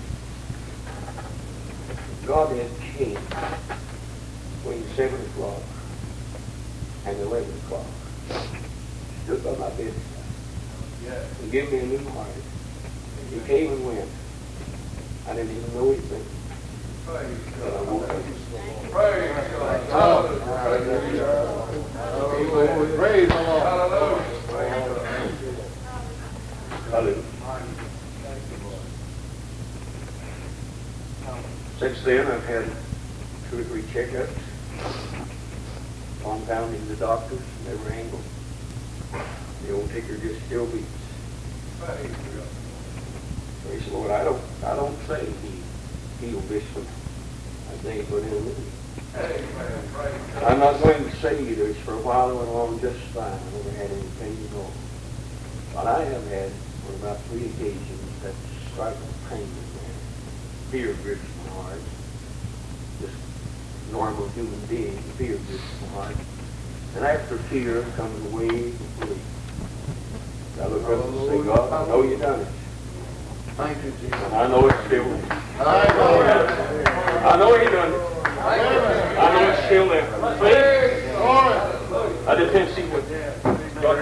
God 2.25 2.55
had 2.55 2.71
changed 2.97 3.19
between 4.63 4.83
7 4.95 5.21
o'clock 5.21 5.61
and 7.05 7.19
the 7.19 7.23
11 7.23 7.53
o'clock. 7.65 7.85
Stood 9.25 9.43
by 9.43 9.51
my 9.51 9.69
bedside. 9.71 9.95
He 11.43 11.49
gave 11.49 11.71
me 11.71 11.79
a 11.79 11.85
new 11.85 12.09
heart. 12.09 12.27
He 13.31 13.39
came 13.41 13.71
and 13.73 13.85
went. 13.85 14.09
I 15.27 15.33
didn't 15.35 15.51
even 15.57 15.73
know 15.73 15.91
he'd 15.91 16.09
been. 16.09 16.25
But 17.05 17.17
I 17.17 17.81
woke. 17.81 18.07
Praise 18.91 19.31
God. 19.51 19.81
Hallelujah. 19.89 21.25
Praise 22.97 23.27
the 23.27 23.35
Lord. 23.35 23.63
Hallelujah. 23.63 24.05
Since 31.79 32.03
then, 32.03 32.27
I've 32.27 32.45
had 32.45 32.65
two 33.49 33.59
or 33.59 33.63
three 33.65 33.81
checkups, 33.83 34.29
compounding 36.23 36.87
the 36.87 36.95
doctors 36.95 37.41
from 37.41 37.67
every 37.73 37.97
angle. 37.97 38.21
The 39.65 39.73
old 39.73 39.89
ticker 39.89 40.17
just 40.17 40.45
still 40.45 40.65
beats. 40.67 40.85
Praise 41.79 42.11
the 43.85 43.91
Lord. 43.91 44.11
I 44.11 44.23
don't, 44.23 44.41
I 44.63 44.75
don't 44.75 44.97
say 45.05 45.25
he 45.25 45.61
healed 46.25 46.47
this 46.47 46.63
one. 46.75 46.87
I 47.67 47.75
think 47.83 48.05
he 48.05 48.09
put 48.09 48.23
in 48.23 48.31
a. 48.31 48.35
I'm 50.45 50.59
not 50.59 50.79
going 50.81 51.03
to 51.03 51.11
say 51.17 51.35
this 51.55 51.77
for 51.79 51.93
a 51.93 51.97
while. 51.97 52.29
I 52.29 52.33
went 52.33 52.47
along 52.49 52.79
just 52.79 52.99
fine. 53.11 53.33
I 53.33 53.51
never 53.57 53.71
had 53.71 53.91
any 53.91 54.07
pain 54.19 54.37
at 54.49 54.55
all. 54.55 54.71
But 55.73 55.87
I 55.87 56.05
have 56.05 56.25
had 56.27 56.51
on 56.87 56.95
about 57.01 57.19
three 57.23 57.45
occasions 57.45 58.21
that 58.23 58.33
strike 58.71 58.95
pain 59.29 59.41
in 59.41 59.73
there 59.75 59.94
pilgrims 60.75 61.23
from 61.23 61.55
Mars, 61.55 61.83
just 62.99 63.15
normal 63.93 64.27
human 64.29 64.59
being 64.65 65.01
pilgrims 65.17 65.61
from 65.79 65.91
Mars. 65.93 66.17
And 66.97 67.05
after 67.05 67.37
fear 67.47 67.81
comes 67.95 68.21
the 68.23 68.35
wave 68.35 68.75
of 68.75 68.99
belief. 68.99 69.23
I 70.59 70.67
look 70.67 70.83
up 70.83 71.05
and 71.05 71.15
say, 71.29 71.43
God, 71.43 71.71
I 71.71 71.87
know 71.87 72.03
you 72.03 72.17
done 72.17 72.41
it. 72.41 72.47
Thank 73.55 73.83
you, 73.85 73.91
Jesus. 74.01 74.11
And 74.11 74.35
I 74.35 74.47
know 74.49 74.67
it's 74.67 74.85
still 74.85 75.05
there. 75.05 75.41
I 75.59 75.87
know 75.95 76.21
it. 76.21 76.87
I 77.23 77.37
know 77.37 77.57
he 77.57 77.65
done 77.71 77.93
it. 77.93 77.99
I 78.35 79.33
know 79.33 79.49
it's 79.51 79.65
still 79.67 79.87
there. 79.87 80.07
I 82.27 82.35
just 82.35 82.51
can't 82.51 82.75
see 82.75 82.83
what 82.91 83.07
God 83.81 83.97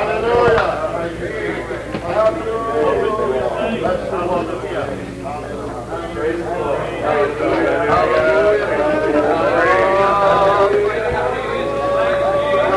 Hallelujah. 0.00 0.68
Hallelujah. 2.00 2.49
Amen. 6.32 8.39